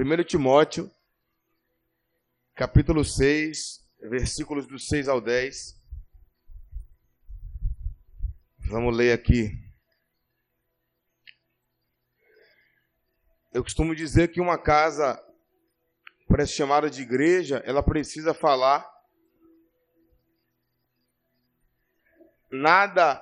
1 0.00 0.22
Timóteo, 0.22 0.88
capítulo 2.54 3.04
6, 3.04 3.84
versículos 4.02 4.64
do 4.64 4.78
6 4.78 5.08
ao 5.08 5.20
10. 5.20 5.76
Vamos 8.60 8.96
ler 8.96 9.12
aqui. 9.12 9.60
Eu 13.52 13.64
costumo 13.64 13.92
dizer 13.92 14.28
que 14.28 14.40
uma 14.40 14.56
casa, 14.56 15.20
para 16.28 16.46
ser 16.46 16.52
chamada 16.52 16.88
de 16.88 17.02
igreja, 17.02 17.60
ela 17.66 17.82
precisa 17.82 18.32
falar 18.32 18.88
nada 22.48 23.20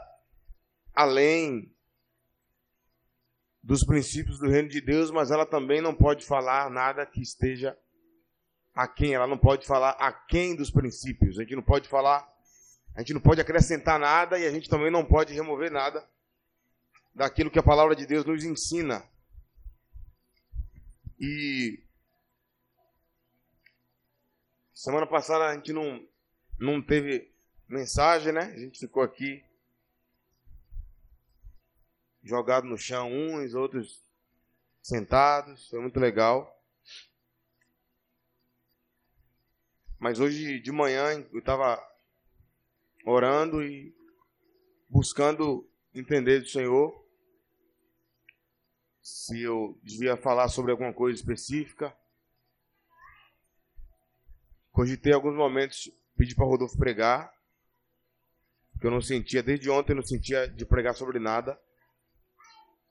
além 0.92 1.74
dos 3.66 3.82
princípios 3.82 4.38
do 4.38 4.48
reino 4.48 4.68
de 4.68 4.80
Deus, 4.80 5.10
mas 5.10 5.32
ela 5.32 5.44
também 5.44 5.80
não 5.80 5.92
pode 5.92 6.24
falar 6.24 6.70
nada 6.70 7.04
que 7.04 7.20
esteja 7.20 7.76
a 8.72 8.86
quem, 8.86 9.12
ela 9.12 9.26
não 9.26 9.36
pode 9.36 9.66
falar 9.66 9.90
a 9.98 10.12
quem 10.12 10.54
dos 10.54 10.70
princípios. 10.70 11.36
A 11.36 11.42
gente 11.42 11.56
não 11.56 11.64
pode 11.64 11.88
falar, 11.88 12.24
a 12.94 13.00
gente 13.00 13.12
não 13.12 13.20
pode 13.20 13.40
acrescentar 13.40 13.98
nada 13.98 14.38
e 14.38 14.46
a 14.46 14.52
gente 14.52 14.70
também 14.70 14.88
não 14.88 15.04
pode 15.04 15.34
remover 15.34 15.72
nada 15.72 16.08
daquilo 17.12 17.50
que 17.50 17.58
a 17.58 17.62
palavra 17.62 17.96
de 17.96 18.06
Deus 18.06 18.24
nos 18.24 18.44
ensina. 18.44 19.02
E 21.18 21.82
semana 24.72 25.08
passada 25.08 25.46
a 25.46 25.54
gente 25.54 25.72
não 25.72 26.06
não 26.56 26.80
teve 26.80 27.34
mensagem, 27.68 28.32
né? 28.32 28.42
A 28.42 28.58
gente 28.58 28.78
ficou 28.78 29.02
aqui 29.02 29.44
jogado 32.26 32.66
no 32.66 32.76
chão, 32.76 33.10
uns, 33.10 33.54
outros 33.54 34.04
sentados, 34.82 35.68
foi 35.68 35.80
muito 35.80 35.98
legal. 36.00 36.52
Mas 39.98 40.20
hoje 40.20 40.60
de 40.60 40.72
manhã 40.72 41.24
eu 41.32 41.38
estava 41.38 41.80
orando 43.04 43.62
e 43.62 43.94
buscando 44.88 45.68
entender 45.94 46.40
do 46.40 46.48
Senhor 46.48 47.06
se 49.00 49.40
eu 49.40 49.78
devia 49.82 50.16
falar 50.16 50.48
sobre 50.48 50.72
alguma 50.72 50.92
coisa 50.92 51.18
específica. 51.18 51.96
Cogitei 54.72 55.12
alguns 55.12 55.34
momentos, 55.34 55.90
pedi 56.16 56.34
para 56.34 56.44
Rodolfo 56.44 56.76
pregar, 56.76 57.32
porque 58.72 58.86
eu 58.86 58.90
não 58.90 59.00
sentia, 59.00 59.42
desde 59.42 59.70
ontem 59.70 59.92
eu 59.92 59.96
não 59.96 60.02
sentia 60.02 60.46
de 60.48 60.66
pregar 60.66 60.94
sobre 60.94 61.18
nada. 61.18 61.58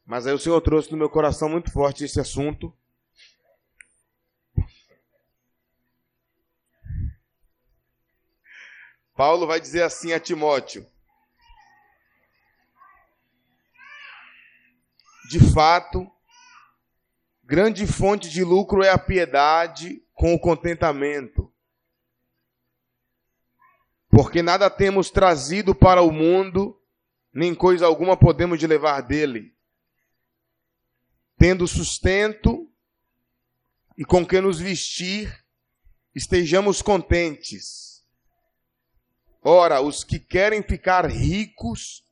Mas 0.06 0.28
aí 0.28 0.34
o 0.34 0.40
Senhor 0.40 0.62
trouxe 0.62 0.92
no 0.92 0.98
meu 0.98 1.10
coração 1.10 1.50
muito 1.50 1.72
forte 1.72 2.04
esse 2.04 2.20
assunto. 2.20 2.72
Paulo 9.16 9.48
vai 9.48 9.60
dizer 9.60 9.82
assim 9.82 10.14
a 10.14 10.20
Timóteo: 10.20 10.86
De 15.32 15.40
fato, 15.52 16.08
grande 17.44 17.88
fonte 17.88 18.30
de 18.30 18.44
lucro 18.44 18.84
é 18.84 18.92
a 18.92 19.00
piedade 19.00 20.04
com 20.14 20.36
o 20.36 20.40
contentamento. 20.40 21.52
Porque 24.10 24.44
nada 24.44 24.70
temos 24.70 25.10
trazido 25.10 25.74
para 25.74 26.04
o 26.04 26.12
mundo, 26.12 26.80
nem 27.34 27.56
coisa 27.56 27.88
alguma 27.88 28.16
podemos 28.16 28.62
levar 28.62 29.02
dele 29.02 29.55
tendo 31.38 31.68
sustento 31.68 32.70
e 33.98 34.04
com 34.04 34.26
que 34.26 34.40
nos 34.42 34.60
vestir, 34.60 35.46
estejamos 36.14 36.82
contentes. 36.82 38.04
Ora, 39.42 39.82
os 39.82 40.04
que 40.04 40.20
querem 40.20 40.64
ficar 40.64 41.06
ricos 41.06 42.04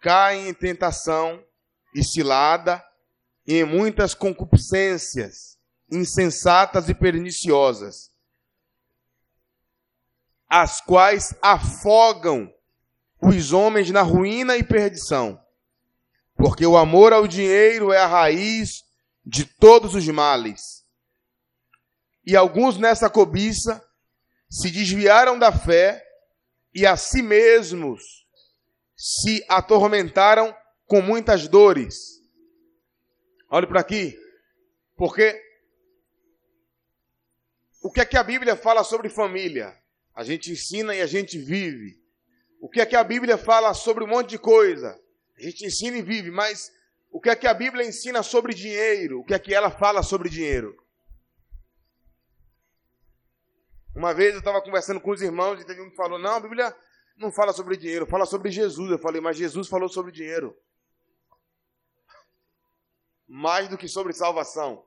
caem 0.00 0.48
em 0.48 0.54
tentação 0.54 1.44
e 1.94 2.02
cilada 2.02 2.84
e 3.46 3.54
em 3.54 3.64
muitas 3.64 4.14
concupiscências 4.14 5.56
insensatas 5.90 6.88
e 6.88 6.94
perniciosas, 6.94 8.10
as 10.48 10.80
quais 10.80 11.34
afogam 11.40 12.52
os 13.20 13.52
homens 13.52 13.90
na 13.90 14.02
ruína 14.02 14.56
e 14.56 14.64
perdição. 14.64 15.40
Porque 16.36 16.66
o 16.66 16.76
amor 16.76 17.12
ao 17.12 17.26
dinheiro 17.26 17.92
é 17.92 17.98
a 17.98 18.06
raiz 18.06 18.84
de 19.24 19.44
todos 19.44 19.94
os 19.94 20.06
males. 20.08 20.84
E 22.24 22.36
alguns 22.36 22.76
nessa 22.76 23.08
cobiça 23.08 23.82
se 24.50 24.70
desviaram 24.70 25.38
da 25.38 25.50
fé 25.50 26.04
e 26.74 26.86
a 26.86 26.96
si 26.96 27.22
mesmos 27.22 28.26
se 28.94 29.44
atormentaram 29.48 30.54
com 30.86 31.00
muitas 31.00 31.48
dores. 31.48 32.20
Olhe 33.48 33.66
para 33.66 33.80
aqui, 33.80 34.18
porque 34.96 35.40
o 37.82 37.90
que 37.90 38.00
é 38.00 38.04
que 38.04 38.16
a 38.16 38.22
Bíblia 38.22 38.56
fala 38.56 38.82
sobre 38.82 39.08
família? 39.08 39.76
A 40.14 40.24
gente 40.24 40.50
ensina 40.50 40.94
e 40.94 41.00
a 41.00 41.06
gente 41.06 41.38
vive. 41.38 42.00
O 42.60 42.68
que 42.68 42.80
é 42.80 42.86
que 42.86 42.96
a 42.96 43.04
Bíblia 43.04 43.38
fala 43.38 43.72
sobre 43.74 44.02
um 44.02 44.08
monte 44.08 44.30
de 44.30 44.38
coisa? 44.38 44.98
A 45.38 45.42
gente 45.42 45.66
ensina 45.66 45.98
e 45.98 46.02
vive, 46.02 46.30
mas 46.30 46.72
o 47.10 47.20
que 47.20 47.30
é 47.30 47.36
que 47.36 47.46
a 47.46 47.54
Bíblia 47.54 47.86
ensina 47.86 48.22
sobre 48.22 48.54
dinheiro? 48.54 49.20
O 49.20 49.24
que 49.24 49.34
é 49.34 49.38
que 49.38 49.54
ela 49.54 49.70
fala 49.70 50.02
sobre 50.02 50.28
dinheiro? 50.28 50.76
Uma 53.94 54.12
vez 54.12 54.34
eu 54.34 54.40
estava 54.40 54.60
conversando 54.60 55.00
com 55.00 55.10
os 55.10 55.22
irmãos 55.22 55.60
e 55.60 55.64
teve 55.64 55.80
um 55.80 55.90
que 55.90 55.96
falou: 55.96 56.18
Não, 56.18 56.34
a 56.34 56.40
Bíblia 56.40 56.76
não 57.16 57.32
fala 57.32 57.52
sobre 57.52 57.76
dinheiro, 57.76 58.06
fala 58.06 58.26
sobre 58.26 58.50
Jesus. 58.50 58.90
Eu 58.90 58.98
falei: 58.98 59.20
Mas 59.20 59.36
Jesus 59.36 59.68
falou 59.68 59.88
sobre 59.88 60.12
dinheiro. 60.12 60.54
Mais 63.26 63.68
do 63.68 63.78
que 63.78 63.88
sobre 63.88 64.12
salvação. 64.12 64.84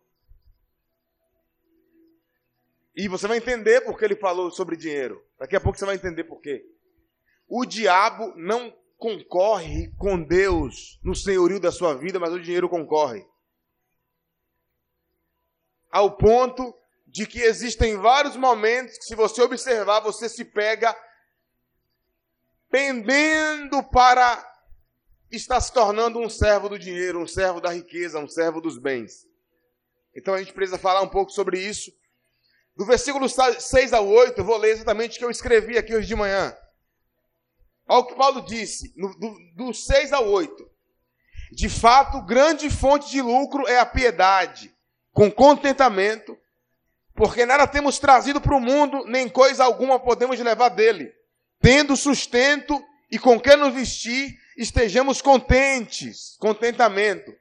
E 2.95 3.07
você 3.07 3.27
vai 3.27 3.37
entender 3.37 3.81
por 3.81 3.97
que 3.97 4.05
ele 4.05 4.15
falou 4.15 4.51
sobre 4.51 4.75
dinheiro. 4.75 5.25
Daqui 5.37 5.55
a 5.55 5.59
pouco 5.59 5.77
você 5.77 5.85
vai 5.85 5.95
entender 5.95 6.25
por 6.25 6.41
quê. 6.41 6.65
O 7.47 7.65
diabo 7.65 8.33
não 8.35 8.71
concorre 8.99 9.87
com 9.97 10.21
Deus 10.21 10.99
no 11.01 11.15
senhorio 11.15 11.59
da 11.59 11.71
sua 11.71 11.95
vida, 11.95 12.19
mas 12.19 12.33
o 12.33 12.39
dinheiro 12.39 12.67
concorre. 12.67 13.25
Ao 15.89 16.17
ponto 16.17 16.75
de 17.07 17.25
que 17.25 17.39
existem 17.39 17.95
vários 17.95 18.35
momentos 18.35 18.97
que, 18.97 19.05
se 19.05 19.15
você 19.15 19.41
observar, 19.41 20.01
você 20.01 20.27
se 20.27 20.43
pega 20.43 20.95
pendendo 22.69 23.81
para 23.81 24.45
estar 25.31 25.61
se 25.61 25.71
tornando 25.71 26.19
um 26.19 26.29
servo 26.29 26.67
do 26.67 26.77
dinheiro, 26.77 27.21
um 27.21 27.27
servo 27.27 27.61
da 27.61 27.71
riqueza, 27.71 28.19
um 28.19 28.27
servo 28.27 28.59
dos 28.59 28.77
bens. 28.77 29.25
Então 30.13 30.33
a 30.33 30.39
gente 30.39 30.53
precisa 30.53 30.77
falar 30.77 31.01
um 31.01 31.09
pouco 31.09 31.31
sobre 31.31 31.57
isso. 31.57 31.91
Do 32.75 32.85
versículo 32.85 33.27
6 33.29 33.93
ao 33.93 34.07
8, 34.07 34.39
eu 34.39 34.45
vou 34.45 34.57
ler 34.57 34.71
exatamente 34.71 35.15
o 35.15 35.19
que 35.19 35.25
eu 35.25 35.31
escrevi 35.31 35.77
aqui 35.77 35.95
hoje 35.95 36.07
de 36.07 36.15
manhã. 36.15 36.55
Olha 37.89 38.01
o 38.01 38.05
que 38.05 38.13
Paulo 38.13 38.41
disse, 38.41 38.93
no, 38.95 39.11
do, 39.17 39.35
do 39.55 39.73
6 39.73 40.13
ao 40.13 40.29
8. 40.29 40.69
De 41.51 41.67
fato, 41.67 42.21
grande 42.21 42.69
fonte 42.69 43.09
de 43.09 43.19
lucro 43.19 43.67
é 43.67 43.79
a 43.79 43.85
piedade, 43.85 44.71
com 45.11 45.31
contentamento, 45.31 46.37
porque 47.15 47.47
nada 47.47 47.65
temos 47.65 47.97
trazido 47.97 48.39
para 48.39 48.55
o 48.55 48.59
mundo, 48.61 49.03
nem 49.07 49.27
coisa 49.27 49.63
alguma 49.63 49.99
podemos 49.99 50.39
levar 50.39 50.69
dele. 50.69 51.11
Tendo 51.59 51.97
sustento 51.97 52.79
e 53.09 53.17
com 53.17 53.39
que 53.39 53.55
nos 53.55 53.73
vestir, 53.73 54.39
estejamos 54.55 55.19
contentes, 55.19 56.37
contentamento. 56.37 57.35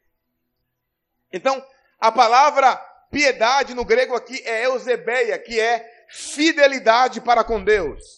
Então, 1.30 1.62
a 2.00 2.10
palavra 2.10 2.74
piedade 3.10 3.74
no 3.74 3.84
grego 3.84 4.16
aqui 4.16 4.40
é 4.46 4.64
eusebeia, 4.64 5.38
que 5.38 5.60
é 5.60 6.06
fidelidade 6.08 7.20
para 7.20 7.44
com 7.44 7.62
Deus. 7.62 8.17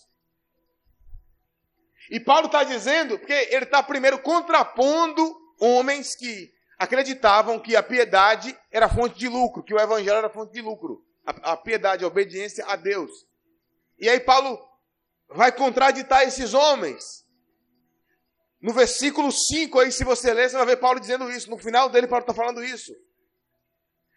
E 2.11 2.19
Paulo 2.19 2.47
está 2.47 2.65
dizendo, 2.65 3.17
porque 3.17 3.33
ele 3.33 3.65
está 3.65 3.81
primeiro 3.81 4.19
contrapondo 4.19 5.23
homens 5.61 6.17
que 6.17 6.53
acreditavam 6.77 7.61
que 7.61 7.77
a 7.77 7.83
piedade 7.83 8.59
era 8.73 8.89
fonte 8.89 9.17
de 9.17 9.29
lucro, 9.29 9.63
que 9.63 9.73
o 9.73 9.79
evangelho 9.79 10.17
era 10.17 10.29
fonte 10.29 10.53
de 10.53 10.61
lucro. 10.61 11.05
A, 11.25 11.53
a 11.53 11.57
piedade, 11.57 12.03
a 12.03 12.09
obediência 12.09 12.67
a 12.67 12.75
Deus. 12.75 13.11
E 13.97 14.09
aí 14.09 14.19
Paulo 14.19 14.59
vai 15.29 15.53
contraditar 15.53 16.27
esses 16.27 16.53
homens. 16.53 17.25
No 18.61 18.73
versículo 18.73 19.31
5 19.31 19.79
aí, 19.79 19.93
se 19.93 20.03
você 20.03 20.35
ler, 20.35 20.51
você 20.51 20.57
vai 20.57 20.67
ver 20.67 20.79
Paulo 20.79 20.99
dizendo 20.99 21.31
isso. 21.31 21.49
No 21.49 21.59
final 21.59 21.89
dele, 21.89 22.09
Paulo 22.09 22.25
está 22.25 22.35
falando 22.35 22.65
isso. 22.65 22.93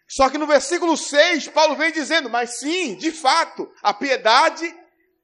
Só 0.08 0.28
que 0.28 0.36
no 0.36 0.46
versículo 0.48 0.96
6, 0.96 1.48
Paulo 1.48 1.76
vem 1.76 1.92
dizendo, 1.92 2.28
mas 2.28 2.58
sim, 2.58 2.96
de 2.96 3.12
fato, 3.12 3.70
a 3.82 3.94
piedade 3.94 4.74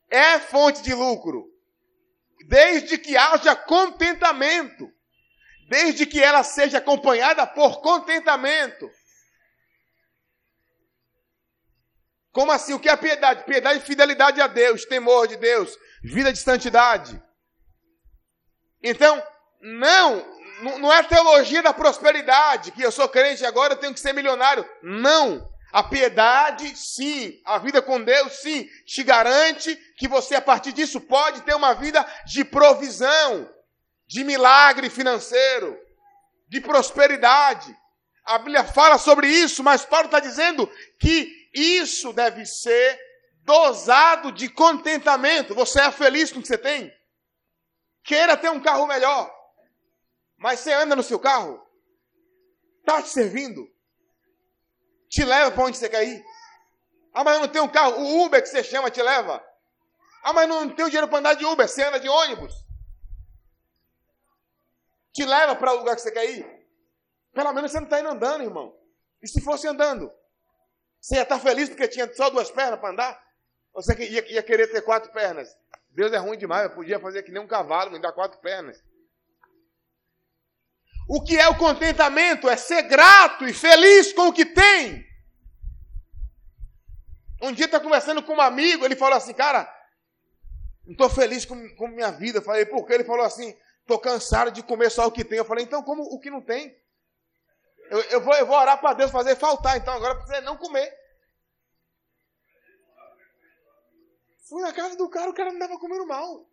é 0.08 0.38
fonte 0.38 0.82
de 0.82 0.94
lucro 0.94 1.50
desde 2.46 2.98
que 2.98 3.16
haja 3.16 3.54
contentamento, 3.54 4.90
desde 5.69 6.06
que 6.06 6.22
ela 6.22 6.42
seja 6.42 6.78
acompanhada 6.78 7.46
por 7.46 7.81
contentamento. 7.81 8.90
Como 12.32 12.52
assim? 12.52 12.75
O 12.75 12.81
que 12.81 12.88
é 12.88 12.96
piedade? 12.96 13.44
Piedade 13.44 13.81
e 13.81 13.82
fidelidade 13.82 14.40
a 14.40 14.46
Deus, 14.46 14.84
temor 14.84 15.26
de 15.26 15.37
Deus, 15.37 15.76
vida 16.02 16.32
de 16.32 16.38
santidade. 16.38 17.20
Então, 18.82 19.22
não, 19.60 20.25
não 20.78 20.92
é 20.92 21.02
teologia 21.02 21.62
da 21.62 21.75
prosperidade, 21.75 22.72
que 22.72 22.82
eu 22.82 22.92
sou 22.92 23.08
crente 23.08 23.44
agora 23.44 23.75
eu 23.75 23.78
tenho 23.78 23.92
que 23.92 24.00
ser 24.00 24.12
milionário. 24.12 24.69
Não. 24.82 25.48
A 25.72 25.82
piedade, 25.82 26.76
sim. 26.76 27.40
A 27.44 27.58
vida 27.58 27.81
com 27.81 28.02
Deus, 28.02 28.40
sim. 28.40 28.69
Te 28.84 29.02
garante 29.02 29.75
que 29.96 30.08
você, 30.08 30.34
a 30.34 30.43
partir 30.43 30.72
disso, 30.72 31.00
pode 31.00 31.43
ter 31.43 31.55
uma 31.55 31.75
vida 31.75 32.05
de 32.26 32.44
provisão, 32.44 33.49
de 34.06 34.25
milagre 34.25 34.90
financeiro, 34.90 35.78
de 36.49 36.61
prosperidade. 36.61 37.76
A 38.25 38.38
Bíblia 38.38 38.64
fala 38.64 38.99
sobre 38.99 39.28
isso, 39.28 39.62
mas 39.62 39.84
Paulo 39.84 40.06
está 40.06 40.20
dizendo 40.20 40.70
que 40.99 41.49
isso 41.55 42.12
deve 42.12 42.44
ser 42.44 42.99
dosado 43.43 44.32
de 44.32 44.49
contentamento. 44.49 45.55
Você 45.55 45.81
é 45.81 45.90
feliz 45.90 46.32
com 46.32 46.38
o 46.38 46.43
que 46.43 46.49
você 46.49 46.58
tem? 46.58 46.93
Queira 48.02 48.37
ter 48.37 48.50
um 48.50 48.61
carro 48.61 48.87
melhor. 48.87 49.32
Mas 50.37 50.61
você 50.61 50.73
anda 50.73 50.96
no 50.96 51.02
seu 51.02 51.19
carro? 51.19 51.64
Está 52.81 53.02
te 53.02 53.11
servindo? 53.11 53.70
Te 55.11 55.25
leva 55.25 55.51
para 55.51 55.65
onde 55.65 55.77
você 55.77 55.89
quer 55.89 56.05
ir? 56.05 56.25
Ah, 57.12 57.25
mas 57.25 57.35
eu 57.35 57.41
não 57.41 57.49
tenho 57.49 57.65
um 57.65 57.69
carro. 57.69 58.01
O 58.01 58.25
Uber 58.25 58.41
que 58.41 58.49
você 58.49 58.62
chama 58.62 58.91
te 58.91 59.03
leva. 59.03 59.45
Ah, 60.23 60.33
mas 60.33 60.49
não 60.49 60.71
tenho 60.71 60.89
dinheiro 60.89 61.09
para 61.09 61.19
andar 61.19 61.35
de 61.35 61.45
Uber. 61.45 61.69
Você 61.69 61.83
anda 61.83 61.99
de 61.99 62.09
ônibus. 62.09 62.55
Te 65.12 65.25
leva 65.25 65.57
para 65.57 65.73
o 65.73 65.79
lugar 65.79 65.97
que 65.97 66.03
você 66.03 66.12
quer 66.12 66.31
ir. 66.31 66.47
Pelo 67.33 67.53
menos 67.53 67.73
você 67.73 67.79
não 67.81 67.87
está 67.87 67.99
indo 67.99 68.09
andando, 68.09 68.45
irmão. 68.45 68.73
E 69.21 69.27
se 69.27 69.41
fosse 69.41 69.67
andando? 69.67 70.12
Você 71.01 71.17
ia 71.17 71.23
estar 71.23 71.39
tá 71.39 71.41
feliz 71.43 71.69
porque 71.69 71.89
tinha 71.89 72.12
só 72.15 72.31
duas 72.31 72.51
pernas 72.51 72.79
para 72.79 72.91
andar? 72.91 73.27
Ou 73.73 73.83
você 73.83 73.93
ia, 74.05 74.33
ia, 74.33 74.43
querer 74.45 74.69
ter 74.69 74.83
quatro 74.83 75.11
pernas? 75.11 75.57
Deus 75.89 76.12
é 76.12 76.19
ruim 76.19 76.39
demais. 76.39 76.65
Eu 76.65 76.71
podia 76.71 77.01
fazer 77.01 77.25
que 77.25 77.33
nem 77.33 77.43
um 77.43 77.49
cavalo, 77.49 77.91
me 77.91 77.99
dar 77.99 78.12
quatro 78.12 78.39
pernas. 78.41 78.81
O 81.12 81.21
que 81.21 81.37
é 81.37 81.49
o 81.49 81.59
contentamento? 81.59 82.49
É 82.49 82.57
ser 82.57 82.83
grato 82.83 83.45
e 83.45 83.53
feliz 83.53 84.12
com 84.12 84.29
o 84.29 84.33
que 84.33 84.47
tem. 84.47 85.05
Um 87.43 87.51
dia 87.51 87.65
está 87.65 87.81
conversando 87.81 88.23
com 88.23 88.35
um 88.35 88.41
amigo, 88.41 88.85
ele 88.85 88.95
falou 88.95 89.17
assim, 89.17 89.35
cara, 89.35 89.69
não 90.85 90.93
estou 90.93 91.11
feliz 91.11 91.45
com, 91.45 91.69
com 91.75 91.89
minha 91.89 92.12
vida. 92.12 92.39
Eu 92.39 92.43
falei, 92.43 92.65
por 92.65 92.87
quê? 92.87 92.93
Ele 92.93 93.03
falou 93.03 93.27
assim, 93.27 93.59
estou 93.81 93.99
cansado 93.99 94.53
de 94.53 94.62
comer 94.62 94.89
só 94.89 95.05
o 95.05 95.11
que 95.11 95.25
tem. 95.25 95.39
Eu 95.39 95.45
falei, 95.45 95.65
então 95.65 95.83
como 95.83 96.05
o 96.05 96.21
que 96.21 96.31
não 96.31 96.41
tem? 96.41 96.81
Eu, 97.91 98.01
eu, 98.03 98.21
vou, 98.21 98.35
eu 98.35 98.47
vou 98.47 98.57
orar 98.57 98.81
para 98.81 98.95
Deus 98.95 99.11
fazer 99.11 99.35
faltar, 99.35 99.79
então 99.79 99.93
agora 99.93 100.15
precisa 100.15 100.41
não 100.43 100.57
comer. 100.57 100.97
Fui 104.49 104.62
na 104.62 104.73
casa 104.73 104.97
do 104.97 105.09
cara, 105.09 105.29
o 105.29 105.35
cara 105.35 105.51
não 105.51 105.59
estava 105.59 105.77
comendo 105.77 106.07
mal. 106.07 106.49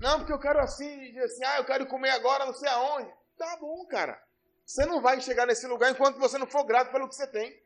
Não, 0.00 0.18
porque 0.18 0.32
eu 0.32 0.38
quero 0.38 0.58
assim, 0.60 1.18
assim, 1.18 1.44
ah, 1.44 1.58
eu 1.58 1.64
quero 1.64 1.86
comer 1.86 2.10
agora, 2.10 2.46
não 2.46 2.54
sei 2.54 2.68
aonde. 2.70 3.12
Tá 3.36 3.58
bom, 3.60 3.84
cara. 3.86 4.20
Você 4.64 4.86
não 4.86 5.02
vai 5.02 5.20
chegar 5.20 5.46
nesse 5.46 5.66
lugar 5.66 5.90
enquanto 5.90 6.18
você 6.18 6.38
não 6.38 6.46
for 6.46 6.64
grato 6.64 6.90
pelo 6.90 7.06
que 7.06 7.14
você 7.14 7.26
tem. 7.26 7.62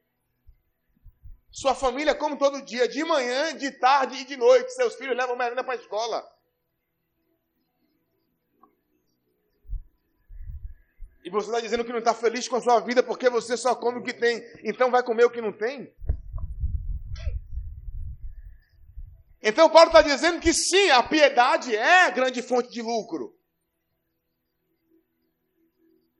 Sua 1.52 1.74
família 1.76 2.12
come 2.12 2.36
todo 2.36 2.60
dia, 2.62 2.88
de 2.88 3.04
manhã, 3.04 3.56
de 3.56 3.70
tarde 3.70 4.16
e 4.16 4.24
de 4.24 4.36
noite. 4.36 4.72
Seus 4.72 4.96
filhos 4.96 5.16
levam 5.16 5.36
merenda 5.36 5.62
para 5.62 5.74
a 5.74 5.76
escola. 5.76 6.28
E 11.22 11.30
você 11.30 11.46
está 11.46 11.60
dizendo 11.60 11.84
que 11.84 11.92
não 11.92 12.00
está 12.00 12.12
feliz 12.12 12.48
com 12.48 12.56
a 12.56 12.60
sua 12.60 12.80
vida 12.80 13.02
porque 13.02 13.30
você 13.30 13.56
só 13.56 13.76
come 13.76 14.00
o 14.00 14.02
que 14.02 14.12
tem. 14.12 14.42
Então 14.64 14.90
vai 14.90 15.04
comer 15.04 15.24
o 15.24 15.30
que 15.30 15.40
não 15.40 15.52
tem? 15.52 15.94
Então 19.46 19.68
Paulo 19.68 19.88
está 19.88 20.00
dizendo 20.00 20.40
que 20.40 20.54
sim, 20.54 20.88
a 20.88 21.02
piedade 21.02 21.76
é 21.76 22.06
a 22.06 22.10
grande 22.10 22.40
fonte 22.40 22.70
de 22.70 22.80
lucro. 22.80 23.38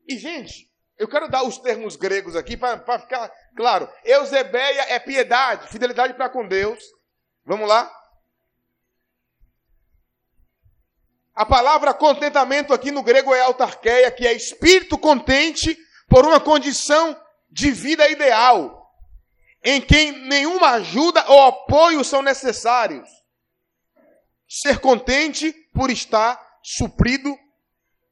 E, 0.07 0.19
gente, 0.19 0.71
eu 0.99 1.09
quero 1.09 1.27
dar 1.27 1.43
os 1.43 1.57
termos 1.57 1.97
gregos 1.97 2.37
aqui 2.37 2.55
para 2.55 2.99
ficar 2.99 3.33
claro. 3.57 3.91
Eusebeia 4.05 4.93
é 4.93 4.99
piedade, 4.99 5.69
fidelidade 5.69 6.13
para 6.13 6.29
com 6.29 6.47
Deus. 6.47 6.85
Vamos 7.47 7.67
lá? 7.67 7.91
A 11.35 11.47
palavra 11.47 11.95
contentamento 11.95 12.75
aqui 12.75 12.91
no 12.91 13.03
grego 13.03 13.35
é 13.35 13.41
autarqueia, 13.41 14.11
que 14.11 14.27
é 14.27 14.35
espírito 14.35 14.99
contente 14.99 15.77
por 16.11 16.27
uma 16.27 16.39
condição 16.39 17.19
de 17.51 17.71
vida 17.71 18.07
ideal, 18.11 18.84
em 19.65 19.81
quem 19.81 20.13
nenhuma 20.29 20.73
ajuda 20.73 21.25
ou 21.27 21.43
apoio 21.43 22.05
são 22.05 22.23
necessários. 22.23 23.09
Ser 24.47 24.79
contente 24.79 25.53
por 25.73 25.91
estar 25.91 26.39
suprido 26.63 27.35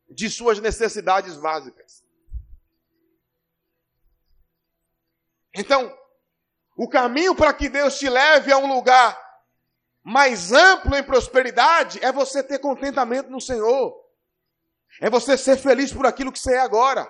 de 0.08 0.30
suas 0.30 0.58
necessidades 0.58 1.36
básicas. 1.36 2.02
Então, 5.54 5.94
o 6.74 6.88
caminho 6.88 7.34
para 7.34 7.52
que 7.52 7.68
Deus 7.68 7.98
te 7.98 8.08
leve 8.08 8.50
a 8.50 8.56
um 8.56 8.72
lugar 8.74 9.20
mais 10.02 10.52
amplo 10.52 10.96
em 10.96 11.02
prosperidade 11.04 12.02
é 12.02 12.10
você 12.10 12.42
ter 12.42 12.58
contentamento 12.58 13.30
no 13.30 13.40
Senhor. 13.40 13.94
É 15.00 15.10
você 15.10 15.36
ser 15.36 15.58
feliz 15.58 15.92
por 15.92 16.06
aquilo 16.06 16.32
que 16.32 16.38
você 16.38 16.54
é 16.54 16.60
agora. 16.60 17.08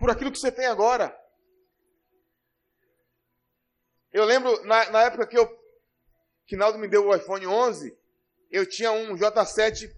Por 0.00 0.10
aquilo 0.10 0.32
que 0.32 0.38
você 0.38 0.50
tem 0.50 0.66
agora. 0.66 1.16
Eu 4.12 4.24
lembro, 4.24 4.64
na, 4.64 4.90
na 4.90 5.02
época 5.02 5.26
que 5.28 5.38
eu, 5.38 5.46
que 6.46 6.56
Naldo 6.56 6.78
me 6.78 6.88
deu 6.88 7.06
o 7.06 7.14
iPhone 7.14 7.46
11, 7.46 7.96
eu 8.50 8.68
tinha 8.68 8.90
um 8.90 9.14
J7 9.14 9.94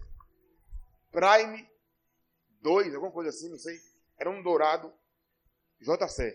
Prime 1.09 1.67
2, 2.61 2.93
alguma 2.93 3.11
coisa 3.11 3.31
assim, 3.31 3.49
não 3.49 3.57
sei. 3.57 3.79
Era 4.19 4.29
um 4.29 4.43
dourado 4.43 4.93
J7. 5.81 6.33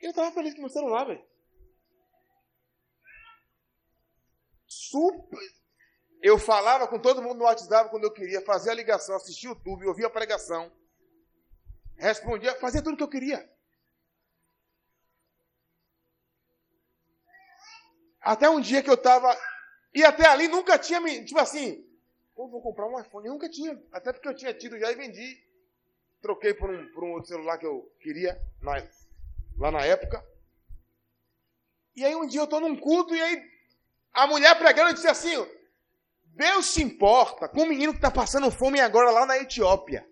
E 0.00 0.06
eu 0.08 0.12
tava 0.12 0.32
feliz 0.32 0.52
com 0.52 0.58
o 0.58 0.62
meu 0.62 0.70
celular, 0.70 1.04
velho. 1.06 1.32
super. 4.92 5.40
Eu 6.22 6.38
falava 6.38 6.86
com 6.86 6.98
todo 6.98 7.22
mundo 7.22 7.38
no 7.38 7.44
WhatsApp 7.44 7.90
quando 7.90 8.04
eu 8.04 8.12
queria, 8.12 8.44
fazia 8.44 8.72
a 8.72 8.74
ligação, 8.74 9.16
assistia 9.16 9.50
o 9.50 9.54
YouTube, 9.54 9.86
ouvia 9.86 10.06
a 10.06 10.10
pregação, 10.10 10.70
respondia, 12.02 12.58
fazia 12.60 12.82
tudo 12.82 12.94
o 12.94 12.96
que 12.96 13.02
eu 13.02 13.08
queria. 13.08 13.50
Até 18.20 18.48
um 18.48 18.60
dia 18.60 18.82
que 18.82 18.90
eu 18.90 18.94
estava. 18.94 19.36
E 19.94 20.04
até 20.04 20.26
ali 20.26 20.48
nunca 20.48 20.78
tinha 20.78 21.00
me. 21.00 21.24
Tipo 21.24 21.40
assim, 21.40 21.84
Pô, 22.34 22.48
vou 22.48 22.62
comprar 22.62 22.86
um 22.86 23.00
iPhone. 23.00 23.28
nunca 23.28 23.48
tinha. 23.48 23.80
Até 23.92 24.12
porque 24.12 24.28
eu 24.28 24.34
tinha 24.34 24.54
tido 24.54 24.78
já 24.78 24.90
e 24.90 24.94
vendi. 24.94 25.42
Troquei 26.20 26.54
por 26.54 26.70
um, 26.70 26.92
por 26.92 27.04
um 27.04 27.12
outro 27.12 27.28
celular 27.28 27.58
que 27.58 27.66
eu 27.66 27.92
queria 28.00 28.40
na, 28.60 28.72
lá 29.58 29.70
na 29.70 29.84
época. 29.84 30.24
E 31.94 32.04
aí 32.04 32.14
um 32.14 32.26
dia 32.26 32.40
eu 32.40 32.44
estou 32.44 32.60
num 32.60 32.76
culto 32.76 33.14
e 33.14 33.20
aí 33.20 33.50
a 34.12 34.26
mulher 34.26 34.56
pregando 34.58 34.94
disse 34.94 35.08
assim: 35.08 35.34
Deus 36.24 36.66
se 36.66 36.82
importa 36.82 37.48
com 37.48 37.62
o 37.62 37.66
menino 37.66 37.92
que 37.92 37.98
está 37.98 38.10
passando 38.10 38.50
fome 38.50 38.80
agora 38.80 39.10
lá 39.10 39.26
na 39.26 39.38
Etiópia. 39.38 40.08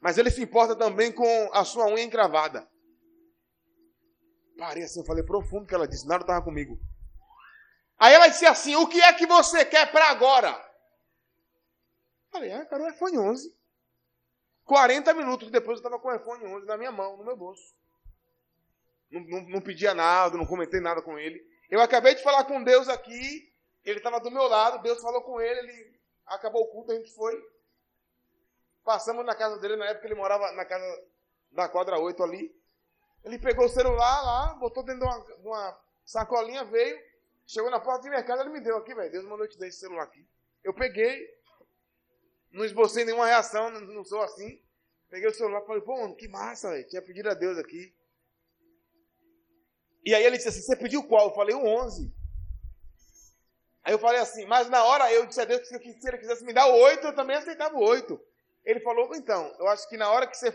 Mas 0.00 0.18
ele 0.18 0.30
se 0.30 0.42
importa 0.42 0.76
também 0.76 1.12
com 1.12 1.50
a 1.52 1.64
sua 1.64 1.86
unha 1.86 2.02
encravada. 2.02 2.68
Parei 4.58 4.84
assim, 4.84 5.00
eu 5.00 5.06
falei 5.06 5.22
profundo 5.22 5.66
que 5.66 5.74
ela 5.74 5.88
disse, 5.88 6.06
nada 6.06 6.22
estava 6.22 6.42
comigo. 6.42 6.78
Aí 7.98 8.14
ela 8.14 8.28
disse 8.28 8.46
assim: 8.46 8.74
O 8.76 8.86
que 8.86 9.00
é 9.00 9.12
que 9.12 9.26
você 9.26 9.64
quer 9.64 9.90
para 9.90 10.10
agora? 10.10 10.64
Falei, 12.30 12.52
ah, 12.52 12.64
cara, 12.66 12.84
o 12.84 12.88
iPhone 12.88 13.18
11. 13.18 13.56
40 14.64 15.14
minutos 15.14 15.50
depois 15.50 15.78
eu 15.78 15.86
estava 15.86 15.98
com 15.98 16.08
o 16.08 16.14
iPhone 16.14 16.44
11 16.44 16.66
na 16.66 16.76
minha 16.76 16.92
mão, 16.92 17.16
no 17.16 17.24
meu 17.24 17.36
bolso. 17.36 17.74
Não, 19.10 19.20
não, 19.20 19.40
não 19.48 19.60
pedia 19.60 19.94
nada, 19.94 20.36
não 20.36 20.44
comentei 20.44 20.80
nada 20.80 21.00
com 21.00 21.18
ele. 21.18 21.40
Eu 21.70 21.80
acabei 21.80 22.14
de 22.14 22.22
falar 22.22 22.44
com 22.44 22.62
Deus 22.62 22.88
aqui, 22.88 23.52
ele 23.84 23.98
estava 23.98 24.20
do 24.20 24.30
meu 24.30 24.42
lado, 24.44 24.82
Deus 24.82 25.00
falou 25.00 25.22
com 25.22 25.40
ele, 25.40 25.60
ele 25.60 26.00
acabou 26.26 26.62
o 26.62 26.66
culto, 26.66 26.92
a 26.92 26.96
gente 26.96 27.14
foi. 27.14 27.40
Passamos 28.86 29.26
na 29.26 29.34
casa 29.34 29.58
dele, 29.58 29.74
na 29.74 29.86
época 29.86 30.06
ele 30.06 30.14
morava 30.14 30.52
na 30.52 30.64
casa 30.64 30.86
da 31.50 31.68
quadra 31.68 31.98
8 31.98 32.22
ali. 32.22 32.54
Ele 33.24 33.36
pegou 33.36 33.66
o 33.66 33.68
celular 33.68 34.22
lá, 34.22 34.54
botou 34.54 34.84
dentro 34.84 35.00
de 35.00 35.06
uma, 35.06 35.18
de 35.18 35.46
uma 35.48 35.80
sacolinha, 36.04 36.64
veio, 36.64 36.96
chegou 37.44 37.68
na 37.68 37.80
porta 37.80 38.04
do 38.04 38.10
mercado, 38.10 38.42
ele 38.42 38.50
me 38.50 38.60
deu 38.60 38.76
aqui, 38.76 38.94
velho. 38.94 39.10
Deus 39.10 39.24
mandou 39.24 39.48
te 39.48 39.58
dar 39.58 39.66
esse 39.66 39.80
celular 39.80 40.04
aqui. 40.04 40.24
Eu 40.62 40.72
peguei, 40.72 41.28
não 42.52 42.64
esbocei 42.64 43.04
nenhuma 43.04 43.26
reação, 43.26 43.70
não, 43.70 43.80
não 43.80 44.04
sou 44.04 44.22
assim. 44.22 44.62
Peguei 45.10 45.28
o 45.28 45.34
celular 45.34 45.62
e 45.62 45.66
falei, 45.66 45.82
pô, 45.82 46.00
mano, 46.00 46.14
que 46.14 46.28
massa, 46.28 46.70
velho. 46.70 46.86
Tinha 46.86 47.02
pedido 47.02 47.28
a 47.28 47.34
Deus 47.34 47.58
aqui. 47.58 47.92
E 50.04 50.14
aí 50.14 50.22
ele 50.22 50.36
disse 50.36 50.48
assim: 50.48 50.62
Você 50.62 50.76
pediu 50.76 51.02
qual? 51.02 51.30
Eu 51.30 51.34
falei: 51.34 51.56
O 51.56 51.66
11. 51.66 52.14
Aí 53.82 53.92
eu 53.92 53.98
falei 53.98 54.20
assim: 54.20 54.46
Mas 54.46 54.70
na 54.70 54.84
hora 54.84 55.12
eu 55.12 55.26
disse 55.26 55.40
a 55.40 55.44
Deus 55.44 55.68
que 55.68 55.92
se 55.92 56.08
ele 56.08 56.18
quisesse 56.18 56.44
me 56.44 56.52
dar 56.52 56.68
o 56.68 56.76
8, 56.76 57.08
eu 57.08 57.14
também 57.16 57.34
aceitava 57.36 57.76
o 57.76 57.82
8. 57.82 58.16
Ele 58.66 58.80
falou: 58.80 59.14
Então, 59.14 59.54
eu 59.60 59.68
acho 59.68 59.88
que 59.88 59.96
na 59.96 60.10
hora 60.10 60.26
que 60.26 60.36
você 60.36 60.48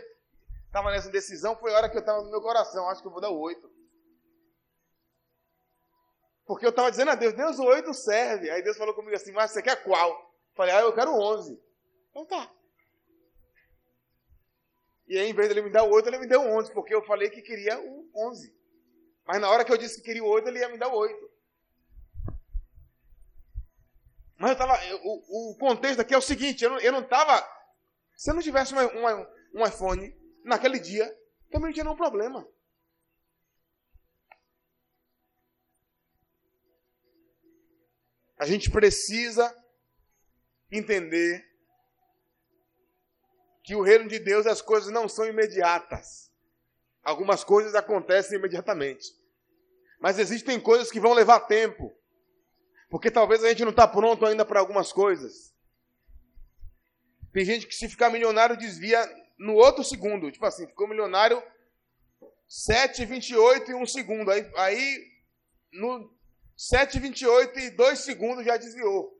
estava 0.66 0.90
nessa 0.90 1.10
decisão, 1.10 1.56
foi 1.56 1.72
a 1.72 1.78
hora 1.78 1.88
que 1.88 1.96
eu 1.96 2.00
estava 2.00 2.22
no 2.22 2.30
meu 2.30 2.42
coração. 2.42 2.88
Acho 2.88 3.00
que 3.00 3.08
eu 3.08 3.12
vou 3.12 3.20
dar 3.20 3.30
o 3.30 3.40
8. 3.40 3.72
Porque 6.46 6.66
eu 6.66 6.70
estava 6.70 6.90
dizendo 6.90 7.10
a 7.10 7.14
Deus, 7.14 7.32
Deus, 7.32 7.58
o 7.58 7.64
8 7.64 7.94
serve. 7.94 8.50
Aí 8.50 8.62
Deus 8.62 8.76
falou 8.76 8.94
comigo 8.94 9.16
assim, 9.16 9.32
mas 9.32 9.50
você 9.50 9.62
quer 9.62 9.82
qual? 9.82 10.30
Falei, 10.54 10.74
ah, 10.74 10.82
eu 10.82 10.92
quero 10.92 11.10
11. 11.10 11.58
Então 12.10 12.26
tá. 12.26 12.52
E 15.08 15.18
aí, 15.18 15.30
em 15.30 15.34
vez 15.34 15.48
de 15.48 15.54
ele 15.54 15.62
me 15.62 15.70
dar 15.70 15.84
o 15.84 15.90
8, 15.90 16.08
ele 16.08 16.18
me 16.18 16.26
deu 16.26 16.42
o 16.42 16.58
11, 16.58 16.72
porque 16.72 16.94
eu 16.94 17.02
falei 17.04 17.30
que 17.30 17.40
queria 17.40 17.80
o 17.80 18.10
11. 18.14 18.54
Mas 19.24 19.40
na 19.40 19.48
hora 19.50 19.64
que 19.64 19.72
eu 19.72 19.78
disse 19.78 19.96
que 19.96 20.02
queria 20.02 20.22
o 20.22 20.28
8, 20.28 20.48
ele 20.48 20.58
ia 20.58 20.68
me 20.68 20.76
dar 20.76 20.88
o 20.88 20.96
8. 20.96 21.30
Mas 24.36 24.50
eu 24.50 24.56
tava, 24.56 24.78
o, 25.02 25.52
o 25.52 25.56
contexto 25.56 26.00
aqui 26.00 26.12
é 26.12 26.18
o 26.18 26.22
seguinte, 26.22 26.64
eu 26.64 26.92
não 26.92 27.00
estava... 27.00 27.61
Se 28.16 28.30
eu 28.30 28.34
não 28.34 28.42
tivesse 28.42 28.72
uma, 28.72 28.86
uma, 28.86 29.30
um 29.54 29.66
iPhone 29.66 30.14
naquele 30.44 30.78
dia, 30.78 31.06
também 31.50 31.68
não 31.68 31.72
tinha 31.72 31.84
nenhum 31.84 31.96
problema. 31.96 32.46
A 38.38 38.46
gente 38.46 38.70
precisa 38.70 39.56
entender 40.70 41.48
que 43.62 43.76
o 43.76 43.82
reino 43.82 44.08
de 44.08 44.18
Deus 44.18 44.46
as 44.46 44.60
coisas 44.60 44.90
não 44.90 45.08
são 45.08 45.26
imediatas. 45.26 46.32
Algumas 47.04 47.44
coisas 47.44 47.74
acontecem 47.74 48.38
imediatamente. 48.38 49.06
Mas 50.00 50.18
existem 50.18 50.58
coisas 50.58 50.90
que 50.90 50.98
vão 50.98 51.12
levar 51.12 51.40
tempo. 51.40 51.96
Porque 52.90 53.10
talvez 53.10 53.44
a 53.44 53.48
gente 53.48 53.62
não 53.62 53.70
está 53.70 53.86
pronto 53.86 54.26
ainda 54.26 54.44
para 54.44 54.58
algumas 54.58 54.92
coisas. 54.92 55.54
Tem 57.32 57.44
gente 57.44 57.66
que 57.66 57.74
se 57.74 57.88
ficar 57.88 58.10
milionário 58.10 58.56
desvia 58.56 59.00
no 59.38 59.54
outro 59.54 59.82
segundo. 59.82 60.30
Tipo 60.30 60.46
assim, 60.46 60.66
ficou 60.66 60.86
milionário 60.86 61.42
7,28 62.48 63.68
e 63.68 63.74
um 63.74 63.86
segundo. 63.86 64.30
Aí, 64.30 64.50
aí 64.56 65.12
no 65.72 66.14
7,28 66.56 67.56
e 67.56 67.70
dois 67.70 68.00
segundos 68.00 68.44
já 68.44 68.56
desviou. 68.56 69.18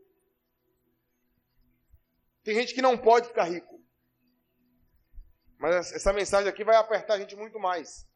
Tem 2.44 2.54
gente 2.54 2.74
que 2.74 2.82
não 2.82 2.98
pode 2.98 3.28
ficar 3.28 3.44
rico. 3.44 3.80
Mas 5.58 5.92
essa 5.92 6.12
mensagem 6.12 6.48
aqui 6.48 6.64
vai 6.64 6.76
apertar 6.76 7.14
a 7.14 7.18
gente 7.18 7.36
muito 7.36 7.58
mais. 7.58 8.06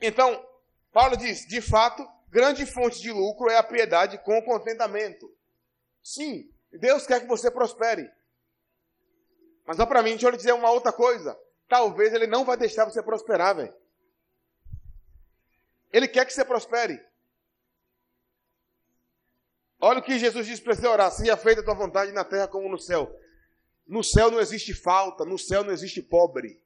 Então, 0.00 0.46
Paulo 0.92 1.16
diz: 1.16 1.46
de 1.46 1.60
fato, 1.60 2.06
grande 2.28 2.66
fonte 2.66 3.00
de 3.00 3.10
lucro 3.10 3.50
é 3.50 3.56
a 3.56 3.62
piedade 3.62 4.18
com 4.18 4.42
contentamento. 4.42 5.34
Sim, 6.02 6.48
Deus 6.72 7.06
quer 7.06 7.20
que 7.20 7.26
você 7.26 7.50
prospere. 7.50 8.10
Mas 9.64 9.78
olha 9.78 9.86
para 9.86 10.02
mim, 10.02 10.10
deixa 10.10 10.26
eu 10.26 10.30
lhe 10.30 10.36
dizer 10.36 10.52
uma 10.52 10.70
outra 10.70 10.92
coisa. 10.92 11.38
Talvez 11.68 12.12
ele 12.12 12.26
não 12.26 12.44
vai 12.44 12.56
deixar 12.56 12.84
você 12.84 13.02
prosperar, 13.02 13.56
velho. 13.56 13.74
Ele 15.92 16.08
quer 16.08 16.24
que 16.24 16.32
você 16.32 16.44
prospere. 16.44 17.02
Olha 19.80 20.00
o 20.00 20.02
que 20.02 20.18
Jesus 20.18 20.46
disse 20.46 20.62
para 20.62 20.74
você 20.74 20.86
orar: 20.86 21.10
seja 21.10 21.36
feita 21.36 21.60
a 21.60 21.64
tua 21.64 21.74
vontade 21.74 22.12
na 22.12 22.24
terra 22.24 22.48
como 22.48 22.68
no 22.68 22.78
céu. 22.78 23.14
No 23.86 24.04
céu 24.04 24.30
não 24.30 24.40
existe 24.40 24.74
falta, 24.74 25.24
no 25.24 25.38
céu 25.38 25.64
não 25.64 25.72
existe 25.72 26.02
pobre. 26.02 26.62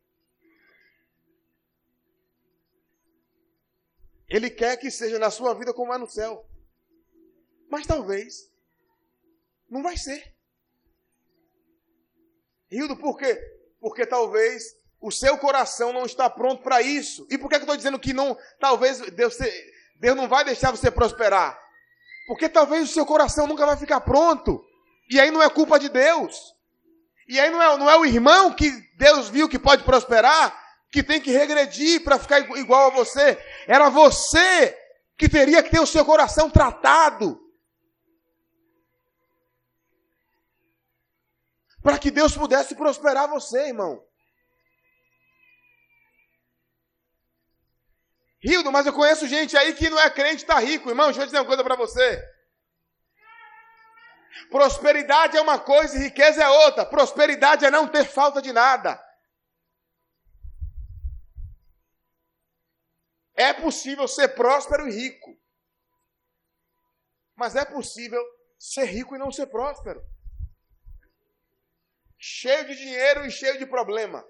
Ele 4.29 4.49
quer 4.49 4.77
que 4.77 4.91
seja 4.91 5.19
na 5.19 5.31
sua 5.31 5.55
vida 5.55 5.75
como 5.75 5.93
é 5.93 5.99
no 5.99 6.09
céu. 6.09 6.49
Mas 7.69 7.87
talvez 7.87 8.52
não 9.73 9.83
vai 9.83 9.97
ser. 9.97 10.35
Hildo, 12.71 12.95
por 12.95 13.17
quê? 13.17 13.41
Porque 13.81 14.05
talvez 14.05 14.63
o 15.01 15.11
seu 15.11 15.39
coração 15.39 15.95
não 15.95 16.05
está 16.05 16.29
pronto 16.29 16.63
para 16.63 16.83
isso. 16.83 17.27
E 17.31 17.39
por 17.39 17.49
que 17.49 17.55
eu 17.55 17.61
estou 17.61 17.77
dizendo 17.77 17.99
que 17.99 18.13
não, 18.13 18.37
talvez 18.61 19.01
Deus, 19.13 19.37
Deus 19.99 20.15
não 20.15 20.29
vai 20.29 20.45
deixar 20.45 20.71
você 20.71 20.91
prosperar? 20.91 21.59
Porque 22.27 22.51
talvez 22.51 22.91
o 22.91 22.93
seu 22.93 23.07
coração 23.07 23.47
nunca 23.47 23.65
vai 23.65 23.79
ficar 23.79 24.03
pronto. 24.03 24.63
E 25.09 25.19
aí 25.19 25.31
não 25.31 25.43
é 25.43 25.49
culpa 25.49 25.79
de 25.79 25.89
Deus. 25.89 26.55
E 27.27 27.41
aí 27.41 27.51
não 27.51 27.63
é, 27.63 27.79
não 27.79 27.89
é 27.89 27.97
o 27.97 28.05
irmão 28.05 28.53
que 28.53 28.71
Deus 28.99 29.31
viu 29.31 29.49
que 29.49 29.59
pode 29.59 29.85
prosperar, 29.85 30.55
que 30.91 31.03
tem 31.03 31.19
que 31.19 31.31
regredir 31.31 32.05
para 32.05 32.19
ficar 32.19 32.41
igual 32.59 32.89
a 32.89 32.95
você. 32.95 33.43
Era 33.67 33.89
você 33.89 34.79
que 35.17 35.31
teria 35.31 35.63
que 35.63 35.71
ter 35.71 35.81
o 35.81 35.87
seu 35.87 36.05
coração 36.05 36.51
tratado. 36.51 37.42
Para 41.83 41.99
que 41.99 42.11
Deus 42.11 42.37
pudesse 42.37 42.75
prosperar 42.77 43.29
você, 43.29 43.69
irmão. 43.69 44.07
Rildo, 48.45 48.73
mas 48.73 48.87
eu 48.87 48.93
conheço 48.93 49.27
gente 49.29 49.57
aí 49.57 49.75
que 49.75 49.89
não 49.89 49.99
é 49.99 50.11
crente 50.11 50.43
está 50.43 50.59
rico. 50.59 50.89
Irmão, 50.89 51.07
deixa 51.07 51.23
eu 51.23 51.27
dizer 51.27 51.39
uma 51.39 51.47
coisa 51.47 51.63
para 51.63 51.77
você. 51.77 52.23
Prosperidade 54.51 55.37
é 55.37 55.41
uma 55.41 55.59
coisa 55.59 55.97
e 55.97 56.01
riqueza 56.05 56.43
é 56.43 56.49
outra. 56.49 56.85
Prosperidade 56.85 57.65
é 57.65 57.71
não 57.71 57.89
ter 57.89 58.05
falta 58.05 58.43
de 58.43 58.53
nada. 58.53 59.01
É 63.35 63.53
possível 63.53 64.07
ser 64.09 64.29
próspero 64.29 64.89
e 64.89 64.93
rico. 64.93 65.41
Mas 67.37 67.55
é 67.57 67.65
possível 67.65 68.23
ser 68.59 68.85
rico 68.85 69.15
e 69.15 69.19
não 69.19 69.31
ser 69.31 69.47
próspero. 69.47 70.03
Cheio 72.25 72.65
de 72.69 72.77
dinheiro 72.77 73.27
e 73.27 73.33
cheio 73.33 73.59
de 73.59 73.67
problema. 73.67 74.25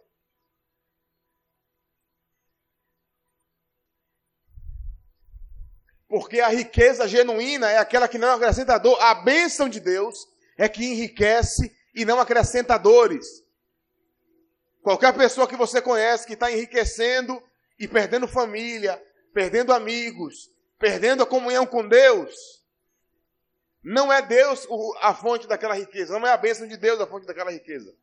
Porque 6.08 6.40
a 6.40 6.48
riqueza 6.48 7.06
genuína 7.06 7.70
é 7.70 7.76
aquela 7.76 8.08
que 8.08 8.16
não 8.16 8.30
acrescenta 8.30 8.78
dor. 8.78 8.98
A 8.98 9.14
bênção 9.16 9.68
de 9.68 9.78
Deus 9.78 10.26
é 10.56 10.70
que 10.70 10.82
enriquece 10.82 11.70
e 11.94 12.06
não 12.06 12.18
acrescenta 12.18 12.78
dores. 12.78 13.26
Qualquer 14.82 15.14
pessoa 15.14 15.46
que 15.46 15.54
você 15.54 15.82
conhece 15.82 16.26
que 16.26 16.32
está 16.32 16.50
enriquecendo 16.50 17.42
e 17.78 17.86
perdendo 17.86 18.26
família, 18.26 18.98
perdendo 19.34 19.70
amigos, 19.70 20.50
perdendo 20.78 21.24
a 21.24 21.26
comunhão 21.26 21.66
com 21.66 21.86
Deus, 21.86 22.61
não 23.82 24.12
é 24.12 24.22
Deus 24.22 24.66
a 25.00 25.14
fonte 25.14 25.46
daquela 25.46 25.74
riqueza, 25.74 26.18
não 26.18 26.26
é 26.26 26.32
a 26.32 26.36
bênção 26.36 26.68
de 26.68 26.76
Deus 26.76 27.00
a 27.00 27.06
fonte 27.06 27.26
daquela 27.26 27.50
riqueza. 27.50 27.94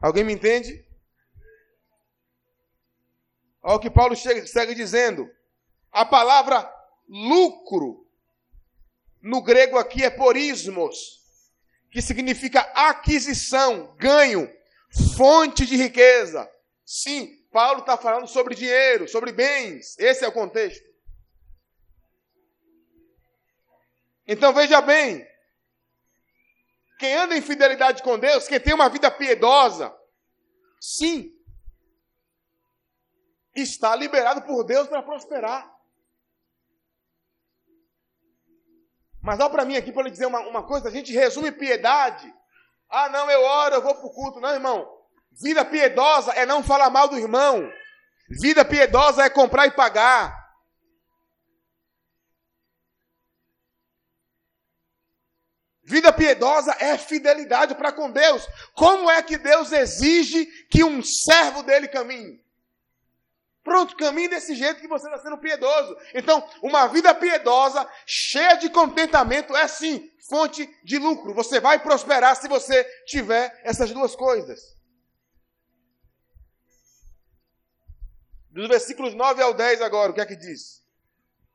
Alguém 0.00 0.24
me 0.24 0.32
entende? 0.32 0.84
Olha 3.62 3.76
o 3.76 3.80
que 3.80 3.90
Paulo 3.90 4.14
segue 4.16 4.74
dizendo. 4.74 5.30
A 5.90 6.04
palavra 6.04 6.72
lucro, 7.08 8.06
no 9.22 9.42
grego 9.42 9.78
aqui 9.78 10.04
é 10.04 10.10
porismos, 10.10 11.20
que 11.90 12.02
significa 12.02 12.60
aquisição, 12.74 13.94
ganho, 13.96 14.52
fonte 15.16 15.64
de 15.64 15.76
riqueza. 15.76 16.48
Sim, 16.84 17.44
Paulo 17.50 17.80
está 17.80 17.96
falando 17.96 18.28
sobre 18.28 18.54
dinheiro, 18.54 19.08
sobre 19.08 19.32
bens. 19.32 19.98
Esse 19.98 20.24
é 20.24 20.28
o 20.28 20.32
contexto. 20.32 20.85
Então 24.26 24.52
veja 24.52 24.80
bem: 24.80 25.26
quem 26.98 27.14
anda 27.14 27.36
em 27.36 27.42
fidelidade 27.42 28.02
com 28.02 28.18
Deus, 28.18 28.48
quem 28.48 28.60
tem 28.60 28.74
uma 28.74 28.88
vida 28.88 29.10
piedosa, 29.10 29.94
sim, 30.80 31.32
está 33.54 33.94
liberado 33.94 34.42
por 34.42 34.64
Deus 34.64 34.88
para 34.88 35.02
prosperar. 35.02 35.74
Mas 39.22 39.40
olha 39.40 39.50
para 39.50 39.64
mim 39.64 39.76
aqui 39.76 39.90
para 39.90 40.04
lhe 40.04 40.10
dizer 40.10 40.26
uma, 40.26 40.40
uma 40.40 40.62
coisa, 40.62 40.88
a 40.88 40.92
gente 40.92 41.12
resume 41.12 41.50
piedade. 41.50 42.32
Ah, 42.88 43.08
não, 43.08 43.28
eu 43.28 43.42
oro, 43.42 43.74
eu 43.74 43.82
vou 43.82 43.94
para 43.94 44.06
o 44.06 44.10
culto. 44.10 44.40
Não, 44.40 44.50
irmão. 44.50 44.88
Vida 45.32 45.64
piedosa 45.64 46.32
é 46.32 46.46
não 46.46 46.62
falar 46.62 46.90
mal 46.90 47.08
do 47.08 47.18
irmão. 47.18 47.68
Vida 48.28 48.64
piedosa 48.64 49.24
é 49.24 49.30
comprar 49.30 49.66
e 49.66 49.72
pagar. 49.72 50.45
Vida 55.86 56.12
piedosa 56.12 56.76
é 56.80 56.98
fidelidade 56.98 57.76
para 57.76 57.92
com 57.92 58.10
Deus. 58.10 58.44
Como 58.74 59.08
é 59.08 59.22
que 59.22 59.38
Deus 59.38 59.70
exige 59.70 60.44
que 60.68 60.82
um 60.82 61.00
servo 61.00 61.62
dele 61.62 61.86
caminhe? 61.86 62.44
Pronto, 63.62 63.96
caminhe 63.96 64.26
desse 64.26 64.56
jeito 64.56 64.80
que 64.80 64.88
você 64.88 65.06
está 65.06 65.18
sendo 65.18 65.38
piedoso. 65.38 65.96
Então, 66.12 66.44
uma 66.60 66.88
vida 66.88 67.14
piedosa, 67.14 67.88
cheia 68.04 68.56
de 68.56 68.68
contentamento, 68.68 69.56
é 69.56 69.68
sim 69.68 70.10
fonte 70.28 70.68
de 70.82 70.98
lucro. 70.98 71.32
Você 71.34 71.60
vai 71.60 71.80
prosperar 71.80 72.34
se 72.34 72.48
você 72.48 72.82
tiver 73.06 73.60
essas 73.62 73.92
duas 73.92 74.16
coisas. 74.16 74.76
Dos 78.50 78.66
versículos 78.66 79.14
9 79.14 79.40
ao 79.40 79.54
10 79.54 79.82
agora, 79.82 80.10
o 80.10 80.14
que 80.14 80.20
é 80.20 80.26
que 80.26 80.34
diz? 80.34 80.84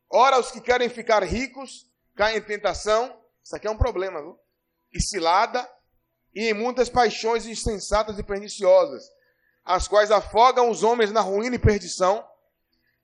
Ora, 0.09 0.39
os 0.39 0.51
que 0.51 0.61
querem 0.61 0.87
ficar 0.87 1.21
ricos 1.21 1.85
caem 2.15 2.37
em 2.37 2.41
tentação. 2.41 3.20
Isso 3.43 3.55
aqui 3.55 3.67
é 3.67 3.71
um 3.71 3.77
problema, 3.77 4.21
viu? 4.21 4.39
E 4.93 5.01
cilada, 5.01 5.67
e 6.33 6.49
em 6.49 6.53
muitas 6.53 6.89
paixões 6.89 7.45
insensatas 7.45 8.17
e 8.17 8.23
perniciosas, 8.23 9.03
as 9.63 9.87
quais 9.87 10.11
afogam 10.11 10.69
os 10.69 10.83
homens 10.83 11.11
na 11.11 11.21
ruína 11.21 11.55
e 11.55 11.59
perdição, 11.59 12.25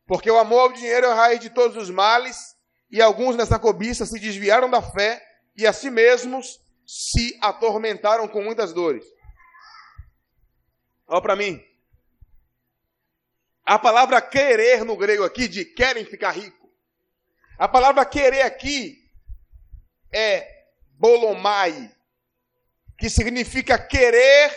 porque 0.05 0.31
o 0.31 0.37
amor 0.37 0.61
ao 0.61 0.73
dinheiro 0.73 1.07
é 1.07 1.11
a 1.11 1.15
raiz 1.15 1.39
de 1.39 1.49
todos 1.49 1.75
os 1.77 1.89
males, 1.89 2.55
e 2.89 3.01
alguns 3.01 3.35
nessa 3.35 3.59
cobiça 3.59 4.05
se 4.05 4.19
desviaram 4.19 4.69
da 4.69 4.81
fé 4.81 5.21
e 5.55 5.67
a 5.67 5.73
si 5.73 5.89
mesmos 5.89 6.61
se 6.85 7.37
atormentaram 7.41 8.27
com 8.27 8.41
muitas 8.41 8.71
dores. 8.71 9.05
Olha 11.05 11.21
para 11.21 11.35
mim. 11.35 11.61
A 13.65 13.77
palavra 13.77 14.21
querer 14.21 14.85
no 14.85 14.95
grego 14.95 15.23
aqui, 15.25 15.47
de 15.47 15.65
querem 15.65 16.05
ficar 16.05 16.31
rico. 16.31 16.69
A 17.57 17.67
palavra 17.67 18.05
querer 18.05 18.43
aqui 18.43 19.06
é 20.11 20.65
bolomai, 20.91 21.95
que 22.97 23.09
significa 23.09 23.77
querer 23.77 24.51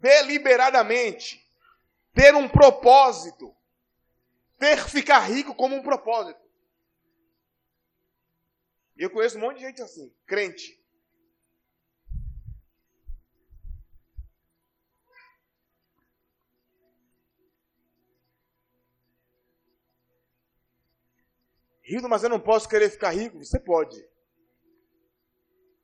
deliberadamente, 0.00 1.44
ter 2.14 2.34
um 2.34 2.48
propósito, 2.48 3.54
ter 4.58 4.78
ficar 4.88 5.20
rico 5.20 5.54
como 5.54 5.76
um 5.76 5.82
propósito. 5.82 6.40
Eu 8.96 9.10
conheço 9.10 9.38
um 9.38 9.40
monte 9.40 9.56
de 9.56 9.62
gente 9.62 9.82
assim, 9.82 10.12
crente. 10.26 10.78
Rildo, 21.82 22.08
mas 22.08 22.22
eu 22.22 22.28
não 22.28 22.38
posso 22.38 22.68
querer 22.68 22.88
ficar 22.88 23.10
rico? 23.10 23.42
Você 23.42 23.58
pode. 23.58 24.09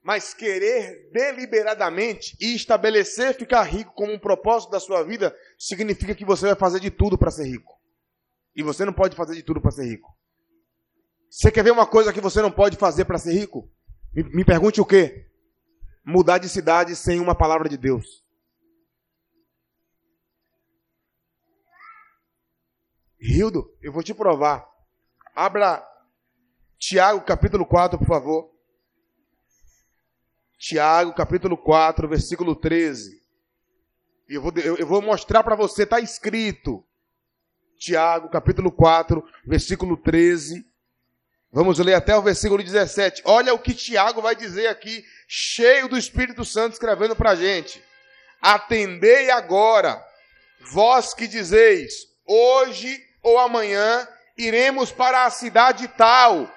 Mas 0.06 0.32
querer 0.32 1.10
deliberadamente 1.10 2.36
e 2.40 2.54
estabelecer 2.54 3.34
ficar 3.34 3.64
rico 3.64 3.92
como 3.92 4.12
um 4.12 4.18
propósito 4.20 4.70
da 4.70 4.78
sua 4.78 5.02
vida 5.02 5.36
significa 5.58 6.14
que 6.14 6.24
você 6.24 6.46
vai 6.46 6.54
fazer 6.54 6.78
de 6.78 6.92
tudo 6.92 7.18
para 7.18 7.28
ser 7.28 7.48
rico. 7.48 7.76
E 8.54 8.62
você 8.62 8.84
não 8.84 8.92
pode 8.92 9.16
fazer 9.16 9.34
de 9.34 9.42
tudo 9.42 9.60
para 9.60 9.72
ser 9.72 9.84
rico. 9.84 10.16
Você 11.28 11.50
quer 11.50 11.64
ver 11.64 11.72
uma 11.72 11.88
coisa 11.88 12.12
que 12.12 12.20
você 12.20 12.40
não 12.40 12.52
pode 12.52 12.76
fazer 12.76 13.04
para 13.04 13.18
ser 13.18 13.32
rico? 13.32 13.68
Me, 14.14 14.22
me 14.22 14.44
pergunte 14.44 14.80
o 14.80 14.86
quê? 14.86 15.28
Mudar 16.04 16.38
de 16.38 16.48
cidade 16.48 16.94
sem 16.94 17.18
uma 17.18 17.34
palavra 17.34 17.68
de 17.68 17.76
Deus. 17.76 18.24
Rildo, 23.20 23.76
eu 23.82 23.90
vou 23.90 24.04
te 24.04 24.14
provar. 24.14 24.70
Abra 25.34 25.84
Tiago 26.78 27.22
capítulo 27.22 27.66
4, 27.66 27.98
por 27.98 28.06
favor. 28.06 28.55
Tiago, 30.58 31.12
capítulo 31.12 31.56
4, 31.56 32.08
versículo 32.08 32.56
13. 32.56 33.22
Eu 34.28 34.40
vou, 34.40 34.52
eu, 34.56 34.76
eu 34.76 34.86
vou 34.86 35.02
mostrar 35.02 35.42
para 35.42 35.54
você, 35.54 35.82
está 35.82 36.00
escrito. 36.00 36.84
Tiago, 37.78 38.30
capítulo 38.30 38.72
4, 38.72 39.22
versículo 39.44 39.96
13. 39.96 40.66
Vamos 41.52 41.78
ler 41.78 41.94
até 41.94 42.16
o 42.16 42.22
versículo 42.22 42.62
17. 42.62 43.22
Olha 43.26 43.52
o 43.52 43.58
que 43.58 43.74
Tiago 43.74 44.22
vai 44.22 44.34
dizer 44.34 44.68
aqui, 44.68 45.04
cheio 45.28 45.88
do 45.88 45.96
Espírito 45.96 46.44
Santo, 46.44 46.72
escrevendo 46.72 47.14
para 47.14 47.30
a 47.30 47.36
gente. 47.36 47.82
Atendei 48.40 49.30
agora, 49.30 50.02
vós 50.72 51.12
que 51.12 51.26
dizeis, 51.26 51.92
hoje 52.26 52.98
ou 53.22 53.38
amanhã 53.38 54.08
iremos 54.36 54.90
para 54.90 55.24
a 55.24 55.30
cidade 55.30 55.86
tal, 55.88 56.50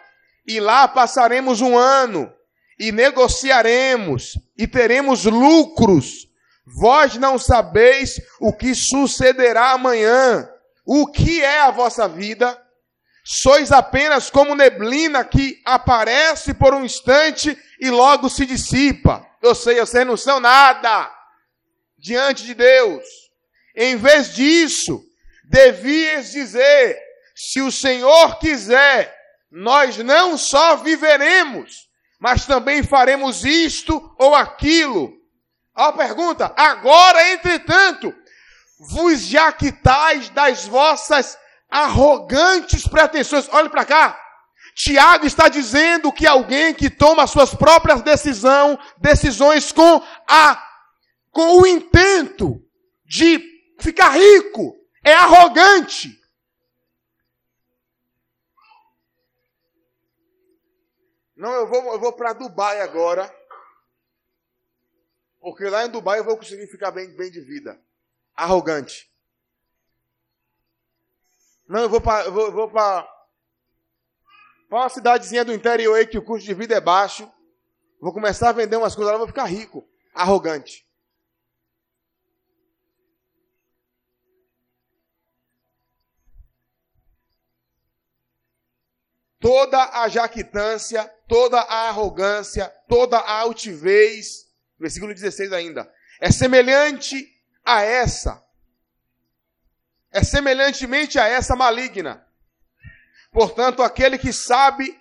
e 0.45 0.59
lá 0.59 0.87
passaremos 0.87 1.61
um 1.61 1.77
ano 1.77 2.33
e 2.79 2.91
negociaremos 2.91 4.39
e 4.57 4.65
teremos 4.65 5.25
lucros. 5.25 6.27
Vós 6.65 7.15
não 7.15 7.37
sabeis 7.37 8.21
o 8.39 8.53
que 8.53 8.73
sucederá 8.73 9.71
amanhã. 9.71 10.49
O 10.85 11.07
que 11.07 11.41
é 11.43 11.61
a 11.61 11.71
vossa 11.71 12.07
vida? 12.07 12.59
Sois 13.23 13.71
apenas 13.71 14.29
como 14.29 14.55
neblina 14.55 15.23
que 15.25 15.61
aparece 15.65 16.53
por 16.53 16.73
um 16.73 16.85
instante 16.85 17.57
e 17.79 17.89
logo 17.89 18.29
se 18.29 18.45
dissipa. 18.45 19.27
Eu 19.41 19.53
sei, 19.53 19.79
vocês 19.79 20.05
não 20.07 20.17
são 20.17 20.39
nada 20.39 21.11
diante 21.97 22.45
de 22.45 22.53
Deus. 22.53 23.03
Em 23.75 23.97
vez 23.97 24.33
disso, 24.33 25.03
devias 25.43 26.31
dizer: 26.31 26.97
se 27.35 27.61
o 27.61 27.71
Senhor 27.71 28.39
quiser, 28.39 29.15
nós 29.51 29.97
não 29.97 30.37
só 30.37 30.77
viveremos, 30.77 31.88
mas 32.19 32.45
também 32.45 32.83
faremos 32.83 33.45
isto 33.45 34.13
ou 34.17 34.35
aquilo. 34.35 35.13
A 35.73 35.91
pergunta: 35.93 36.53
agora, 36.57 37.31
entretanto, 37.31 38.13
vos 38.79 39.21
jaquitais 39.21 40.29
das 40.29 40.65
vossas 40.65 41.37
arrogantes 41.69 42.87
pretensões. 42.87 43.47
Olhe 43.51 43.69
para 43.69 43.85
cá. 43.85 44.19
Tiago 44.75 45.25
está 45.25 45.47
dizendo 45.47 46.11
que 46.11 46.27
alguém 46.27 46.73
que 46.73 46.89
toma 46.89 47.27
suas 47.27 47.53
próprias 47.53 48.01
decisão, 48.01 48.77
decisões 48.97 49.71
com 49.71 50.01
a 50.27 50.65
com 51.31 51.61
o 51.61 51.67
intento 51.67 52.61
de 53.05 53.41
ficar 53.79 54.09
rico 54.09 54.75
é 55.03 55.13
arrogante. 55.13 56.18
Não, 61.39 61.53
eu 61.53 61.67
vou, 61.67 61.93
eu 61.93 61.99
vou 62.01 62.11
para 62.11 62.33
Dubai 62.33 62.81
agora. 62.81 63.33
Porque 65.39 65.63
lá 65.69 65.85
em 65.85 65.89
Dubai 65.89 66.19
eu 66.19 66.25
vou 66.25 66.35
conseguir 66.35 66.67
ficar 66.67 66.91
bem, 66.91 67.15
bem 67.15 67.31
de 67.31 67.39
vida. 67.39 67.81
Arrogante. 68.35 69.09
Não, 71.65 71.79
eu 71.79 71.89
vou 71.89 72.01
para 72.01 72.25
eu 72.25 72.33
vou, 72.33 72.51
vou 72.51 72.69
para 72.69 73.07
uma 74.69 74.89
cidadezinha 74.89 75.45
do 75.45 75.53
interior 75.53 75.95
aí 75.95 76.05
que 76.05 76.17
o 76.17 76.21
custo 76.21 76.45
de 76.45 76.53
vida 76.53 76.75
é 76.75 76.81
baixo. 76.81 77.31
Vou 78.01 78.11
começar 78.11 78.49
a 78.49 78.53
vender 78.53 78.75
umas 78.75 78.93
coisas 78.93 79.13
lá, 79.13 79.17
vou 79.17 79.27
ficar 79.27 79.45
rico. 79.45 79.87
Arrogante. 80.13 80.85
toda 89.39 90.01
a 90.03 90.07
jactância, 90.07 91.11
toda 91.29 91.59
a 91.61 91.87
arrogância, 91.87 92.67
toda 92.89 93.17
a 93.19 93.39
altivez, 93.39 94.47
versículo 94.79 95.13
16 95.13 95.53
ainda, 95.53 95.89
é 96.19 96.31
semelhante 96.31 97.31
a 97.63 97.83
essa, 97.83 98.43
é 100.11 100.23
semelhantemente 100.23 101.19
a 101.19 101.27
essa 101.27 101.55
maligna. 101.55 102.27
Portanto, 103.31 103.83
aquele 103.83 104.17
que 104.17 104.33
sabe 104.33 104.99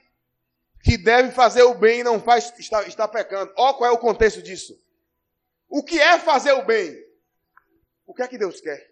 que 0.85 0.99
deve 0.99 1.33
fazer 1.33 1.62
o 1.62 1.75
bem 1.75 2.01
e 2.01 2.05
não 2.05 2.21
faz, 2.21 2.53
está, 2.59 2.83
está 2.87 3.09
pecando. 3.09 3.51
Olha 3.57 3.75
qual 3.75 3.91
é 3.91 3.93
o 3.93 3.99
contexto 3.99 4.43
disso. 4.43 4.79
O 5.67 5.83
que 5.83 5.99
é 5.99 6.19
fazer 6.19 6.53
o 6.53 6.64
bem? 6.64 6.95
O 8.07 8.14
que 8.14 8.23
é 8.23 8.29
que 8.29 8.37
Deus 8.37 8.61
quer? 8.61 8.87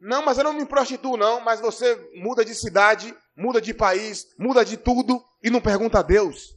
Não, 0.00 0.22
mas 0.22 0.36
eu 0.36 0.44
não 0.44 0.52
me 0.52 0.66
prostituo, 0.66 1.16
não. 1.16 1.40
Mas 1.40 1.60
você 1.60 1.94
muda 2.16 2.44
de 2.44 2.54
cidade, 2.54 3.16
muda 3.36 3.60
de 3.60 3.74
país, 3.74 4.26
muda 4.38 4.64
de 4.64 4.76
tudo 4.76 5.22
e 5.42 5.50
não 5.50 5.60
pergunta 5.60 5.98
a 5.98 6.02
Deus. 6.02 6.56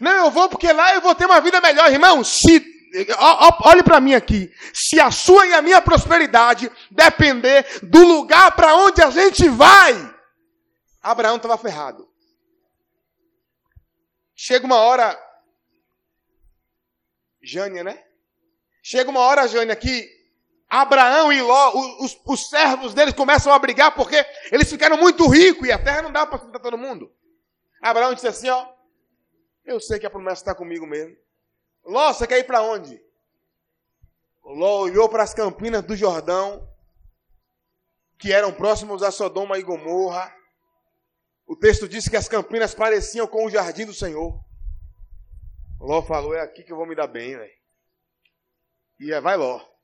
Não, 0.00 0.26
eu 0.26 0.30
vou 0.30 0.48
porque 0.48 0.72
lá 0.72 0.94
eu 0.94 1.00
vou 1.00 1.14
ter 1.14 1.26
uma 1.26 1.40
vida 1.40 1.60
melhor, 1.60 1.90
irmão. 1.90 2.22
Se, 2.22 2.64
olhe 3.64 3.82
para 3.82 4.00
mim 4.00 4.14
aqui. 4.14 4.52
Se 4.72 5.00
a 5.00 5.10
sua 5.10 5.46
e 5.46 5.54
a 5.54 5.62
minha 5.62 5.80
prosperidade 5.80 6.70
depender 6.90 7.64
do 7.82 8.04
lugar 8.04 8.54
para 8.54 8.74
onde 8.74 9.02
a 9.02 9.10
gente 9.10 9.48
vai, 9.48 10.14
Abraão 11.02 11.36
estava 11.36 11.58
ferrado. 11.58 12.08
Chega 14.34 14.66
uma 14.66 14.76
hora, 14.76 15.18
Jânia, 17.42 17.82
né? 17.82 18.02
Chega 18.82 19.10
uma 19.10 19.20
hora, 19.20 19.48
Jânia, 19.48 19.74
que 19.74 20.15
Abraão 20.68 21.32
e 21.32 21.40
Ló, 21.40 21.72
os, 22.00 22.20
os, 22.24 22.48
servos 22.48 22.92
deles 22.92 23.14
começam 23.14 23.52
a 23.52 23.58
brigar 23.58 23.94
porque 23.94 24.16
eles 24.50 24.68
ficaram 24.68 24.96
muito 24.96 25.28
ricos 25.28 25.66
e 25.66 25.72
a 25.72 25.82
terra 25.82 26.02
não 26.02 26.12
dá 26.12 26.26
para 26.26 26.38
sustentar 26.38 26.60
todo 26.60 26.76
mundo. 26.76 27.12
Abraão 27.80 28.14
disse 28.14 28.26
assim: 28.26 28.48
Ó, 28.48 28.66
eu 29.64 29.78
sei 29.78 29.98
que 29.98 30.06
a 30.06 30.10
promessa 30.10 30.42
está 30.42 30.54
comigo 30.54 30.84
mesmo. 30.84 31.16
Ló, 31.84 32.12
você 32.12 32.26
quer 32.26 32.40
ir 32.40 32.44
para 32.44 32.62
onde? 32.62 33.00
Ló 34.42 34.80
olhou 34.80 35.08
para 35.08 35.22
as 35.22 35.32
campinas 35.32 35.84
do 35.84 35.96
Jordão, 35.96 36.68
que 38.18 38.32
eram 38.32 38.52
próximos 38.52 39.04
a 39.04 39.12
Sodoma 39.12 39.58
e 39.58 39.62
Gomorra. 39.62 40.34
O 41.46 41.54
texto 41.54 41.88
diz 41.88 42.08
que 42.08 42.16
as 42.16 42.28
campinas 42.28 42.74
pareciam 42.74 43.28
com 43.28 43.46
o 43.46 43.50
jardim 43.50 43.86
do 43.86 43.94
Senhor. 43.94 44.36
Ló 45.80 46.02
falou: 46.02 46.34
É 46.34 46.40
aqui 46.40 46.64
que 46.64 46.72
eu 46.72 46.76
vou 46.76 46.86
me 46.86 46.96
dar 46.96 47.06
bem, 47.06 47.36
velho. 47.36 47.54
E 48.98 49.12
é, 49.12 49.20
vai 49.20 49.36
Ló. 49.36 49.75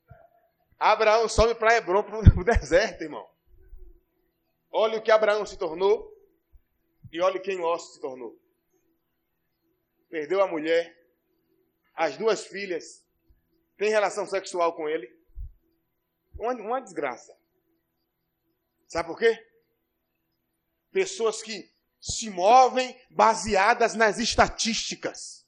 Abraão 0.91 1.29
sobe 1.29 1.55
para 1.55 1.77
Hebron, 1.77 2.03
para 2.03 2.19
o 2.19 2.23
deserto, 2.45 3.03
irmão. 3.03 3.25
Olha 4.69 4.99
o 4.99 5.03
que 5.03 5.13
Abraão 5.13 5.47
se 5.47 5.57
tornou 5.57 6.13
e 7.13 7.21
olha 7.21 7.39
quem 7.39 7.57
Ló 7.57 7.79
se 7.79 8.01
tornou. 8.01 8.37
perdeu 10.09 10.43
a 10.43 10.49
mulher, 10.49 11.01
as 11.95 12.17
duas 12.17 12.45
filhas, 12.47 13.07
tem 13.77 13.91
relação 13.91 14.27
sexual 14.27 14.75
com 14.75 14.89
ele. 14.89 15.09
Uma, 16.37 16.53
uma 16.55 16.81
desgraça. 16.81 17.33
Sabe 18.89 19.09
por 19.09 19.19
quê? 19.19 19.47
Pessoas 20.91 21.43
que 21.43 21.73
se 22.01 22.29
movem 22.29 23.01
baseadas 23.09 23.95
nas 23.95 24.19
estatísticas. 24.19 25.42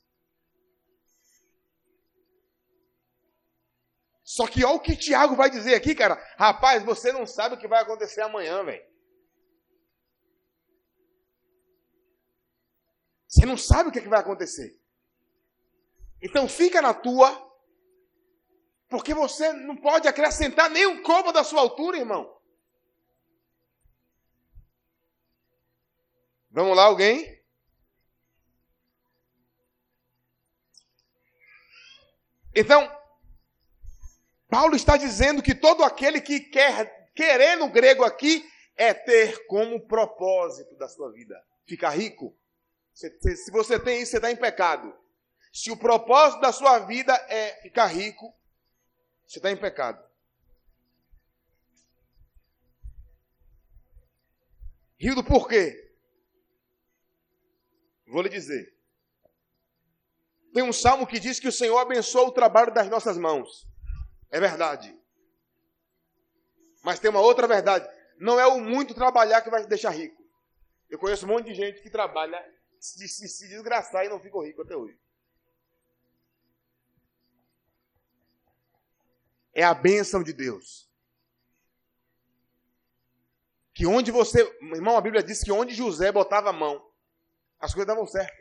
Só 4.34 4.48
que 4.48 4.64
olha 4.64 4.74
o 4.74 4.80
que 4.80 4.96
Tiago 4.96 5.36
vai 5.36 5.48
dizer 5.48 5.76
aqui, 5.76 5.94
cara. 5.94 6.16
Rapaz, 6.36 6.82
você 6.82 7.12
não 7.12 7.24
sabe 7.24 7.54
o 7.54 7.58
que 7.58 7.68
vai 7.68 7.80
acontecer 7.80 8.20
amanhã, 8.20 8.64
velho. 8.64 8.84
Você 13.28 13.46
não 13.46 13.56
sabe 13.56 13.90
o 13.90 13.92
que, 13.92 14.00
é 14.00 14.02
que 14.02 14.08
vai 14.08 14.18
acontecer. 14.18 14.76
Então 16.20 16.48
fica 16.48 16.82
na 16.82 16.92
tua, 16.92 17.30
porque 18.88 19.14
você 19.14 19.52
não 19.52 19.76
pode 19.76 20.08
acrescentar 20.08 20.68
nem 20.68 20.84
um 20.84 21.00
copo 21.00 21.30
da 21.30 21.44
sua 21.44 21.60
altura, 21.60 21.98
irmão. 21.98 22.36
Vamos 26.50 26.76
lá, 26.76 26.86
alguém? 26.86 27.40
Então, 32.52 33.03
Paulo 34.54 34.76
está 34.76 34.96
dizendo 34.96 35.42
que 35.42 35.52
todo 35.52 35.82
aquele 35.82 36.20
que 36.20 36.38
quer, 36.38 37.10
querer 37.12 37.56
no 37.56 37.68
grego 37.68 38.04
aqui, 38.04 38.48
é 38.76 38.94
ter 38.94 39.48
como 39.48 39.84
propósito 39.84 40.76
da 40.76 40.88
sua 40.88 41.10
vida 41.10 41.34
ficar 41.66 41.90
rico. 41.90 42.38
Se 42.92 43.50
você 43.50 43.80
tem 43.80 44.00
isso, 44.00 44.12
você 44.12 44.18
está 44.18 44.30
em 44.30 44.36
pecado. 44.36 44.96
Se 45.52 45.72
o 45.72 45.76
propósito 45.76 46.40
da 46.40 46.52
sua 46.52 46.78
vida 46.78 47.12
é 47.28 47.60
ficar 47.62 47.86
rico, 47.86 48.32
você 49.26 49.40
está 49.40 49.50
em 49.50 49.56
pecado. 49.56 50.00
Rio 54.96 55.16
do 55.16 55.24
porquê? 55.24 55.92
Vou 58.06 58.22
lhe 58.22 58.28
dizer. 58.28 58.72
Tem 60.52 60.62
um 60.62 60.72
salmo 60.72 61.08
que 61.08 61.18
diz 61.18 61.40
que 61.40 61.48
o 61.48 61.52
Senhor 61.52 61.78
abençoa 61.78 62.28
o 62.28 62.32
trabalho 62.32 62.72
das 62.72 62.88
nossas 62.88 63.18
mãos. 63.18 63.73
É 64.34 64.40
verdade. 64.40 64.92
Mas 66.82 66.98
tem 66.98 67.08
uma 67.08 67.20
outra 67.20 67.46
verdade. 67.46 67.88
Não 68.18 68.40
é 68.40 68.44
o 68.48 68.60
muito 68.60 68.92
trabalhar 68.92 69.40
que 69.42 69.48
vai 69.48 69.62
te 69.62 69.68
deixar 69.68 69.90
rico. 69.90 70.20
Eu 70.90 70.98
conheço 70.98 71.24
um 71.24 71.28
monte 71.28 71.46
de 71.46 71.54
gente 71.54 71.80
que 71.80 71.88
trabalha 71.88 72.44
de 72.80 73.08
se, 73.08 73.28
se 73.28 73.48
desgraçar 73.48 74.04
e 74.04 74.08
não 74.08 74.18
ficou 74.18 74.44
rico 74.44 74.62
até 74.62 74.76
hoje. 74.76 74.98
É 79.52 79.62
a 79.62 79.72
bênção 79.72 80.20
de 80.20 80.32
Deus. 80.32 80.90
Que 83.72 83.86
onde 83.86 84.10
você. 84.10 84.42
Irmão, 84.62 84.96
a 84.96 85.00
Bíblia 85.00 85.22
diz 85.22 85.44
que 85.44 85.52
onde 85.52 85.76
José 85.76 86.10
botava 86.10 86.50
a 86.50 86.52
mão, 86.52 86.84
as 87.60 87.72
coisas 87.72 87.86
davam 87.86 88.04
certo. 88.04 88.36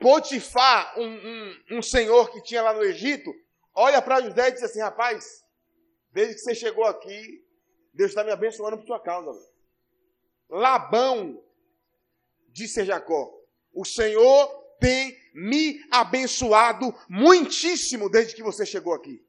Potifar, 0.00 0.98
um, 0.98 1.06
um, 1.06 1.78
um 1.78 1.82
senhor 1.82 2.32
que 2.32 2.42
tinha 2.42 2.60
lá 2.60 2.72
no 2.72 2.82
Egito, 2.82 3.32
olha 3.80 4.02
para 4.02 4.20
José 4.20 4.48
e 4.48 4.52
diz 4.52 4.62
assim: 4.62 4.80
rapaz, 4.80 5.44
desde 6.12 6.34
que 6.34 6.40
você 6.40 6.54
chegou 6.54 6.84
aqui, 6.84 7.44
Deus 7.92 8.10
está 8.10 8.22
me 8.22 8.30
abençoando 8.30 8.76
por 8.76 8.86
sua 8.86 9.00
causa. 9.00 9.50
Labão, 10.48 11.42
disse 12.48 12.80
a 12.80 12.84
Jacó: 12.84 13.32
O 13.72 13.84
Senhor 13.84 14.48
tem 14.78 15.16
me 15.34 15.84
abençoado 15.90 16.94
muitíssimo 17.08 18.08
desde 18.10 18.34
que 18.34 18.42
você 18.42 18.66
chegou 18.66 18.92
aqui. 18.92 19.24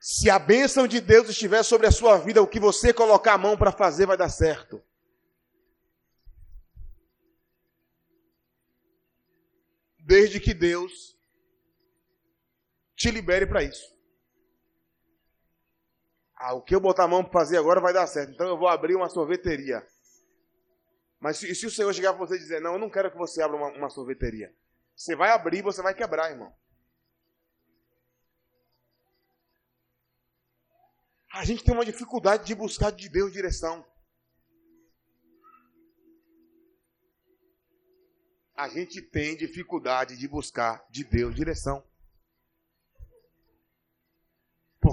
Se 0.00 0.30
a 0.30 0.38
bênção 0.38 0.86
de 0.86 1.00
Deus 1.00 1.28
estiver 1.28 1.64
sobre 1.64 1.86
a 1.88 1.90
sua 1.90 2.16
vida, 2.16 2.40
o 2.40 2.46
que 2.46 2.60
você 2.60 2.92
colocar 2.92 3.34
a 3.34 3.38
mão 3.38 3.56
para 3.56 3.72
fazer 3.72 4.06
vai 4.06 4.16
dar 4.16 4.28
certo. 4.28 4.80
Desde 9.98 10.38
que 10.38 10.54
Deus 10.54 11.15
te 12.96 13.10
libere 13.10 13.46
para 13.46 13.62
isso. 13.62 13.94
Ah, 16.34 16.54
o 16.54 16.62
que 16.62 16.74
eu 16.74 16.80
botar 16.80 17.04
a 17.04 17.08
mão 17.08 17.22
para 17.22 17.32
fazer 17.32 17.58
agora 17.58 17.80
vai 17.80 17.92
dar 17.92 18.06
certo. 18.06 18.32
Então 18.32 18.46
eu 18.48 18.58
vou 18.58 18.68
abrir 18.68 18.94
uma 18.94 19.08
sorveteria. 19.08 19.86
Mas 21.20 21.38
se, 21.38 21.54
se 21.54 21.66
o 21.66 21.70
Senhor 21.70 21.92
chegar 21.94 22.12
para 22.12 22.26
você 22.26 22.36
e 22.36 22.38
dizer, 22.38 22.60
não, 22.60 22.74
eu 22.74 22.78
não 22.78 22.90
quero 22.90 23.10
que 23.10 23.16
você 23.16 23.42
abra 23.42 23.56
uma, 23.56 23.68
uma 23.68 23.90
sorveteria. 23.90 24.54
Você 24.94 25.14
vai 25.14 25.30
abrir 25.30 25.58
e 25.58 25.62
você 25.62 25.82
vai 25.82 25.94
quebrar, 25.94 26.30
irmão. 26.30 26.52
A 31.32 31.44
gente 31.44 31.62
tem 31.62 31.74
uma 31.74 31.84
dificuldade 31.84 32.46
de 32.46 32.54
buscar 32.54 32.90
de 32.90 33.08
Deus 33.08 33.32
direção. 33.32 33.84
A 38.54 38.68
gente 38.70 39.02
tem 39.02 39.36
dificuldade 39.36 40.16
de 40.16 40.26
buscar 40.26 40.86
de 40.88 41.04
Deus 41.04 41.34
direção. 41.34 41.84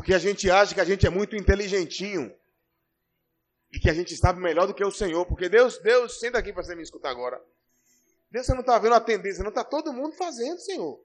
Porque 0.04 0.14
a 0.14 0.20
gente 0.20 0.52
acha 0.52 0.74
que 0.74 0.82
a 0.82 0.84
gente 0.84 1.08
é 1.08 1.10
muito 1.10 1.34
inteligentinho 1.34 2.30
e 3.72 3.80
que 3.80 3.90
a 3.90 3.94
gente 3.94 4.18
sabe 4.18 4.38
melhor 4.42 4.68
do 4.68 4.74
que 4.74 4.84
o 4.84 4.92
Senhor, 4.92 5.26
porque 5.26 5.48
Deus, 5.48 5.78
Deus, 5.78 6.20
senta 6.20 6.38
aqui 6.38 6.52
para 6.52 6.62
você 6.62 6.76
me 6.76 6.84
escutar 6.84 7.10
agora. 7.10 7.42
Deus, 8.30 8.46
você 8.46 8.54
não 8.54 8.60
está 8.60 8.78
vendo 8.78 8.96
a 8.96 9.00
tendência, 9.00 9.44
não 9.44 9.50
está 9.50 9.64
todo 9.64 9.94
mundo 9.94 10.14
fazendo, 10.18 10.60
Senhor. 10.60 11.02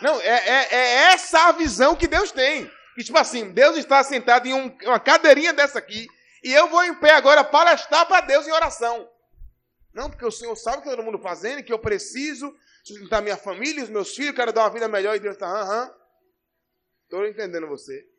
Não, 0.00 0.20
é, 0.20 0.28
é, 0.28 0.74
é, 0.74 0.94
essa 1.12 1.48
a 1.48 1.52
visão 1.52 1.96
que 1.96 2.06
Deus 2.06 2.30
tem. 2.30 2.70
Que, 2.94 3.02
tipo 3.02 3.18
assim, 3.18 3.50
Deus 3.50 3.76
está 3.76 4.04
sentado 4.04 4.46
em 4.46 4.54
um, 4.54 4.72
uma 4.84 5.00
cadeirinha 5.00 5.52
dessa 5.52 5.80
aqui, 5.80 6.06
e 6.40 6.52
eu 6.52 6.68
vou 6.68 6.84
em 6.84 6.94
pé 6.94 7.14
agora 7.14 7.42
palestrar 7.42 8.06
para 8.06 8.24
Deus 8.26 8.46
em 8.46 8.52
oração. 8.52 9.10
Não, 9.92 10.08
porque 10.08 10.24
o 10.24 10.30
Senhor 10.30 10.54
sabe 10.54 10.84
que 10.84 10.88
todo 10.88 11.02
mundo 11.02 11.18
fazendo, 11.18 11.64
que 11.64 11.72
eu 11.72 11.80
preciso 11.80 12.56
sustentar 12.84 13.20
minha 13.20 13.36
família, 13.36 13.82
os 13.82 13.90
meus 13.90 14.14
filhos, 14.14 14.36
quero 14.36 14.52
dar 14.52 14.62
uma 14.62 14.70
vida 14.70 14.86
melhor, 14.86 15.16
e 15.16 15.18
Deus 15.18 15.34
está, 15.34 15.48
aham. 15.48 16.03
Estou 17.04 17.26
entendendo 17.26 17.68
você. 17.68 18.10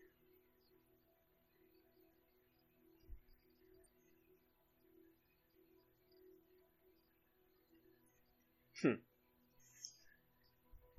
Hum. 8.83 9.01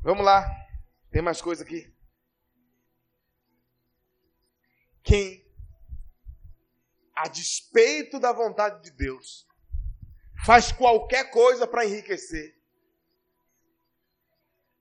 Vamos 0.01 0.25
lá. 0.25 0.45
Tem 1.11 1.23
mais 1.23 1.41
coisa 1.41 1.65
aqui. 1.65 1.95
Quem, 5.03 5.47
a 7.15 7.29
despeito 7.29 8.19
da 8.19 8.33
vontade 8.33 8.83
de 8.83 8.91
Deus, 8.91 9.47
faz 10.45 10.73
qualquer 10.73 11.31
coisa 11.31 11.67
para 11.67 11.87
enriquecer, 11.87 12.56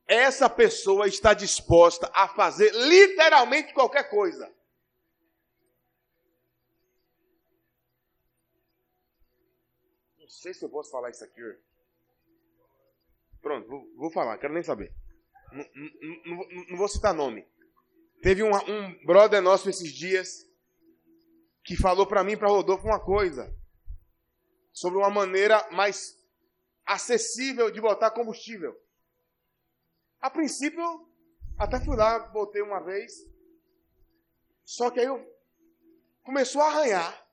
essa 0.08 0.50
pessoa 0.50 1.08
está 1.08 1.34
disposta 1.34 2.10
a 2.14 2.28
fazer 2.28 2.72
literalmente 2.74 3.74
qualquer 3.74 4.10
coisa. 4.10 4.54
Não 10.20 10.28
sei 10.28 10.54
se 10.54 10.64
eu 10.64 10.70
posso 10.70 10.92
falar 10.92 11.10
isso 11.10 11.24
aqui. 11.24 11.42
Pronto, 13.42 13.68
vou, 13.68 13.96
vou 13.96 14.12
falar, 14.12 14.38
quero 14.38 14.54
nem 14.54 14.64
saber. 14.64 14.94
Não, 15.52 16.78
vou 16.78 16.88
citar 16.88 17.14
nome. 17.14 17.48
Teve 18.22 18.44
um, 18.44 18.52
um, 18.52 19.06
brother 19.06 19.42
nosso 19.42 19.70
esses 19.70 19.92
dias 19.92 20.46
que 21.64 21.76
falou 21.76 22.06
para 22.06 22.24
mim, 22.24 22.38
para 22.38 22.48
Rodolfo, 22.48 22.88
uma 22.88 23.00
coisa 23.00 23.56
sobre 24.72 25.00
uma 25.00 25.10
maneira 25.10 25.68
mais 25.72 26.16
acessível 26.86 27.72
de 27.72 27.82
botar 27.82 28.12
combustível. 28.12 28.76
A 30.26 30.30
princípio, 30.32 31.08
até 31.56 31.80
fui 31.80 31.96
lá, 31.96 32.18
botei 32.18 32.60
uma 32.60 32.80
vez. 32.80 33.14
Só 34.64 34.90
que 34.90 35.00
aí 35.00 35.06
eu 35.06 35.24
começou 36.24 36.64
a 36.64 36.68
arranhar. 36.68 37.28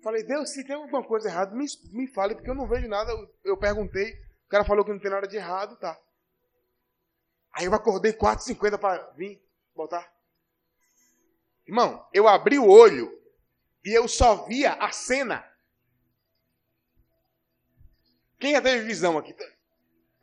Falei, 0.00 0.22
Deus, 0.22 0.50
se 0.50 0.62
tem 0.62 0.76
alguma 0.76 1.02
coisa 1.02 1.28
errada, 1.28 1.52
me, 1.52 1.66
me 1.90 2.06
fale, 2.06 2.36
porque 2.36 2.48
eu 2.48 2.54
não 2.54 2.68
vejo 2.68 2.86
nada. 2.86 3.10
Eu, 3.10 3.34
eu 3.42 3.56
perguntei, 3.56 4.12
o 4.46 4.48
cara 4.48 4.64
falou 4.64 4.84
que 4.84 4.92
não 4.92 5.00
tem 5.00 5.10
nada 5.10 5.26
de 5.26 5.36
errado, 5.36 5.74
tá. 5.74 6.00
Aí 7.50 7.64
eu 7.64 7.74
acordei 7.74 8.12
4,50 8.12 8.78
para 8.78 9.10
vir 9.16 9.44
botar. 9.74 10.08
Irmão, 11.66 12.08
eu 12.12 12.28
abri 12.28 12.56
o 12.56 12.68
olho 12.68 13.20
e 13.84 13.92
eu 13.92 14.06
só 14.06 14.46
via 14.46 14.74
a 14.74 14.92
cena. 14.92 15.44
Quem 18.38 18.52
já 18.52 18.62
teve 18.62 18.86
visão 18.86 19.18
aqui? 19.18 19.34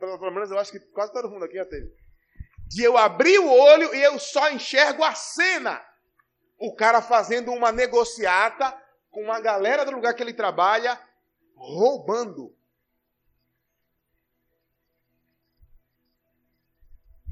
Pelo, 0.02 0.18
pelo 0.18 0.32
menos 0.32 0.50
eu 0.50 0.58
acho 0.58 0.72
que 0.72 0.80
quase 0.80 1.12
todo 1.12 1.30
mundo 1.30 1.44
aqui 1.44 1.54
já 1.54 1.64
teve. 1.64 1.94
De 2.66 2.82
eu 2.82 2.98
abrir 2.98 3.38
o 3.38 3.48
olho 3.48 3.94
e 3.94 4.02
eu 4.02 4.18
só 4.18 4.50
enxergo 4.50 5.04
a 5.04 5.14
cena. 5.14 5.80
O 6.58 6.74
cara 6.74 7.00
fazendo 7.00 7.52
uma 7.52 7.70
negociata 7.70 8.76
com 9.12 9.22
uma 9.22 9.38
galera 9.38 9.84
do 9.84 9.92
lugar 9.92 10.12
que 10.14 10.20
ele 10.20 10.34
trabalha, 10.34 11.00
roubando. 11.54 12.52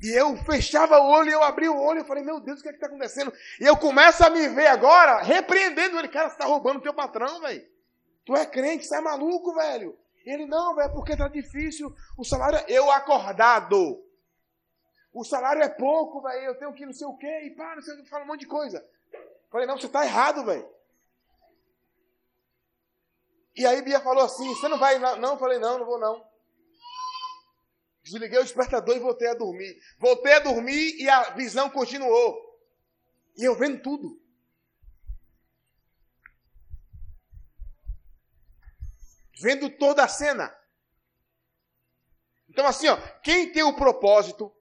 E 0.00 0.12
eu 0.12 0.36
fechava 0.44 0.96
o 1.00 1.10
olho, 1.10 1.32
eu 1.32 1.42
abri 1.42 1.68
o 1.68 1.76
olho, 1.76 2.00
eu 2.00 2.04
falei, 2.04 2.22
meu 2.22 2.38
Deus, 2.38 2.60
o 2.60 2.62
que 2.62 2.68
é 2.68 2.72
está 2.72 2.86
acontecendo? 2.86 3.32
E 3.60 3.64
eu 3.64 3.76
começo 3.76 4.24
a 4.24 4.30
me 4.30 4.46
ver 4.48 4.68
agora, 4.68 5.22
repreendendo 5.22 5.98
ele, 5.98 6.06
cara, 6.06 6.28
você 6.28 6.36
está 6.36 6.44
roubando 6.44 6.78
o 6.78 6.82
teu 6.82 6.94
patrão, 6.94 7.40
velho. 7.40 7.66
Tu 8.24 8.36
é 8.36 8.46
crente, 8.46 8.86
você 8.86 8.94
é 8.94 9.00
maluco, 9.00 9.54
velho. 9.54 9.98
Ele, 10.24 10.46
não, 10.46 10.74
velho, 10.74 10.92
porque 10.92 11.16
tá 11.16 11.28
difícil, 11.28 11.94
o 12.16 12.24
salário, 12.24 12.58
é... 12.58 12.64
eu 12.68 12.90
acordado. 12.90 14.04
O 15.12 15.24
salário 15.24 15.62
é 15.62 15.68
pouco, 15.68 16.20
velho, 16.22 16.44
eu 16.44 16.58
tenho 16.58 16.72
que 16.72 16.86
não 16.86 16.92
sei 16.92 17.06
o 17.06 17.16
quê, 17.16 17.42
e 17.44 17.50
pá, 17.50 17.74
não 17.74 17.82
sei 17.82 17.94
o 17.94 18.02
que, 18.02 18.08
fala 18.08 18.24
um 18.24 18.28
monte 18.28 18.40
de 18.40 18.46
coisa. 18.46 18.86
Falei, 19.50 19.66
não, 19.66 19.76
você 19.76 19.86
está 19.86 20.04
errado, 20.04 20.44
velho. 20.44 20.68
E 23.56 23.66
aí 23.66 23.82
Bia 23.82 24.00
falou 24.00 24.24
assim, 24.24 24.48
você 24.54 24.68
não 24.68 24.78
vai, 24.78 24.98
não? 24.98 25.32
Eu 25.32 25.38
falei, 25.38 25.58
não, 25.58 25.78
não 25.78 25.86
vou 25.86 25.98
não. 25.98 26.24
Desliguei 28.02 28.38
o 28.38 28.44
despertador 28.44 28.96
e 28.96 29.00
voltei 29.00 29.28
a 29.28 29.34
dormir. 29.34 29.78
Voltei 29.98 30.34
a 30.34 30.38
dormir 30.38 30.96
e 31.00 31.08
a 31.08 31.30
visão 31.30 31.68
continuou. 31.68 32.58
E 33.36 33.44
eu 33.44 33.54
vendo 33.54 33.82
tudo. 33.82 34.20
Vendo 39.40 39.70
toda 39.70 40.04
a 40.04 40.08
cena. 40.08 40.54
Então, 42.48 42.66
assim, 42.66 42.88
ó, 42.88 42.96
quem 43.22 43.52
tem 43.52 43.62
o 43.62 43.76
propósito, 43.76 44.52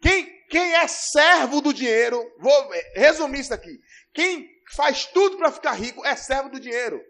quem, 0.00 0.46
quem 0.48 0.74
é 0.74 0.88
servo 0.88 1.60
do 1.60 1.72
dinheiro, 1.72 2.20
vou 2.38 2.70
resumir 2.94 3.40
isso 3.40 3.54
aqui. 3.54 3.80
Quem 4.12 4.50
faz 4.74 5.06
tudo 5.06 5.36
para 5.36 5.52
ficar 5.52 5.72
rico 5.72 6.04
é 6.04 6.16
servo 6.16 6.50
do 6.50 6.60
dinheiro. 6.60 7.00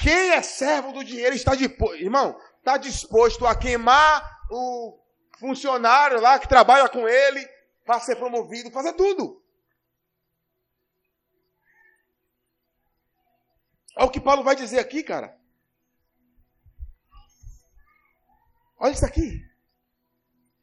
Quem 0.00 0.30
é 0.30 0.42
servo 0.42 0.92
do 0.92 1.04
dinheiro 1.04 1.34
está 1.34 1.54
disposto, 1.54 1.96
irmão, 1.96 2.38
está 2.58 2.76
disposto 2.76 3.46
a 3.46 3.54
queimar 3.54 4.22
o 4.50 4.98
funcionário 5.38 6.20
lá 6.20 6.38
que 6.38 6.48
trabalha 6.48 6.88
com 6.88 7.08
ele 7.08 7.46
para 7.84 8.00
ser 8.00 8.16
promovido, 8.16 8.70
fazer 8.70 8.94
tudo. 8.94 9.43
Olha 13.96 14.06
o 14.06 14.10
que 14.10 14.20
Paulo 14.20 14.42
vai 14.42 14.56
dizer 14.56 14.78
aqui, 14.78 15.02
cara. 15.02 15.36
Olha 18.78 18.92
isso 18.92 19.06
aqui. 19.06 19.40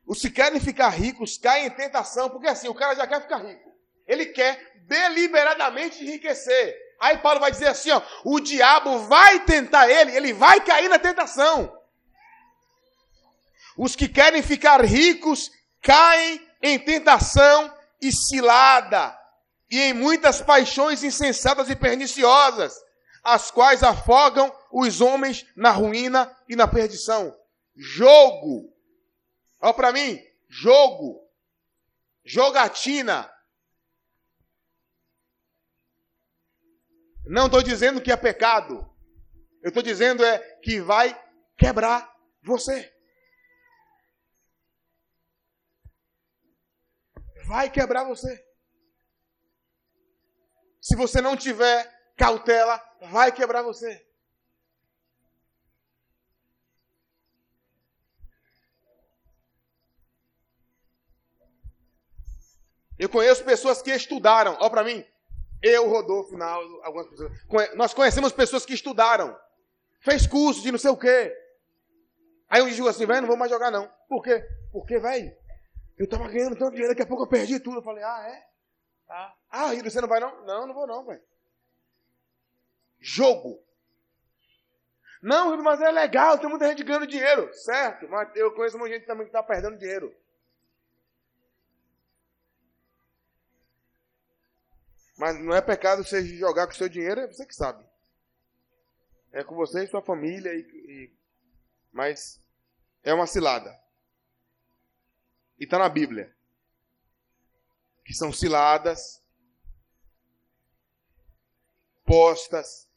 Os 0.06 0.20
que 0.20 0.30
querem 0.30 0.60
ficar 0.60 0.90
ricos 0.90 1.38
caem 1.38 1.68
em 1.68 1.72
tentação, 1.72 2.30
porque 2.30 2.48
assim, 2.48 2.68
o 2.68 2.76
cara 2.76 2.96
já 2.96 3.08
quer 3.08 3.22
ficar 3.22 3.38
rico. 3.38 3.72
Ele 4.06 4.26
quer 4.26 4.74
deliberadamente 4.86 6.04
enriquecer. 6.04 6.76
Aí 7.00 7.18
Paulo 7.18 7.40
vai 7.40 7.50
dizer 7.50 7.70
assim, 7.70 7.92
ó, 7.92 8.02
o 8.26 8.40
diabo 8.40 9.00
vai 9.08 9.46
tentar 9.46 9.90
ele, 9.90 10.16
ele 10.16 10.34
vai 10.34 10.64
cair 10.64 10.90
na 10.90 11.00
tentação. 11.00 11.76
Os 13.78 13.96
que 13.96 14.08
querem 14.08 14.44
ficar 14.44 14.84
ricos 14.84 15.50
caem 15.82 16.46
em 16.62 16.78
tentação 16.78 17.74
e 18.02 18.12
cilada, 18.12 19.18
e 19.70 19.80
em 19.80 19.94
muitas 19.94 20.42
paixões 20.42 21.04
insensatas 21.04 21.70
e 21.70 21.76
perniciosas, 21.76 22.74
as 23.24 23.52
quais 23.52 23.84
afogam 23.84 24.54
os 24.72 25.02
homens 25.02 25.46
na 25.56 25.72
ruína 25.72 26.36
e 26.48 26.56
na 26.56 26.68
perdição. 26.68 27.38
Jogo. 27.76 28.74
Olha 29.60 29.74
para 29.74 29.92
mim, 29.92 30.20
jogo. 30.50 31.22
Jogatina. 32.24 33.32
Não 37.26 37.46
estou 37.46 37.62
dizendo 37.62 38.02
que 38.02 38.12
é 38.12 38.18
pecado. 38.18 38.90
Eu 39.62 39.70
estou 39.70 39.84
dizendo 39.84 40.26
é 40.26 40.40
que 40.64 40.82
vai 40.82 41.20
quebrar 41.58 42.12
você. 42.44 42.92
vai 47.52 47.70
quebrar 47.70 48.06
você. 48.06 48.42
Se 50.80 50.96
você 50.96 51.20
não 51.20 51.36
tiver 51.36 51.86
cautela, 52.16 52.82
vai 53.10 53.32
quebrar 53.32 53.64
você. 53.64 54.06
Eu 62.98 63.10
conheço 63.10 63.44
pessoas 63.44 63.82
que 63.82 63.92
estudaram, 63.92 64.56
ó 64.60 64.70
para 64.70 64.84
mim, 64.84 65.04
eu, 65.62 65.90
Rodolfo, 65.90 66.38
Naldo, 66.38 66.80
algumas 66.84 67.08
pessoas. 67.08 67.32
Nós 67.76 67.94
conhecemos 67.94 68.32
pessoas 68.32 68.64
que 68.64 68.74
estudaram, 68.74 69.36
fez 70.00 70.28
curso 70.28 70.62
de 70.62 70.72
não 70.72 70.78
sei 70.78 70.92
o 70.92 70.98
quê. 70.98 71.36
Aí 72.48 72.62
um 72.62 72.70
dia 72.70 72.88
assim, 72.88 73.06
velho, 73.06 73.22
não 73.22 73.28
vou 73.28 73.38
mais 73.38 73.50
jogar 73.50 73.72
não. 73.72 73.92
Por 74.08 74.22
quê? 74.22 74.46
Porque, 74.72 75.00
velho, 75.00 75.36
eu 75.98 76.06
estava 76.06 76.28
ganhando 76.28 76.56
tanto 76.56 76.72
dinheiro, 76.72 76.90
daqui 76.90 77.02
a 77.02 77.08
pouco 77.08 77.24
eu 77.24 77.28
perdi 77.28 77.60
tudo. 77.60 77.78
Eu 77.78 77.84
falei, 77.84 78.04
ah, 78.04 78.28
é? 78.30 78.48
Tá. 79.08 79.36
Ah, 79.50 79.68
Rio, 79.72 79.84
você 79.84 80.00
não 80.00 80.08
vai 80.08 80.20
não? 80.20 80.46
Não, 80.46 80.68
não 80.68 80.74
vou 80.74 80.86
não, 80.86 81.04
velho. 81.06 81.22
Jogo. 83.02 83.60
Não, 85.22 85.58
mas 85.62 85.82
é 85.82 85.92
legal, 85.92 86.38
tem 86.38 86.48
muita 86.48 86.68
gente 86.68 86.84
ganhando 86.84 87.08
dinheiro. 87.08 87.52
Certo, 87.54 88.08
mas 88.08 88.34
eu 88.36 88.54
conheço 88.54 88.78
muita 88.78 88.96
gente 88.96 89.08
também 89.08 89.26
que 89.26 89.30
está 89.30 89.42
perdendo 89.42 89.78
dinheiro. 89.78 90.16
Mas 95.18 95.40
não 95.40 95.54
é 95.54 95.62
pecado 95.62 96.04
você 96.04 96.24
jogar 96.38 96.66
com 96.68 96.74
o 96.74 96.76
seu 96.76 96.90
dinheiro, 96.90 97.22
é 97.22 97.28
você 97.28 97.46
que 97.46 97.56
sabe. 97.56 97.84
É 99.32 99.44
com 99.44 99.56
você 99.56 99.84
e 99.84 99.88
sua 99.88 100.02
família, 100.02 100.54
e, 100.54 100.62
e... 100.62 101.14
mas 101.92 102.42
é 103.04 103.14
uma 103.14 103.28
cilada. 103.28 103.80
E 105.60 105.64
está 105.64 105.78
na 105.78 105.90
Bíblia. 105.90 106.36
Que 108.04 108.14
são 108.14 108.34
ciladas, 108.34 109.24
postas 112.04 112.91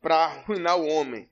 para 0.00 0.16
arruinar 0.16 0.78
o 0.78 0.86
homem. 0.86 1.30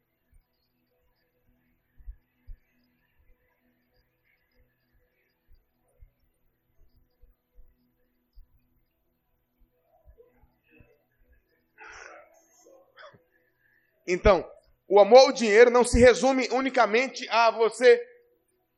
Então, 14.06 14.50
o 14.88 14.98
amor 14.98 15.18
ao 15.18 15.32
dinheiro 15.32 15.70
não 15.70 15.84
se 15.84 16.00
resume 16.00 16.48
unicamente 16.50 17.28
a 17.28 17.50
você 17.50 18.02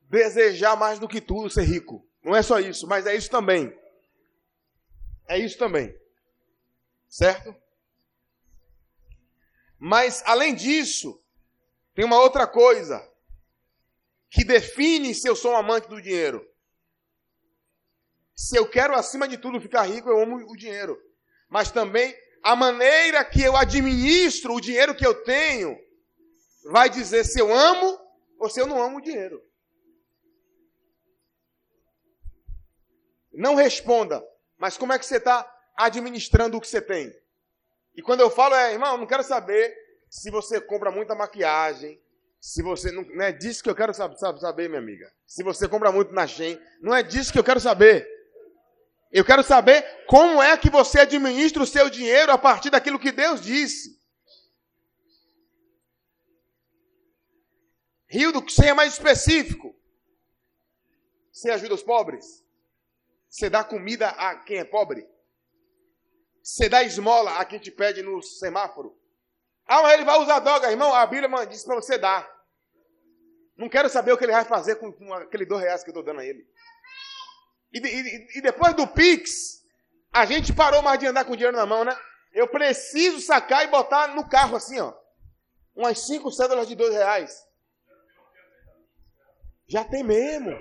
desejar 0.08 0.76
mais 0.76 0.98
do 0.98 1.06
que 1.06 1.20
tudo 1.20 1.48
ser 1.48 1.62
rico. 1.62 2.04
Não 2.22 2.34
é 2.34 2.42
só 2.42 2.58
isso, 2.58 2.86
mas 2.88 3.06
é 3.06 3.14
isso 3.14 3.30
também. 3.30 3.72
É 5.28 5.38
isso 5.38 5.56
também. 5.56 5.96
Certo? 7.08 7.54
Mas, 9.80 10.22
além 10.26 10.54
disso, 10.54 11.18
tem 11.94 12.04
uma 12.04 12.20
outra 12.20 12.46
coisa 12.46 13.02
que 14.28 14.44
define 14.44 15.14
se 15.14 15.26
eu 15.26 15.34
sou 15.34 15.52
um 15.52 15.56
amante 15.56 15.88
do 15.88 16.02
dinheiro. 16.02 16.46
Se 18.36 18.56
eu 18.58 18.68
quero, 18.68 18.94
acima 18.94 19.26
de 19.26 19.38
tudo, 19.38 19.58
ficar 19.58 19.82
rico, 19.82 20.10
eu 20.10 20.20
amo 20.20 20.36
o 20.36 20.56
dinheiro. 20.56 21.00
Mas 21.48 21.70
também 21.70 22.14
a 22.42 22.54
maneira 22.54 23.24
que 23.24 23.42
eu 23.42 23.56
administro 23.56 24.54
o 24.54 24.60
dinheiro 24.60 24.94
que 24.94 25.06
eu 25.06 25.24
tenho 25.24 25.78
vai 26.64 26.90
dizer 26.90 27.24
se 27.24 27.40
eu 27.40 27.52
amo 27.52 27.98
ou 28.38 28.50
se 28.50 28.60
eu 28.60 28.66
não 28.66 28.82
amo 28.82 28.98
o 28.98 29.02
dinheiro. 29.02 29.42
Não 33.32 33.54
responda, 33.54 34.22
mas 34.58 34.76
como 34.76 34.92
é 34.92 34.98
que 34.98 35.06
você 35.06 35.16
está 35.16 35.50
administrando 35.74 36.58
o 36.58 36.60
que 36.60 36.68
você 36.68 36.82
tem? 36.82 37.10
E 38.00 38.02
quando 38.02 38.20
eu 38.20 38.30
falo 38.30 38.54
é, 38.54 38.72
irmão, 38.72 38.96
não 38.96 39.06
quero 39.06 39.22
saber 39.22 39.76
se 40.08 40.30
você 40.30 40.58
compra 40.58 40.90
muita 40.90 41.14
maquiagem, 41.14 42.00
se 42.40 42.62
você 42.62 42.90
não, 42.90 43.02
não 43.02 43.22
é 43.22 43.30
disso 43.30 43.62
que 43.62 43.68
eu 43.68 43.74
quero 43.74 43.92
saber, 43.92 44.16
saber, 44.16 44.68
minha 44.70 44.80
amiga. 44.80 45.12
Se 45.26 45.42
você 45.42 45.68
compra 45.68 45.92
muito 45.92 46.10
na 46.10 46.26
Shein, 46.26 46.58
não 46.80 46.94
é 46.94 47.02
disso 47.02 47.30
que 47.30 47.38
eu 47.38 47.44
quero 47.44 47.60
saber. 47.60 48.08
Eu 49.12 49.22
quero 49.22 49.42
saber 49.42 49.84
como 50.06 50.42
é 50.42 50.56
que 50.56 50.70
você 50.70 51.00
administra 51.00 51.62
o 51.62 51.66
seu 51.66 51.90
dinheiro 51.90 52.32
a 52.32 52.38
partir 52.38 52.70
daquilo 52.70 52.98
que 52.98 53.12
Deus 53.12 53.38
disse. 53.38 54.00
Rio 58.08 58.42
que 58.42 58.50
você 58.50 58.68
é 58.68 58.72
mais 58.72 58.94
específico. 58.94 59.76
Você 61.30 61.50
ajuda 61.50 61.74
os 61.74 61.82
pobres? 61.82 62.42
Você 63.28 63.50
dá 63.50 63.62
comida 63.62 64.08
a 64.08 64.36
quem 64.36 64.56
é 64.56 64.64
pobre? 64.64 65.06
Você 66.42 66.68
dá 66.68 66.82
esmola 66.82 67.38
a 67.38 67.44
quem 67.44 67.58
te 67.58 67.70
pede 67.70 68.02
no 68.02 68.22
semáforo? 68.22 68.96
Ah, 69.66 69.82
mas 69.82 69.94
ele 69.94 70.04
vai 70.04 70.18
usar 70.18 70.40
droga, 70.40 70.70
irmão. 70.70 70.92
A 70.92 71.06
Bíblia 71.06 71.28
mano, 71.28 71.46
diz 71.46 71.64
para 71.64 71.76
você 71.76 71.96
dar. 71.96 72.28
Não 73.56 73.68
quero 73.68 73.88
saber 73.88 74.12
o 74.12 74.18
que 74.18 74.24
ele 74.24 74.32
vai 74.32 74.44
fazer 74.44 74.76
com, 74.76 74.90
com 74.92 75.12
aquele 75.12 75.44
dois 75.44 75.62
reais 75.62 75.84
que 75.84 75.90
eu 75.90 75.92
estou 75.92 76.02
dando 76.02 76.20
a 76.20 76.24
ele. 76.24 76.46
E, 77.72 77.78
e, 77.78 78.38
e, 78.38 78.40
depois 78.40 78.74
do 78.74 78.86
Pix, 78.86 79.62
a 80.12 80.24
gente 80.24 80.52
parou 80.52 80.82
mais 80.82 80.98
de 80.98 81.06
andar 81.06 81.24
com 81.24 81.36
dinheiro 81.36 81.56
na 81.56 81.66
mão, 81.66 81.84
né? 81.84 81.96
Eu 82.32 82.48
preciso 82.48 83.20
sacar 83.20 83.64
e 83.64 83.68
botar 83.68 84.08
no 84.08 84.28
carro 84.28 84.56
assim, 84.56 84.80
ó. 84.80 84.92
Umas 85.74 86.00
cinco 86.00 86.32
cédulas 86.32 86.66
de 86.66 86.74
dois 86.74 86.92
reais. 86.92 87.46
Já 89.68 89.84
tem 89.84 90.02
mesmo. 90.02 90.58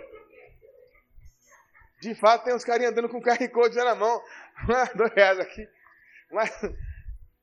De 2.01 2.15
fato, 2.15 2.45
tem 2.45 2.53
uns 2.53 2.63
carinhas 2.63 2.91
andando 2.91 3.09
com 3.09 3.21
QR 3.21 3.49
Code 3.49 3.75
na 3.75 3.95
mão. 3.95 4.21
dois 4.95 5.13
reais 5.13 5.39
aqui. 5.39 5.67
Mas, 6.31 6.51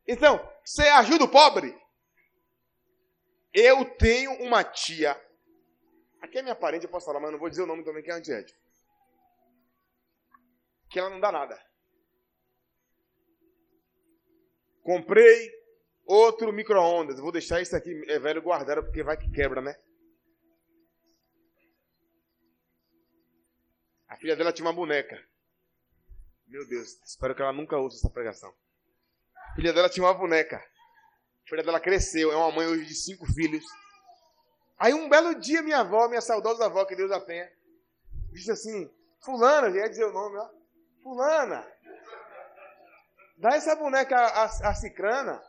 então, 0.06 0.40
você 0.64 0.82
ajuda 0.88 1.24
o 1.24 1.30
pobre? 1.30 1.76
Eu 3.52 3.84
tenho 3.96 4.32
uma 4.42 4.62
tia. 4.64 5.20
Aqui 6.20 6.38
é 6.38 6.42
minha 6.42 6.54
parente, 6.54 6.84
eu 6.84 6.90
posso 6.90 7.06
falar, 7.06 7.20
mas 7.20 7.32
não 7.32 7.38
vou 7.38 7.48
dizer 7.48 7.62
o 7.62 7.66
nome 7.66 7.84
também, 7.84 8.02
que 8.02 8.10
é 8.10 8.14
antiético. 8.14 8.58
Que 10.90 10.98
ela 10.98 11.10
não 11.10 11.20
dá 11.20 11.30
nada. 11.30 11.60
Comprei 14.82 15.50
outro 16.06 16.52
micro-ondas. 16.52 17.18
Vou 17.18 17.32
deixar 17.32 17.60
isso 17.60 17.76
aqui, 17.76 17.90
é 18.08 18.18
velho, 18.18 18.40
guardado, 18.40 18.84
porque 18.84 19.02
vai 19.02 19.16
que 19.16 19.30
quebra, 19.30 19.60
né? 19.60 19.76
Filha 24.26 24.34
dela 24.34 24.52
tinha 24.52 24.66
uma 24.66 24.72
boneca. 24.72 25.24
Meu 26.48 26.66
Deus, 26.66 27.00
espero 27.04 27.32
que 27.32 27.42
ela 27.42 27.52
nunca 27.52 27.76
ouça 27.76 27.98
essa 27.98 28.10
pregação. 28.10 28.52
A 29.36 29.54
filha 29.54 29.72
dela 29.72 29.88
tinha 29.88 30.04
uma 30.04 30.12
boneca. 30.12 30.56
A 30.56 31.48
filha 31.48 31.62
dela 31.62 31.78
cresceu, 31.78 32.32
é 32.32 32.36
uma 32.36 32.50
mãe 32.50 32.66
hoje 32.66 32.86
de 32.86 32.94
cinco 32.96 33.24
filhos. 33.32 33.64
Aí 34.76 34.92
um 34.92 35.08
belo 35.08 35.32
dia 35.36 35.62
minha 35.62 35.78
avó, 35.78 36.08
minha 36.08 36.20
saudosa 36.20 36.66
avó, 36.66 36.84
que 36.84 36.96
Deus 36.96 37.12
a 37.12 37.20
tenha, 37.20 37.48
disse 38.32 38.50
assim, 38.50 38.92
fulana, 39.24 39.70
já 39.70 39.76
ia 39.76 39.88
dizer 39.88 40.06
o 40.06 40.12
nome, 40.12 40.38
ó. 40.38 40.50
Fulana, 41.04 41.64
dá 43.36 43.50
essa 43.50 43.76
boneca 43.76 44.16
a, 44.16 44.42
a, 44.42 44.70
a 44.70 44.74
Cicrana. 44.74 45.40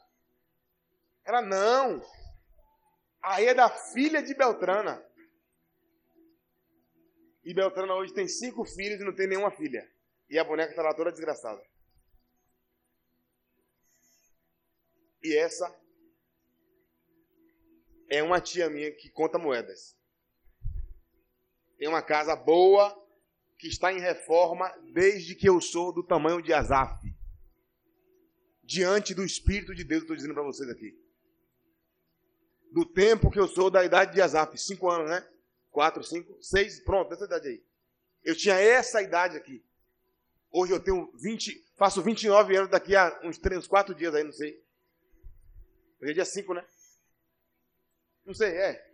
Ela, 1.25 1.41
não. 1.41 1.99
Aí 3.23 3.47
é 3.47 3.55
da 3.55 3.69
filha 3.69 4.21
de 4.21 4.35
Beltrana. 4.35 5.03
E 7.47 7.53
Beltrana 7.53 7.93
hoje 7.95 8.13
tem 8.13 8.27
cinco 8.27 8.65
filhos 8.65 8.99
e 8.99 9.05
não 9.05 9.15
tem 9.15 9.25
nenhuma 9.25 9.49
filha. 9.49 9.89
E 10.29 10.37
a 10.37 10.43
boneca 10.43 10.71
está 10.71 10.81
lá 10.81 10.93
toda 10.93 11.13
desgraçada. 11.13 11.65
E 15.23 15.33
essa 15.33 15.73
é 18.09 18.21
uma 18.21 18.41
tia 18.41 18.69
minha 18.69 18.91
que 18.91 19.09
conta 19.09 19.37
moedas. 19.37 19.97
Tem 21.77 21.87
uma 21.87 22.01
casa 22.01 22.35
boa 22.35 22.93
que 23.57 23.69
está 23.69 23.93
em 23.93 24.01
reforma 24.01 24.69
desde 24.91 25.33
que 25.33 25.47
eu 25.47 25.61
sou 25.61 25.93
do 25.93 26.03
tamanho 26.03 26.41
de 26.41 26.51
Azaf. 26.51 26.99
Diante 28.61 29.13
do 29.13 29.23
Espírito 29.23 29.73
de 29.73 29.85
Deus, 29.85 30.01
estou 30.01 30.17
dizendo 30.17 30.33
para 30.33 30.43
vocês 30.43 30.69
aqui. 30.69 31.01
Do 32.73 32.83
tempo 32.83 33.31
que 33.31 33.39
eu 33.39 33.47
sou 33.47 33.71
da 33.71 33.85
idade 33.85 34.15
de 34.15 34.21
Azaf, 34.21 34.57
cinco 34.57 34.89
anos, 34.89 35.09
né? 35.09 35.25
Quatro, 35.77 36.03
cinco, 36.03 36.35
seis, 36.41 36.79
pronto, 36.79 37.13
essa 37.13 37.25
idade 37.25 37.49
aí. 37.49 37.63
Eu 38.23 38.35
tinha 38.35 38.55
essa 38.55 38.99
idade 38.99 39.37
aqui. 39.37 39.63
Hoje 40.49 40.73
eu 40.73 40.79
tenho 40.79 41.11
20, 41.13 41.71
faço 41.75 42.01
29 42.01 42.57
anos 42.57 42.71
daqui 42.71 42.95
a 42.95 43.19
uns 43.23 43.37
3, 43.37 43.59
uns 43.59 43.67
4 43.67 43.93
dias 43.93 44.15
aí, 44.15 44.23
não 44.23 44.31
sei. 44.31 44.59
Hoje 46.01 46.09
é 46.09 46.13
dia 46.15 46.25
5, 46.25 46.51
né? 46.55 46.65
Não 48.25 48.33
sei, 48.33 48.57
é. 48.57 48.91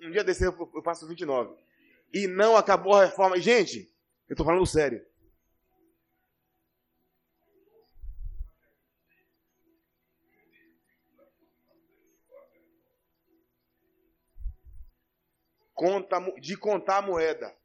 Um 0.00 0.10
dia 0.10 0.24
desse 0.24 0.42
eu 0.42 0.82
faço 0.82 1.06
29. 1.06 1.54
E 2.14 2.26
não 2.26 2.56
acabou 2.56 2.94
a 2.94 3.04
reforma. 3.04 3.38
Gente, 3.38 3.94
eu 4.26 4.32
estou 4.32 4.46
falando 4.46 4.64
sério. 4.64 5.04
Conta, 15.74 16.18
de 16.40 16.56
contar 16.56 16.98
a 16.98 17.02
moeda. 17.02 17.56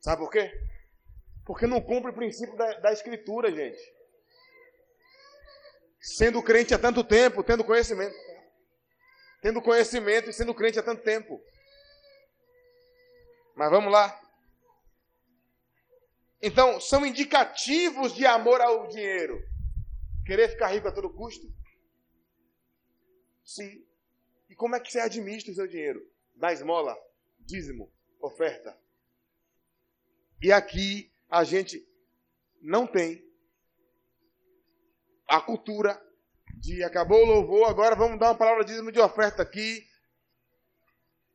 Sabe 0.00 0.20
por 0.20 0.30
quê? 0.30 0.52
Porque 1.46 1.66
não 1.66 1.80
cumpre 1.80 2.10
o 2.10 2.14
princípio 2.14 2.56
da, 2.56 2.80
da 2.80 2.92
Escritura, 2.92 3.50
gente. 3.50 3.80
Sendo 6.00 6.42
crente 6.42 6.74
há 6.74 6.78
tanto 6.78 7.02
tempo, 7.02 7.42
tendo 7.42 7.64
conhecimento. 7.64 8.14
Tendo 9.40 9.62
conhecimento 9.62 10.28
e 10.28 10.32
sendo 10.32 10.54
crente 10.54 10.78
há 10.78 10.82
tanto 10.82 11.02
tempo. 11.02 11.42
Mas 13.56 13.70
vamos 13.70 13.90
lá. 13.90 14.20
Então, 16.42 16.78
são 16.78 17.06
indicativos 17.06 18.14
de 18.14 18.26
amor 18.26 18.60
ao 18.60 18.86
dinheiro. 18.88 19.42
Querer 20.26 20.50
ficar 20.50 20.68
rico 20.68 20.88
a 20.88 20.92
todo 20.92 21.12
custo. 21.14 21.46
Sim. 23.44 23.84
E 24.48 24.54
como 24.54 24.74
é 24.74 24.80
que 24.80 24.90
você 24.90 25.00
administra 25.00 25.52
o 25.52 25.54
seu 25.54 25.66
dinheiro? 25.66 26.00
Dá 26.34 26.52
esmola, 26.52 26.96
dízimo, 27.40 27.92
oferta. 28.20 28.76
E 30.42 30.50
aqui 30.50 31.12
a 31.28 31.44
gente 31.44 31.86
não 32.60 32.86
tem 32.86 33.24
a 35.28 35.40
cultura 35.40 36.00
de 36.56 36.82
acabou 36.82 37.22
o 37.22 37.26
louvor, 37.26 37.68
agora 37.68 37.94
vamos 37.94 38.18
dar 38.18 38.28
uma 38.28 38.38
palavra 38.38 38.64
de 38.64 38.70
dízimo 38.70 38.92
de 38.92 39.00
oferta 39.00 39.42
aqui 39.42 39.86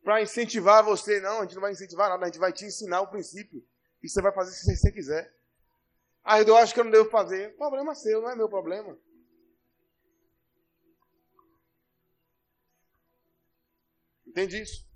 para 0.03 0.21
incentivar 0.21 0.83
você. 0.83 1.19
Não, 1.19 1.39
a 1.39 1.41
gente 1.43 1.55
não 1.55 1.61
vai 1.61 1.71
incentivar 1.71 2.09
nada, 2.09 2.23
a 2.23 2.27
gente 2.27 2.39
vai 2.39 2.51
te 2.51 2.65
ensinar 2.65 3.01
o 3.01 3.07
princípio. 3.07 3.63
E 4.01 4.09
você 4.09 4.21
vai 4.21 4.31
fazer 4.31 4.51
se 4.51 4.75
você 4.75 4.91
quiser. 4.91 5.33
Ah, 6.23 6.41
eu 6.41 6.55
acho 6.55 6.73
que 6.73 6.79
eu 6.79 6.83
não 6.83 6.91
devo 6.91 7.09
fazer. 7.09 7.55
Problema 7.57 7.93
seu, 7.93 8.21
não 8.21 8.29
é 8.29 8.35
meu 8.35 8.49
problema. 8.49 8.97
Entende 14.39 14.61
isso? 14.61 14.87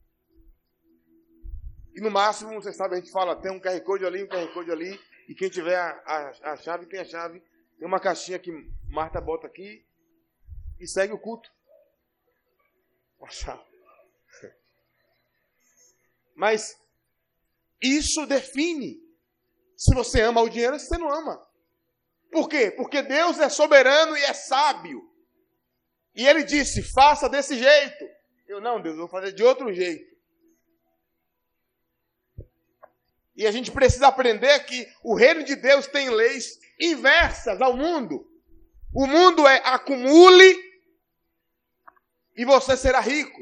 E 1.93 1.99
no 1.99 2.09
máximo, 2.09 2.53
você 2.53 2.71
sabe, 2.71 2.95
a 2.95 2.97
gente 2.97 3.11
fala, 3.11 3.35
tem 3.35 3.51
um 3.51 3.59
QR 3.59 3.79
Code 3.81 4.05
ali, 4.05 4.23
um 4.23 4.27
QR 4.27 4.53
Code 4.53 4.71
ali, 4.71 4.97
e 5.27 5.35
quem 5.35 5.49
tiver 5.49 5.75
a, 5.75 5.89
a, 6.05 6.53
a 6.53 6.57
chave, 6.57 6.85
tem 6.85 7.01
a 7.01 7.05
chave. 7.05 7.43
Tem 7.77 7.85
uma 7.85 7.99
caixinha 7.99 8.39
que 8.39 8.51
Marta 8.89 9.19
bota 9.19 9.47
aqui 9.47 9.85
e 10.79 10.87
segue 10.87 11.11
o 11.11 11.19
culto. 11.19 11.51
Poxa. 13.19 13.59
Mas 16.33 16.79
isso 17.81 18.25
define 18.25 19.03
se 19.75 19.93
você 19.93 20.21
ama 20.21 20.41
o 20.41 20.47
dinheiro 20.47 20.75
ou 20.75 20.79
se 20.79 20.87
você 20.87 20.97
não 20.97 21.11
ama. 21.11 21.45
Por 22.31 22.47
quê? 22.47 22.71
Porque 22.71 23.01
Deus 23.01 23.39
é 23.39 23.49
soberano 23.49 24.15
e 24.15 24.23
é 24.23 24.33
sábio. 24.33 25.03
E 26.15 26.25
ele 26.25 26.43
disse: 26.43 26.81
faça 26.81 27.27
desse 27.27 27.57
jeito. 27.57 28.22
Eu, 28.53 28.61
não, 28.61 28.79
Deus, 28.79 28.93
eu 28.93 28.99
vou 28.99 29.07
fazer 29.07 29.31
de 29.31 29.43
outro 29.43 29.73
jeito. 29.73 30.13
E 33.35 33.47
a 33.47 33.51
gente 33.51 33.71
precisa 33.71 34.07
aprender 34.07 34.63
que 34.65 34.87
o 35.01 35.15
reino 35.15 35.43
de 35.43 35.55
Deus 35.55 35.87
tem 35.87 36.07
leis 36.11 36.59
inversas 36.79 37.59
ao 37.59 37.75
mundo. 37.75 38.29
O 38.93 39.07
mundo 39.07 39.47
é 39.47 39.57
acumule 39.65 40.55
e 42.37 42.45
você 42.45 42.77
será 42.77 42.99
rico. 42.99 43.41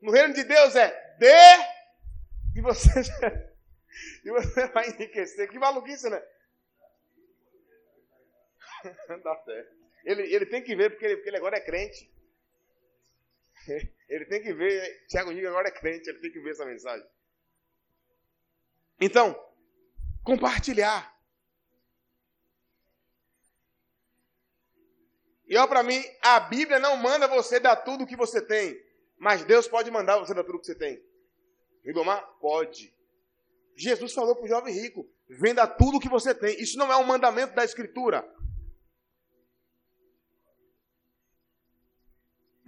No 0.00 0.10
reino 0.10 0.34
de 0.34 0.42
Deus 0.42 0.74
é 0.74 0.90
dê 1.16 1.56
e 2.56 2.60
você, 2.60 2.88
e 4.24 4.30
você 4.32 4.66
vai 4.66 4.88
enriquecer. 4.88 5.48
Que 5.48 5.60
maluquice, 5.60 6.10
né? 6.10 6.20
Dá 9.22 9.36
certo. 9.44 9.76
Ele, 10.04 10.22
ele 10.22 10.46
tem 10.46 10.60
que 10.60 10.74
ver 10.74 10.90
porque 10.90 11.04
ele, 11.04 11.16
porque 11.18 11.30
ele 11.30 11.36
agora 11.36 11.56
é 11.56 11.60
crente. 11.60 12.10
Ele 14.10 14.24
tem 14.24 14.42
que 14.42 14.52
ver, 14.52 15.06
Tiago 15.06 15.30
Niga 15.30 15.48
agora 15.48 15.68
é 15.68 15.70
crente, 15.70 16.10
ele 16.10 16.18
tem 16.18 16.32
que 16.32 16.40
ver 16.40 16.50
essa 16.50 16.66
mensagem. 16.66 17.06
Então, 19.00 19.40
compartilhar. 20.24 21.16
E 25.46 25.56
olha 25.56 25.68
para 25.68 25.84
mim, 25.84 26.02
a 26.20 26.40
Bíblia 26.40 26.80
não 26.80 26.96
manda 26.96 27.28
você 27.28 27.60
dar 27.60 27.76
tudo 27.76 28.02
o 28.02 28.06
que 28.06 28.16
você 28.16 28.44
tem, 28.44 28.76
mas 29.16 29.44
Deus 29.44 29.68
pode 29.68 29.88
mandar 29.92 30.18
você 30.18 30.34
dar 30.34 30.42
tudo 30.42 30.56
o 30.56 30.60
que 30.60 30.66
você 30.66 30.74
tem. 30.74 31.00
Ridomar? 31.84 32.20
Pode. 32.40 32.92
Jesus 33.76 34.12
falou 34.12 34.34
para 34.34 34.44
o 34.44 34.48
jovem 34.48 34.74
rico: 34.74 35.08
venda 35.28 35.68
tudo 35.68 35.98
o 35.98 36.00
que 36.00 36.08
você 36.08 36.34
tem. 36.34 36.60
Isso 36.60 36.76
não 36.76 36.92
é 36.92 36.96
um 36.96 37.04
mandamento 37.04 37.54
da 37.54 37.64
Escritura. 37.64 38.28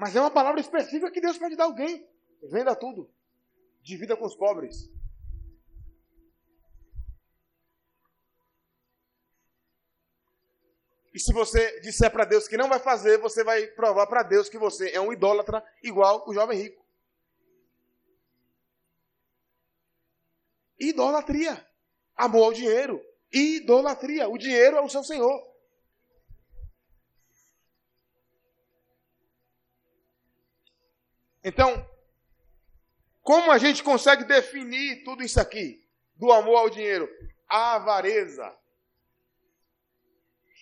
Mas 0.02 0.16
é 0.16 0.20
uma 0.20 0.32
palavra 0.32 0.60
específica 0.60 1.12
que 1.12 1.20
Deus 1.20 1.38
pode 1.38 1.54
dar 1.54 1.62
a 1.62 1.66
alguém. 1.68 2.04
Venda 2.50 2.74
tudo. 2.74 3.08
Divida 3.80 4.16
com 4.16 4.24
os 4.24 4.34
pobres. 4.34 4.90
E 11.14 11.20
se 11.20 11.32
você 11.32 11.78
disser 11.82 12.10
para 12.10 12.24
Deus 12.24 12.48
que 12.48 12.56
não 12.56 12.68
vai 12.68 12.80
fazer, 12.80 13.16
você 13.18 13.44
vai 13.44 13.64
provar 13.68 14.08
para 14.08 14.24
Deus 14.24 14.48
que 14.48 14.58
você 14.58 14.90
é 14.90 15.00
um 15.00 15.12
idólatra 15.12 15.64
igual 15.84 16.28
o 16.28 16.34
jovem 16.34 16.58
rico. 16.58 16.84
Idolatria. 20.80 21.64
Amor 22.16 22.46
ao 22.46 22.52
dinheiro. 22.52 23.00
Idolatria. 23.32 24.28
O 24.28 24.36
dinheiro 24.36 24.78
é 24.78 24.80
o 24.80 24.88
seu 24.88 25.04
senhor. 25.04 25.51
Então, 31.44 31.88
como 33.22 33.50
a 33.50 33.58
gente 33.58 33.82
consegue 33.82 34.24
definir 34.24 35.04
tudo 35.04 35.22
isso 35.22 35.40
aqui? 35.40 35.88
Do 36.16 36.32
amor 36.32 36.56
ao 36.56 36.70
dinheiro? 36.70 37.08
A 37.48 37.74
avareza. 37.74 38.56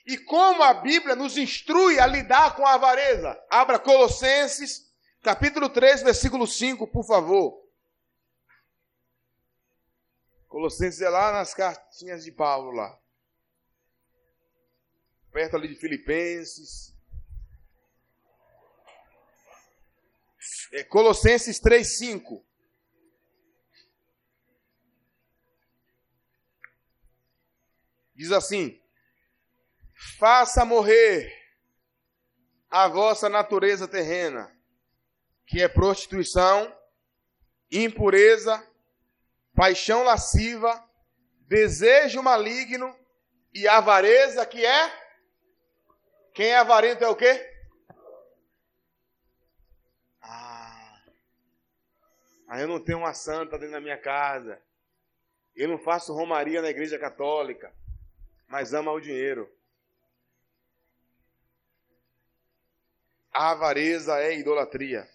E 0.07 0.17
como 0.19 0.63
a 0.63 0.75
Bíblia 0.75 1.15
nos 1.15 1.37
instrui 1.37 1.99
a 1.99 2.07
lidar 2.07 2.57
com 2.57 2.67
a 2.67 2.75
avareza? 2.75 3.39
Abra 3.51 3.79
Colossenses, 3.79 4.91
capítulo 5.23 5.69
3, 5.69 6.03
versículo 6.03 6.47
5, 6.47 6.87
por 6.89 7.05
favor. 7.05 7.61
Colossenses 10.49 11.01
é 11.01 11.09
lá 11.09 11.33
nas 11.33 11.55
cartinhas 11.55 12.25
de 12.25 12.33
Paulo 12.33 12.73
lá. 12.73 12.99
Perto 15.31 15.57
ali 15.57 15.69
de 15.69 15.77
Filipenses. 15.77 16.93
É 20.73 20.85
Colossenses 20.85 21.59
3, 21.59 21.99
5. 21.99 22.47
Diz 28.15 28.31
assim: 28.31 28.81
Faça 30.19 30.65
morrer 30.65 31.35
a 32.71 32.87
vossa 32.87 33.29
natureza 33.29 33.89
terrena, 33.89 34.55
que 35.47 35.61
é 35.61 35.69
prostituição, 35.69 36.73
impureza, 37.71 38.65
paixão 39.55 40.05
lasciva, 40.05 40.89
desejo 41.49 42.23
maligno 42.23 42.97
e 43.53 43.67
avareza, 43.67 44.47
que 44.47 44.65
é? 44.65 45.01
Quem 46.33 46.47
é 46.47 46.59
avarento 46.59 47.03
é 47.03 47.09
o 47.09 47.17
quê? 47.17 47.60
Eu 52.59 52.67
não 52.67 52.81
tenho 52.81 52.99
uma 52.99 53.15
santa 53.15 53.57
dentro 53.57 53.75
da 53.75 53.81
minha 53.81 53.97
casa. 53.97 54.61
Eu 55.55 55.69
não 55.69 55.79
faço 55.79 56.13
romaria 56.13 56.61
na 56.61 56.69
igreja 56.69 56.99
católica, 56.99 57.73
mas 58.49 58.75
ama 58.75 58.91
o 58.91 59.01
dinheiro. 59.01 59.49
A 63.33 63.53
avareza 63.53 64.19
é 64.19 64.37
idolatria. 64.37 65.09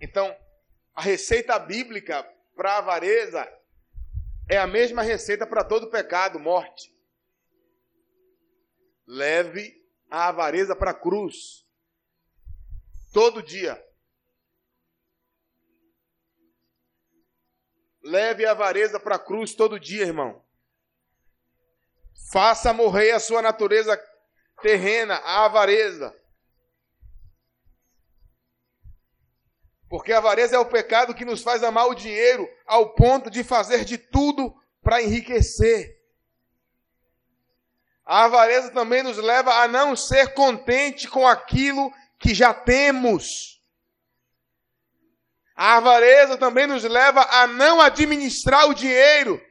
Então, 0.00 0.34
a 0.94 1.02
receita 1.02 1.58
bíblica 1.58 2.22
para 2.54 2.72
a 2.72 2.78
avareza 2.78 3.46
é 4.48 4.56
a 4.56 4.66
mesma 4.66 5.02
receita 5.02 5.46
para 5.46 5.64
todo 5.64 5.90
pecado, 5.90 6.38
morte. 6.38 6.94
Leve 9.06 9.85
a 10.16 10.28
avareza 10.28 10.74
para 10.74 10.92
a 10.92 10.94
cruz. 10.94 11.66
Todo 13.12 13.42
dia. 13.42 13.82
Leve 18.02 18.46
a 18.46 18.52
avareza 18.52 18.98
para 18.98 19.16
a 19.16 19.18
cruz 19.18 19.54
todo 19.54 19.78
dia, 19.78 20.06
irmão. 20.06 20.42
Faça 22.32 22.72
morrer 22.72 23.10
a 23.10 23.20
sua 23.20 23.42
natureza 23.42 24.00
terrena, 24.62 25.16
a 25.16 25.44
avareza. 25.44 26.18
Porque 29.86 30.14
a 30.14 30.18
avareza 30.18 30.56
é 30.56 30.58
o 30.58 30.64
pecado 30.64 31.14
que 31.14 31.26
nos 31.26 31.42
faz 31.42 31.62
amar 31.62 31.88
o 31.88 31.94
dinheiro 31.94 32.48
ao 32.64 32.94
ponto 32.94 33.30
de 33.30 33.44
fazer 33.44 33.84
de 33.84 33.98
tudo 33.98 34.58
para 34.80 35.02
enriquecer. 35.02 35.95
A 38.06 38.26
avareza 38.26 38.70
também 38.70 39.02
nos 39.02 39.16
leva 39.16 39.52
a 39.52 39.66
não 39.66 39.96
ser 39.96 40.32
contente 40.32 41.08
com 41.08 41.26
aquilo 41.26 41.92
que 42.20 42.32
já 42.32 42.54
temos. 42.54 43.60
A 45.56 45.78
avareza 45.78 46.38
também 46.38 46.68
nos 46.68 46.84
leva 46.84 47.22
a 47.22 47.48
não 47.48 47.80
administrar 47.80 48.68
o 48.68 48.74
dinheiro 48.74 49.44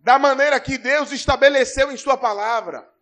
da 0.00 0.18
maneira 0.18 0.58
que 0.58 0.76
Deus 0.76 1.12
estabeleceu 1.12 1.92
em 1.92 1.96
Sua 1.96 2.16
palavra. 2.16 2.92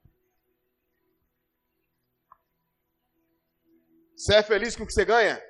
Você 4.14 4.34
é 4.34 4.42
feliz 4.42 4.76
com 4.76 4.82
o 4.82 4.86
que 4.86 4.92
você 4.92 5.04
ganha? 5.04 5.42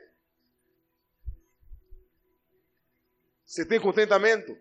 Você 3.44 3.64
tem 3.64 3.80
contentamento? 3.80 4.56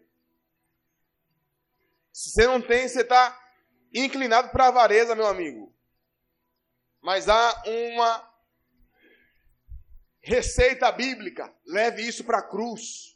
Se 2.11 2.31
você 2.31 2.47
não 2.47 2.61
tem, 2.61 2.87
você 2.87 3.01
está 3.01 3.44
inclinado 3.93 4.49
para 4.49 4.65
a 4.65 4.67
avareza, 4.67 5.15
meu 5.15 5.27
amigo. 5.27 5.73
Mas 7.01 7.29
há 7.29 7.63
uma 7.65 8.35
receita 10.21 10.91
bíblica. 10.91 11.53
Leve 11.65 12.01
isso 12.01 12.23
para 12.23 12.39
a 12.39 12.47
cruz. 12.47 13.15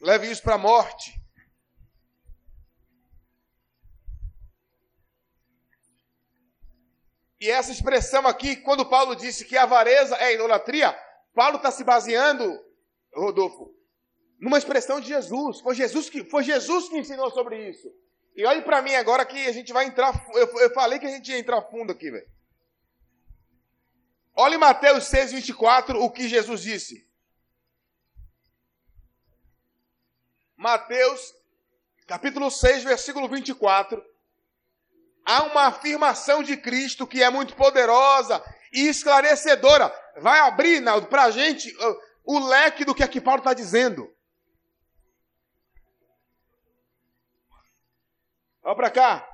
Leve 0.00 0.30
isso 0.30 0.42
para 0.42 0.54
a 0.54 0.58
morte. 0.58 1.20
E 7.40 7.48
essa 7.50 7.72
expressão 7.72 8.26
aqui, 8.26 8.56
quando 8.56 8.88
Paulo 8.88 9.14
disse 9.14 9.46
que 9.46 9.56
a 9.56 9.62
avareza 9.62 10.14
é 10.16 10.34
idolatria, 10.34 10.92
Paulo 11.34 11.56
está 11.56 11.70
se 11.70 11.82
baseando, 11.82 12.44
Rodolfo, 13.14 13.74
numa 14.38 14.58
expressão 14.58 15.00
de 15.00 15.08
Jesus. 15.08 15.60
Foi 15.60 15.74
Jesus 15.74 16.10
que, 16.10 16.24
foi 16.24 16.42
Jesus 16.42 16.88
que 16.88 16.98
ensinou 16.98 17.30
sobre 17.30 17.70
isso. 17.70 17.90
E 18.34 18.44
olhe 18.44 18.62
para 18.62 18.80
mim 18.82 18.94
agora 18.94 19.24
que 19.24 19.46
a 19.46 19.52
gente 19.52 19.72
vai 19.72 19.86
entrar. 19.86 20.24
Eu, 20.34 20.46
eu 20.58 20.72
falei 20.72 20.98
que 20.98 21.06
a 21.06 21.10
gente 21.10 21.30
ia 21.30 21.38
entrar 21.38 21.62
fundo 21.62 21.92
aqui, 21.92 22.10
velho. 22.10 22.28
Olhe 24.34 24.56
Mateus 24.56 25.04
6, 25.04 25.32
24, 25.32 26.02
o 26.02 26.10
que 26.10 26.28
Jesus 26.28 26.62
disse. 26.62 27.06
Mateus, 30.56 31.34
capítulo 32.06 32.50
6, 32.50 32.84
versículo 32.84 33.28
24 33.28 34.10
há 35.24 35.44
uma 35.44 35.66
afirmação 35.66 36.42
de 36.42 36.56
Cristo 36.56 37.06
que 37.06 37.22
é 37.22 37.30
muito 37.30 37.54
poderosa 37.54 38.42
e 38.72 38.88
esclarecedora. 38.88 39.92
Vai 40.18 40.40
abrir, 40.40 40.82
para 41.08 41.24
a 41.24 41.30
gente 41.30 41.72
o 42.24 42.38
leque 42.38 42.84
do 42.84 42.94
que 42.94 43.02
aqui 43.02 43.20
Paulo 43.20 43.38
está 43.38 43.54
dizendo. 43.54 44.12
Olha 48.62 48.76
para 48.76 48.90
cá. 48.90 49.28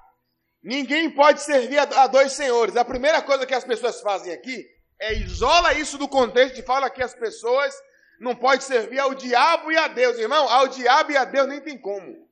Ninguém 0.63 1.11
pode 1.11 1.43
servir 1.43 1.79
a 1.79 2.07
dois 2.07 2.33
senhores. 2.33 2.77
A 2.77 2.85
primeira 2.85 3.23
coisa 3.23 3.47
que 3.47 3.55
as 3.55 3.65
pessoas 3.65 4.01
fazem 4.01 4.33
aqui 4.33 4.67
é 4.99 5.15
isola 5.15 5.75
isso 5.75 5.99
do 5.99 6.09
contexto 6.09 6.59
e 6.59 6.63
fala 6.63 6.91
que 6.91 7.03
as 7.03 7.15
pessoas 7.15 7.75
não 8.19 8.35
podem 8.35 8.61
servir 8.61 8.99
ao 8.99 9.15
diabo 9.15 9.71
e 9.71 9.77
a 9.77 9.89
Deus. 9.89 10.19
Irmão, 10.19 10.49
ao 10.49 10.69
diabo 10.69 11.13
e 11.13 11.17
a 11.17 11.25
Deus 11.25 11.47
nem 11.47 11.61
tem 11.61 11.79
como. 11.79 12.27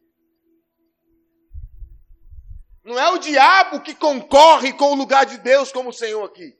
Não 2.84 2.98
é 2.98 3.10
o 3.10 3.18
diabo 3.18 3.80
que 3.80 3.94
concorre 3.94 4.72
com 4.72 4.92
o 4.92 4.94
lugar 4.94 5.24
de 5.24 5.38
Deus 5.38 5.72
como 5.72 5.92
Senhor 5.92 6.24
aqui. 6.24 6.54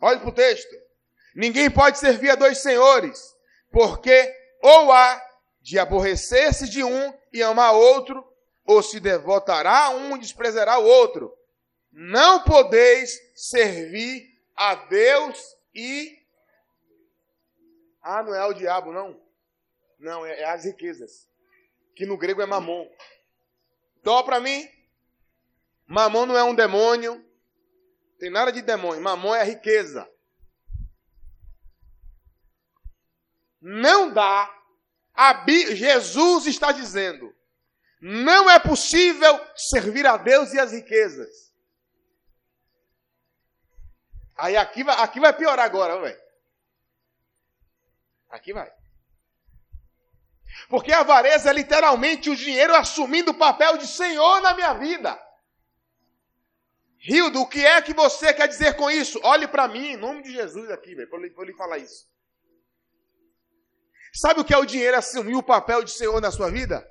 Olhe 0.00 0.18
para 0.18 0.28
o 0.28 0.34
texto. 0.34 0.74
Ninguém 1.34 1.70
pode 1.70 1.98
servir 1.98 2.30
a 2.30 2.34
dois 2.34 2.58
senhores, 2.58 3.20
porque 3.70 4.34
ou 4.60 4.90
há 4.90 5.22
de 5.60 5.78
aborrecer-se 5.78 6.68
de 6.68 6.82
um 6.82 7.12
e 7.32 7.42
amar 7.42 7.74
outro, 7.74 8.24
ou 8.68 8.82
se 8.82 9.00
devotará 9.00 9.86
a 9.86 9.90
um 9.90 10.14
e 10.14 10.20
desprezará 10.20 10.78
o 10.78 10.84
outro. 10.84 11.34
Não 11.90 12.44
podeis 12.44 13.18
servir 13.34 14.38
a 14.54 14.74
Deus 14.74 15.56
e. 15.74 16.16
Ah, 18.02 18.22
não 18.22 18.34
é 18.34 18.44
o 18.46 18.52
diabo, 18.52 18.92
não. 18.92 19.20
Não, 19.98 20.24
é, 20.24 20.40
é 20.40 20.44
as 20.44 20.64
riquezas. 20.64 21.26
Que 21.96 22.06
no 22.06 22.16
grego 22.16 22.42
é 22.42 22.46
mamon. 22.46 22.86
Então, 24.00 24.22
para 24.22 24.38
mim, 24.38 24.68
Mamon 25.88 26.26
não 26.26 26.36
é 26.36 26.44
um 26.44 26.54
demônio. 26.54 27.24
Tem 28.18 28.28
nada 28.28 28.52
de 28.52 28.60
demônio. 28.60 29.02
Mamon 29.02 29.34
é 29.34 29.40
a 29.40 29.44
riqueza. 29.44 30.06
Não 33.60 34.12
dá. 34.12 34.54
A 35.14 35.44
Jesus 35.74 36.46
está 36.46 36.70
dizendo: 36.70 37.34
não 38.00 38.48
é 38.48 38.58
possível 38.58 39.40
servir 39.56 40.06
a 40.06 40.16
Deus 40.16 40.52
e 40.52 40.58
as 40.58 40.72
riquezas. 40.72 41.52
Aí 44.36 44.56
aqui 44.56 44.84
vai, 44.84 44.96
aqui 45.02 45.18
vai 45.18 45.32
piorar 45.32 45.66
agora, 45.66 46.00
velho. 46.00 46.20
Aqui 48.30 48.52
vai. 48.52 48.72
Porque 50.68 50.92
a 50.92 51.00
avareza 51.00 51.50
é 51.50 51.52
literalmente 51.52 52.30
o 52.30 52.36
dinheiro 52.36 52.74
assumindo 52.74 53.32
o 53.32 53.38
papel 53.38 53.76
de 53.76 53.86
Senhor 53.86 54.40
na 54.40 54.54
minha 54.54 54.74
vida. 54.74 55.20
Rildo, 56.98 57.40
o 57.40 57.48
que 57.48 57.64
é 57.64 57.80
que 57.80 57.94
você 57.94 58.32
quer 58.34 58.48
dizer 58.48 58.76
com 58.76 58.90
isso? 58.90 59.20
Olhe 59.22 59.48
para 59.48 59.68
mim, 59.68 59.92
em 59.92 59.96
nome 59.96 60.22
de 60.22 60.32
Jesus 60.32 60.70
aqui, 60.70 60.94
velho, 60.94 61.08
para 61.08 61.18
eu 61.20 61.44
lhe 61.44 61.54
falar 61.54 61.78
isso. 61.78 62.06
Sabe 64.12 64.40
o 64.40 64.44
que 64.44 64.54
é 64.54 64.58
o 64.58 64.66
dinheiro 64.66 64.96
assumir 64.96 65.36
o 65.36 65.42
papel 65.42 65.82
de 65.82 65.90
Senhor 65.90 66.20
na 66.20 66.30
sua 66.30 66.50
vida? 66.50 66.86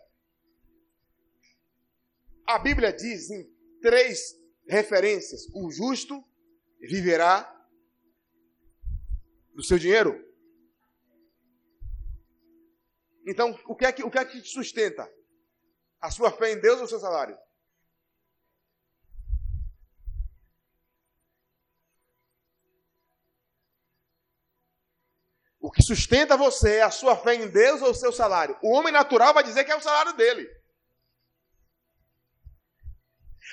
A 2.48 2.58
Bíblia 2.58 2.94
diz 2.94 3.30
em 3.30 3.46
três 3.82 4.34
referências. 4.66 5.48
O 5.54 5.70
justo 5.70 6.24
viverá 6.80 7.54
do 9.54 9.62
seu 9.62 9.78
dinheiro. 9.78 10.26
Então, 13.28 13.60
o 13.66 13.76
que 13.76 13.86
é 13.86 13.92
que, 13.92 14.02
o 14.02 14.10
que, 14.10 14.18
é 14.18 14.24
que 14.24 14.42
te 14.42 14.48
sustenta? 14.48 15.12
A 16.00 16.10
sua 16.10 16.32
fé 16.32 16.54
em 16.54 16.62
Deus 16.62 16.80
ou 16.80 16.86
o 16.86 16.88
seu 16.88 17.02
salário? 17.02 17.38
O 25.60 25.70
que 25.70 25.82
sustenta 25.84 26.38
você 26.38 26.78
é 26.78 26.84
a 26.84 26.92
sua 26.92 27.18
fé 27.18 27.36
em 27.36 27.50
Deus 27.50 27.82
ou 27.82 27.90
o 27.90 27.96
seu 27.96 28.14
salário? 28.14 28.58
O 28.64 28.72
homem 28.72 28.94
natural 28.94 29.34
vai 29.34 29.44
dizer 29.44 29.66
que 29.66 29.72
é 29.72 29.76
o 29.76 29.82
salário 29.82 30.14
dele. 30.14 30.57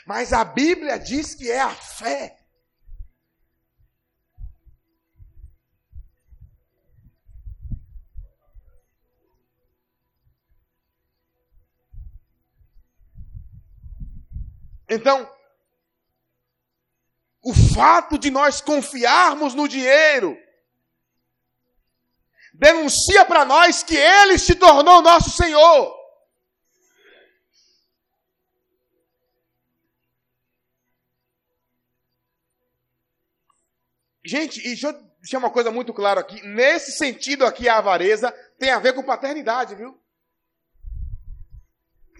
Mas 0.06 0.32
a 0.32 0.44
Bíblia 0.44 0.98
diz 0.98 1.34
que 1.34 1.50
é 1.50 1.60
a 1.60 1.70
fé. 1.70 2.38
Então, 14.88 15.28
o 17.42 17.52
fato 17.74 18.18
de 18.18 18.30
nós 18.30 18.60
confiarmos 18.60 19.54
no 19.54 19.66
dinheiro 19.66 20.36
denuncia 22.52 23.24
para 23.24 23.44
nós 23.44 23.82
que 23.82 23.96
ele 23.96 24.38
se 24.38 24.54
tornou 24.54 25.02
nosso 25.02 25.30
Senhor. 25.30 26.03
Gente, 34.24 34.60
e 34.60 34.68
deixa 34.68 34.88
eu 34.88 34.92
deixar 35.20 35.38
uma 35.38 35.50
coisa 35.50 35.70
muito 35.70 35.92
clara 35.92 36.20
aqui. 36.20 36.40
Nesse 36.46 36.92
sentido 36.92 37.44
aqui, 37.44 37.68
a 37.68 37.78
avareza 37.78 38.32
tem 38.58 38.70
a 38.70 38.78
ver 38.78 38.94
com 38.94 39.02
paternidade, 39.02 39.74
viu? 39.74 40.00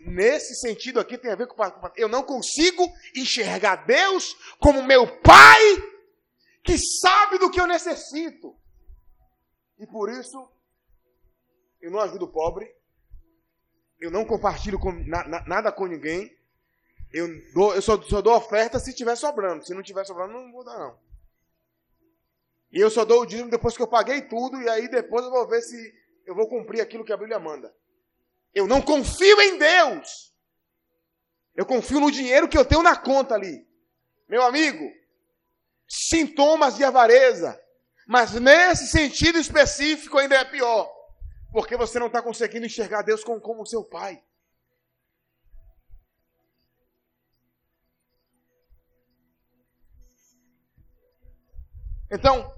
Nesse 0.07 0.55
sentido 0.55 1.01
aqui 1.01 1.17
tem 1.17 1.31
a 1.31 1.37
ver 1.37 1.47
com 1.47 1.57
paternidade. 1.57 2.01
Eu 2.01 2.09
não 2.09 2.23
consigo 2.23 2.87
enxergar 3.17 3.87
Deus 3.87 4.37
como 4.59 4.83
meu 4.83 5.07
pai 5.21 5.63
que 6.63 6.77
sabe 6.79 7.39
do 7.39 7.51
que 7.51 7.61
eu 7.61 7.67
necessito. 7.67 8.55
E 9.79 9.87
por 9.87 10.11
isso, 10.11 10.47
eu 11.81 11.91
não 11.91 12.01
ajudo 12.01 12.27
o 12.27 12.33
pobre, 12.33 12.71
eu 13.99 14.11
não 14.11 14.25
compartilho 14.25 14.79
com, 14.79 14.93
na, 15.07 15.27
na, 15.27 15.47
nada 15.47 15.73
com 15.73 15.87
ninguém, 15.87 16.37
eu, 17.13 17.29
dou, 17.53 17.75
eu 17.75 17.81
só, 17.81 18.01
só 18.03 18.21
dou 18.21 18.35
oferta 18.35 18.79
se 18.79 18.95
tiver 18.95 19.17
sobrando. 19.17 19.65
Se 19.65 19.73
não 19.73 19.83
tiver 19.83 20.05
sobrando, 20.05 20.33
não 20.33 20.53
vou 20.53 20.65
dar, 20.65 20.79
não. 20.79 21.04
E 22.75 22.81
eu 22.81 22.91
só 22.91 23.05
dou 23.05 23.23
o 23.23 23.27
dízimo 23.27 23.49
depois 23.49 23.77
que 23.77 23.83
eu 23.83 23.87
paguei 23.87 24.23
tudo, 24.23 24.61
e 24.61 24.69
aí 24.69 24.89
depois 24.89 25.25
eu 25.25 25.31
vou 25.31 25.47
ver 25.47 25.63
se 25.63 25.95
eu 26.27 26.35
vou 26.35 26.49
cumprir 26.49 26.81
aquilo 26.81 27.05
que 27.05 27.13
a 27.13 27.17
Bíblia 27.17 27.39
manda. 27.39 27.73
Eu 28.53 28.67
não 28.67 28.83
confio 28.83 29.41
em 29.41 29.57
Deus. 29.57 30.35
Eu 31.55 31.65
confio 31.65 32.01
no 32.01 32.11
dinheiro 32.11 32.49
que 32.49 32.59
eu 32.59 32.65
tenho 32.65 32.83
na 32.83 32.97
conta 32.97 33.37
ali. 33.37 33.65
Meu 34.29 34.43
amigo, 34.43 34.93
sintomas 35.87 36.75
de 36.75 36.83
avareza, 36.83 37.57
mas 38.09 38.33
nesse 38.33 38.89
sentido 38.89 39.39
específico 39.39 40.19
ainda 40.19 40.35
é 40.35 40.45
pior. 40.45 40.93
Porque 41.53 41.77
você 41.77 42.01
não 42.01 42.09
está 42.09 42.21
conseguindo 42.21 42.67
enxergar 42.67 43.03
Deus 43.03 43.23
como, 43.23 43.41
como 43.41 43.65
seu 43.65 43.85
pai. 43.85 44.21
Então, 52.11 52.53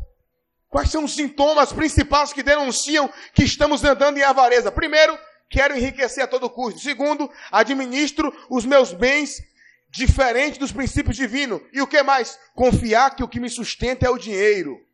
quais 0.69 0.91
são 0.91 1.05
os 1.05 1.14
sintomas 1.14 1.73
principais 1.73 2.33
que 2.33 2.43
denunciam 2.43 3.12
que 3.35 3.45
estamos 3.45 3.85
andando 3.85 4.19
em 4.19 4.23
avareza? 4.23 4.71
Primeiro, 4.73 5.19
quero 5.49 5.77
enriquecer 5.77 6.25
a 6.25 6.27
todo 6.27 6.51
custo. 6.51 6.81
Segundo, 6.81 7.31
administro 7.51 8.33
os 8.51 8.64
meus 8.64 8.93
bens 8.93 9.43
diferente 9.91 10.59
dos 10.59 10.73
princípios 10.73 11.17
divinos. 11.17 11.61
E 11.73 11.81
o 11.81 11.87
que 11.87 12.03
mais? 12.03 12.39
Confiar 12.55 13.14
que 13.14 13.25
o 13.25 13.29
que 13.29 13.41
me 13.41 13.49
sustenta 13.49 14.07
é 14.07 14.11
o 14.11 14.19
dinheiro. 14.19 14.85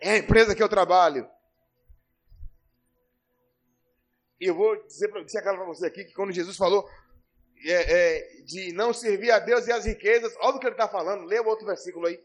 É 0.00 0.12
a 0.12 0.18
empresa 0.18 0.54
que 0.54 0.62
eu 0.62 0.68
trabalho. 0.68 1.28
E 4.40 4.46
eu 4.46 4.54
vou 4.54 4.76
dizer, 4.86 5.08
para 5.08 5.64
você 5.64 5.86
aqui 5.86 6.04
que 6.04 6.12
quando 6.12 6.32
Jesus 6.32 6.56
falou 6.56 6.86
é, 7.64 7.72
é, 7.72 8.42
de 8.42 8.72
não 8.72 8.92
servir 8.92 9.30
a 9.30 9.38
Deus 9.38 9.66
e 9.66 9.72
as 9.72 9.86
riquezas, 9.86 10.34
olha 10.40 10.56
o 10.56 10.60
que 10.60 10.66
ele 10.66 10.74
está 10.74 10.86
falando, 10.86 11.24
lê 11.24 11.40
o 11.40 11.46
outro 11.46 11.66
versículo 11.66 12.06
aí. 12.06 12.22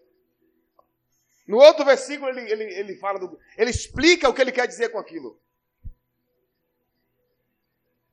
No 1.52 1.58
outro 1.58 1.84
versículo 1.84 2.30
ele, 2.30 2.49
ele, 2.49 2.64
ele 2.64 2.95
fala, 2.95 3.20
do, 3.20 3.38
ele 3.58 3.72
explica 3.72 4.30
o 4.30 4.34
que 4.34 4.39
ele 4.39 4.54
quer 4.54 4.66
dizer 4.66 4.88
com 4.88 4.97
aquilo. 4.97 5.38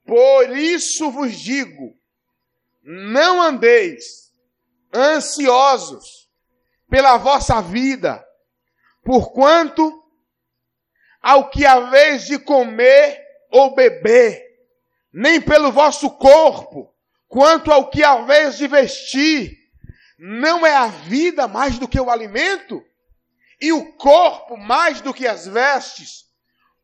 Por 0.05 0.57
isso 0.59 1.09
vos 1.13 1.39
digo, 1.39 1.97
não 2.83 3.41
andeis 3.41 4.35
ansiosos 4.93 6.29
pela 6.91 7.17
vossa 7.17 7.63
vida, 7.63 8.27
Porquanto 9.05 10.05
ao 11.23 11.49
que 11.49 11.65
haveis 11.65 12.27
de 12.27 12.41
comer 12.41 13.25
ou 13.53 13.73
beber, 13.73 14.45
nem 15.13 15.41
pelo 15.41 15.71
vosso 15.71 16.11
corpo, 16.11 16.93
quanto 17.29 17.71
ao 17.71 17.89
que 17.89 18.03
haveis 18.03 18.59
de 18.59 18.67
vestir, 18.67 19.57
não 20.19 20.67
é 20.67 20.75
a 20.77 20.89
vida 20.89 21.47
mais 21.47 21.79
do 21.79 21.87
que 21.87 22.01
o 22.01 22.11
alimento? 22.11 22.85
E 23.61 23.73
o 23.73 23.93
corpo 23.95 24.57
mais 24.57 25.01
do 25.01 25.13
que 25.13 25.27
as 25.27 25.47
vestes? 25.47 26.27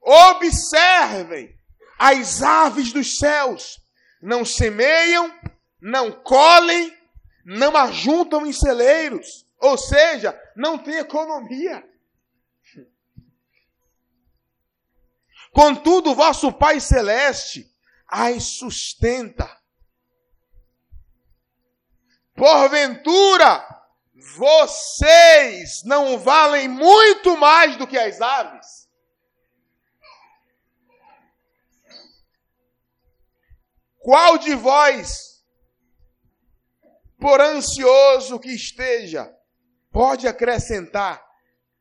Observem 0.01 1.59
as 1.99 2.43
aves 2.43 2.93
dos 2.93 3.19
céus, 3.19 3.81
não 4.21 4.45
semeiam, 4.45 5.33
não 5.81 6.11
colhem, 6.11 6.97
não 7.45 7.77
ajuntam 7.77 8.45
em 8.45 8.53
celeiros, 8.53 9.47
ou 9.59 9.79
seja, 9.79 10.39
não 10.57 10.79
tem 10.79 10.97
economia. 10.97 11.83
Contudo, 15.53 16.15
vosso 16.15 16.53
Pai 16.53 16.81
Celeste 16.81 17.73
as 18.09 18.59
sustenta. 18.59 19.49
Porventura, 22.35 23.84
vocês 24.37 25.83
não 25.85 26.19
valem 26.19 26.67
muito 26.67 27.37
mais 27.37 27.77
do 27.77 27.87
que 27.87 27.99
as 27.99 28.21
aves? 28.21 28.89
Qual 33.99 34.39
de 34.39 34.55
vós, 34.55 35.45
por 37.19 37.41
ansioso 37.41 38.39
que 38.39 38.51
esteja, 38.51 39.35
pode 39.91 40.27
acrescentar 40.27 41.25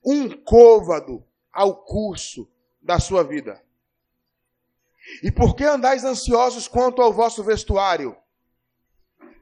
um 0.06 0.30
côvado 0.44 1.26
ao 1.52 1.84
curso 1.84 2.50
da 2.82 3.00
sua 3.00 3.24
vida? 3.24 3.64
E 5.22 5.32
por 5.32 5.56
que 5.56 5.64
andais 5.64 6.04
ansiosos 6.04 6.68
quanto 6.68 7.02
ao 7.02 7.12
vosso 7.12 7.44
vestuário? 7.44 8.18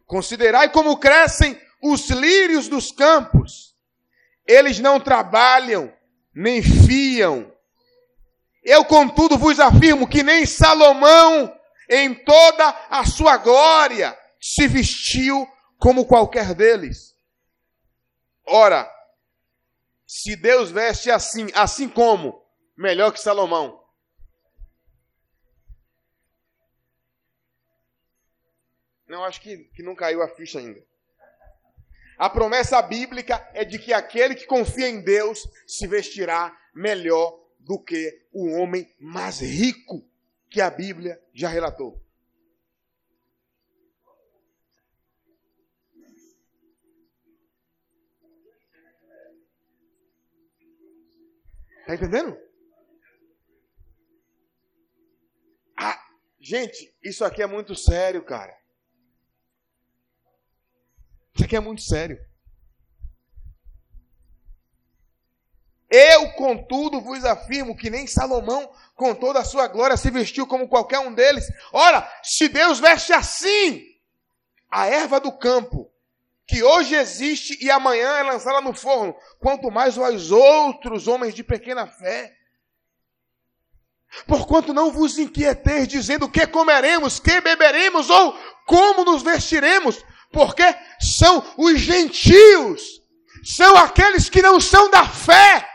Considerai 0.05 0.71
como 0.71 0.97
crescem 0.97 1.59
os 1.81 2.09
lírios 2.09 2.67
dos 2.67 2.91
campos. 2.91 3.75
Eles 4.45 4.79
não 4.79 4.99
trabalham, 4.99 5.93
nem 6.33 6.61
fiam. 6.61 7.51
Eu, 8.63 8.85
contudo, 8.85 9.37
vos 9.37 9.59
afirmo 9.59 10.07
que 10.07 10.21
nem 10.21 10.45
Salomão, 10.45 11.57
em 11.89 12.13
toda 12.13 12.69
a 12.89 13.05
sua 13.05 13.37
glória, 13.37 14.17
se 14.39 14.67
vestiu 14.67 15.47
como 15.77 16.05
qualquer 16.05 16.53
deles. 16.53 17.15
Ora, 18.45 18.89
se 20.05 20.35
Deus 20.35 20.69
veste 20.69 21.09
assim, 21.09 21.47
assim 21.53 21.89
como, 21.89 22.45
melhor 22.77 23.11
que 23.11 23.19
Salomão. 23.19 23.81
Não, 29.07 29.25
acho 29.25 29.41
que, 29.41 29.57
que 29.75 29.83
não 29.83 29.95
caiu 29.95 30.21
a 30.21 30.29
ficha 30.29 30.59
ainda. 30.59 30.81
A 32.21 32.29
promessa 32.29 32.79
bíblica 32.83 33.49
é 33.51 33.65
de 33.65 33.79
que 33.79 33.91
aquele 33.91 34.35
que 34.35 34.45
confia 34.45 34.87
em 34.87 35.01
Deus 35.01 35.49
se 35.65 35.87
vestirá 35.87 36.55
melhor 36.71 37.35
do 37.57 37.83
que 37.83 38.27
o 38.31 38.51
homem 38.51 38.87
mais 38.99 39.39
rico 39.39 40.07
que 40.47 40.61
a 40.61 40.69
Bíblia 40.69 41.19
já 41.33 41.49
relatou. 41.49 41.99
Está 51.79 51.95
entendendo? 51.95 52.37
Ah, 55.75 55.99
gente, 56.39 56.95
isso 57.01 57.25
aqui 57.25 57.41
é 57.41 57.47
muito 57.47 57.73
sério, 57.73 58.23
cara. 58.23 58.60
Isso 61.33 61.45
aqui 61.45 61.55
é 61.55 61.59
muito 61.59 61.81
sério. 61.81 62.19
Eu, 65.89 66.31
contudo, 66.33 67.01
vos 67.01 67.25
afirmo 67.25 67.75
que 67.75 67.89
nem 67.89 68.07
Salomão, 68.07 68.71
com 68.95 69.13
toda 69.13 69.39
a 69.39 69.43
sua 69.43 69.67
glória, 69.67 69.97
se 69.97 70.09
vestiu 70.09 70.47
como 70.47 70.69
qualquer 70.69 70.99
um 70.99 71.13
deles. 71.13 71.45
Ora, 71.73 72.09
se 72.23 72.47
Deus 72.47 72.79
veste 72.79 73.11
assim 73.11 73.85
a 74.69 74.87
erva 74.87 75.19
do 75.19 75.33
campo, 75.33 75.91
que 76.47 76.63
hoje 76.63 76.95
existe 76.95 77.57
e 77.61 77.69
amanhã 77.69 78.09
é 78.19 78.23
lançada 78.23 78.61
no 78.61 78.73
forno, 78.73 79.13
quanto 79.39 79.69
mais 79.69 79.97
os 79.97 80.31
outros 80.31 81.07
homens 81.09 81.33
de 81.33 81.43
pequena 81.43 81.85
fé. 81.85 82.33
Porquanto 84.25 84.73
não 84.73 84.91
vos 84.91 85.17
inquieteis 85.17 85.87
dizendo 85.87 86.29
que 86.29 86.45
comeremos, 86.47 87.19
que 87.19 87.39
beberemos 87.41 88.09
ou 88.09 88.37
como 88.65 89.03
nos 89.05 89.23
vestiremos, 89.23 90.03
porque 90.31 90.63
são 90.99 91.43
os 91.57 91.79
gentios, 91.79 93.01
são 93.43 93.75
aqueles 93.77 94.29
que 94.29 94.41
não 94.41 94.59
são 94.59 94.89
da 94.89 95.05
fé, 95.07 95.67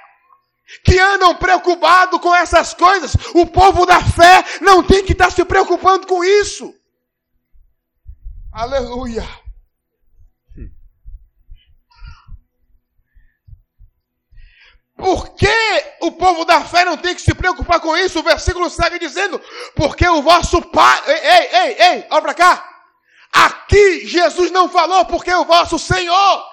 que 0.85 0.99
andam 0.99 1.35
preocupados 1.37 2.21
com 2.21 2.35
essas 2.35 2.75
coisas. 2.75 3.15
O 3.35 3.47
povo 3.47 3.87
da 3.87 4.01
fé 4.03 4.45
não 4.61 4.83
tem 4.83 5.05
que 5.05 5.13
estar 5.13 5.31
se 5.31 5.45
preocupando 5.45 6.07
com 6.07 6.25
isso. 6.25 6.75
Aleluia. 8.53 9.27
Por 14.97 15.35
que 15.35 15.47
o 16.01 16.13
povo 16.13 16.47
da 16.47 16.65
fé 16.65 16.83
não 16.85 16.97
tem 16.97 17.15
que 17.15 17.21
se 17.21 17.35
preocupar 17.35 17.81
com 17.81 17.95
isso? 17.97 18.19
O 18.19 18.23
versículo 18.23 18.71
segue 18.71 18.99
dizendo: 18.99 19.39
Porque 19.75 20.09
o 20.09 20.23
vosso 20.23 20.63
Pai. 20.63 21.03
Ei, 21.07 21.49
ei, 21.53 21.83
ei, 21.83 22.07
olha 22.11 22.23
para 22.23 22.35
cá. 22.35 22.76
Aqui 23.37 24.07
Jesus 24.07 24.51
não 24.51 24.67
falou 24.67 25.05
porque 25.05 25.33
o 25.33 25.45
vosso 25.45 25.79
Senhor. 25.79 26.45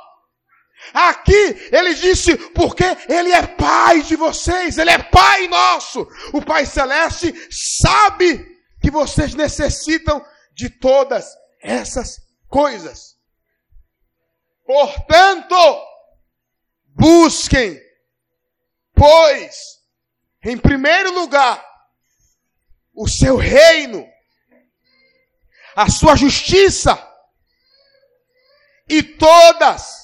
Aqui 0.93 1.69
ele 1.71 1.93
disse, 1.93 2.35
porque 2.49 2.83
ele 3.07 3.31
é 3.31 3.47
pai 3.47 4.01
de 4.01 4.17
vocês, 4.17 4.77
ele 4.77 4.89
é 4.89 4.97
pai 4.97 5.47
nosso. 5.47 6.05
O 6.33 6.41
Pai 6.41 6.65
Celeste 6.65 7.33
sabe 7.49 8.45
que 8.81 8.91
vocês 8.91 9.33
necessitam 9.33 10.23
de 10.53 10.69
todas 10.69 11.25
essas 11.61 12.17
coisas. 12.49 13.15
Portanto, 14.65 15.55
busquem, 16.87 17.79
pois, 18.93 19.55
em 20.43 20.57
primeiro 20.57 21.13
lugar, 21.13 21.65
o 22.93 23.07
seu 23.07 23.37
reino, 23.37 24.05
a 25.75 25.89
sua 25.89 26.15
justiça, 26.15 26.97
e 28.87 29.01
todas 29.01 30.03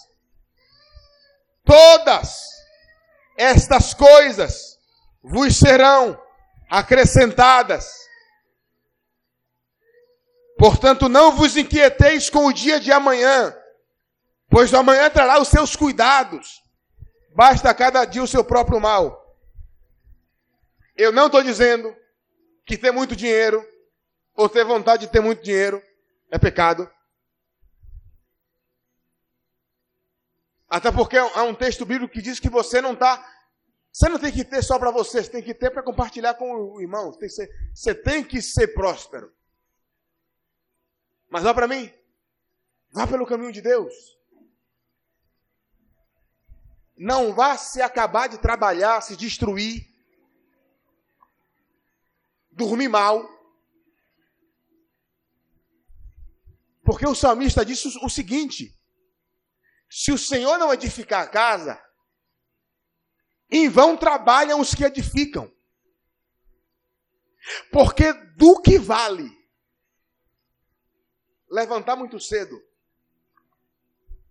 todas 1.69 2.49
estas 3.37 3.93
coisas 3.93 4.79
vos 5.21 5.55
serão 5.55 6.19
acrescentadas. 6.69 7.93
Portanto, 10.57 11.07
não 11.07 11.31
vos 11.31 11.55
inquieteis 11.55 12.29
com 12.29 12.47
o 12.47 12.53
dia 12.53 12.79
de 12.79 12.91
amanhã, 12.91 13.55
pois 14.49 14.73
amanhã 14.73 15.09
trará 15.09 15.39
os 15.39 15.47
seus 15.47 15.75
cuidados. 15.75 16.61
Basta 17.35 17.73
cada 17.73 18.03
dia 18.03 18.23
o 18.23 18.27
seu 18.27 18.43
próprio 18.43 18.79
mal. 18.79 19.17
Eu 20.97 21.11
não 21.11 21.27
estou 21.27 21.41
dizendo 21.41 21.95
que 22.65 22.77
ter 22.77 22.91
muito 22.91 23.15
dinheiro 23.15 23.65
ou 24.39 24.47
ter 24.47 24.63
vontade 24.63 25.05
de 25.05 25.11
ter 25.11 25.19
muito 25.19 25.43
dinheiro 25.43 25.83
é 26.31 26.39
pecado. 26.39 26.89
Até 30.69 30.89
porque 30.93 31.17
há 31.17 31.43
um 31.43 31.53
texto 31.53 31.85
bíblico 31.85 32.13
que 32.13 32.21
diz 32.21 32.39
que 32.39 32.49
você 32.49 32.79
não 32.79 32.93
está. 32.93 33.21
Você 33.91 34.07
não 34.07 34.17
tem 34.17 34.31
que 34.31 34.45
ter 34.45 34.63
só 34.63 34.79
para 34.79 34.91
você, 34.91 35.21
você 35.21 35.29
tem 35.29 35.43
que 35.43 35.53
ter 35.53 35.71
para 35.71 35.83
compartilhar 35.83 36.35
com 36.35 36.53
o 36.53 36.79
irmão. 36.79 37.11
Tem 37.11 37.27
ser, 37.27 37.49
você 37.73 37.93
tem 37.93 38.23
que 38.23 38.41
ser 38.41 38.69
próspero. 38.69 39.29
Mas 41.27 41.43
vá 41.43 41.53
para 41.53 41.67
mim. 41.67 41.91
Vá 42.91 43.05
pelo 43.05 43.27
caminho 43.27 43.51
de 43.51 43.61
Deus. 43.61 43.93
Não 46.95 47.33
vá 47.33 47.57
se 47.57 47.81
acabar 47.81 48.29
de 48.29 48.37
trabalhar, 48.37 49.01
se 49.01 49.17
destruir, 49.17 49.85
dormir 52.51 52.87
mal. 52.87 53.38
Porque 56.89 57.05
o 57.05 57.13
salmista 57.13 57.63
disse 57.63 57.87
o 58.01 58.09
seguinte: 58.09 58.75
se 59.87 60.11
o 60.11 60.17
Senhor 60.17 60.57
não 60.57 60.73
edificar 60.73 61.21
a 61.21 61.27
casa, 61.27 61.79
em 63.47 63.69
vão 63.69 63.95
trabalham 63.95 64.59
os 64.59 64.73
que 64.73 64.83
edificam. 64.83 65.53
Porque 67.71 68.11
do 68.11 68.59
que 68.59 68.79
vale 68.79 69.29
levantar 71.47 71.95
muito 71.95 72.19
cedo, 72.19 72.59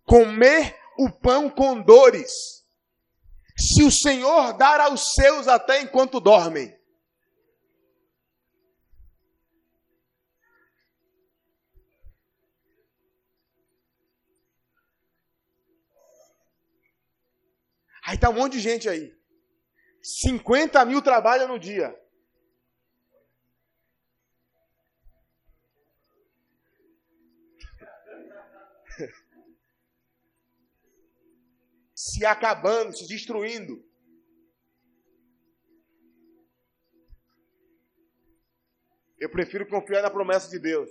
comer 0.03 0.77
o 0.99 1.09
pão 1.13 1.49
com 1.49 1.81
dores, 1.81 2.67
se 3.57 3.85
o 3.85 3.93
Senhor 3.93 4.53
dar 4.55 4.81
aos 4.81 5.15
seus 5.15 5.47
até 5.47 5.81
enquanto 5.81 6.19
dormem? 6.19 6.77
Aí 18.09 18.17
tá 18.17 18.31
um 18.31 18.33
monte 18.33 18.53
de 18.53 18.61
gente 18.61 18.89
aí. 18.89 19.15
50 20.03 20.83
mil 20.87 21.03
trabalham 21.03 21.47
no 21.47 21.59
dia. 21.59 21.95
se 31.95 32.25
acabando, 32.25 32.97
se 32.97 33.07
destruindo. 33.07 33.87
Eu 39.19 39.29
prefiro 39.29 39.69
confiar 39.69 40.01
na 40.01 40.09
promessa 40.09 40.49
de 40.49 40.59
Deus, 40.59 40.89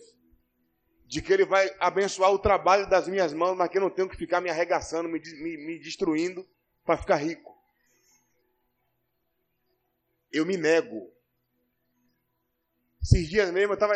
de 1.03 1.19
que 1.23 1.33
Ele 1.33 1.45
vai 1.45 1.75
abençoar 1.79 2.31
o 2.31 2.37
trabalho 2.37 2.87
das 2.87 3.07
minhas 3.07 3.33
mãos, 3.33 3.57
mas 3.57 3.69
que 3.69 3.79
eu 3.79 3.81
não 3.81 3.89
tenho 3.89 4.07
que 4.07 4.15
ficar 4.15 4.39
me 4.39 4.51
arregaçando, 4.51 5.09
me, 5.09 5.19
me, 5.19 5.57
me 5.57 5.79
destruindo 5.79 6.47
para 6.87 6.97
ficar 6.97 7.17
rico. 7.17 7.53
Eu 10.31 10.45
me 10.45 10.55
nego. 10.55 11.13
Esses 13.03 13.27
dias 13.27 13.51
mesmo 13.51 13.73
eu 13.73 13.75
estava 13.75 13.93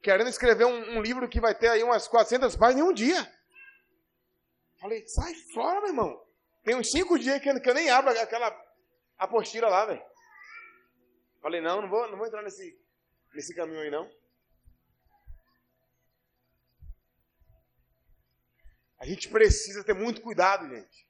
querendo 0.00 0.30
escrever 0.30 0.64
um, 0.64 0.98
um, 0.98 1.02
livro 1.02 1.28
que 1.28 1.40
vai 1.40 1.52
ter 1.52 1.68
aí 1.68 1.82
umas 1.82 2.06
400 2.06 2.54
páginas 2.56 2.86
em 2.86 2.88
um 2.88 2.92
dia. 2.92 3.20
Falei, 4.80 5.06
sai 5.08 5.34
fora, 5.52 5.80
meu 5.80 5.90
irmão. 5.90 6.26
Tem 6.62 6.76
uns 6.76 6.90
cinco 6.90 7.18
dias 7.18 7.42
que 7.42 7.48
eu, 7.48 7.74
nem 7.74 7.90
abro 7.90 8.10
aquela 8.18 8.56
apostila 9.18 9.68
lá, 9.68 9.84
velho. 9.86 10.02
Falei, 11.42 11.60
não, 11.60 11.82
não 11.82 11.88
vou, 11.88 12.08
não 12.08 12.16
vou 12.16 12.26
entrar 12.26 12.42
nesse, 12.42 12.78
nesse 13.34 13.54
caminho 13.54 13.80
aí, 13.80 13.90
não. 13.90 14.08
A 18.98 19.06
gente 19.06 19.28
precisa 19.28 19.82
ter 19.82 19.94
muito 19.94 20.20
cuidado, 20.20 20.68
gente. 20.68 21.09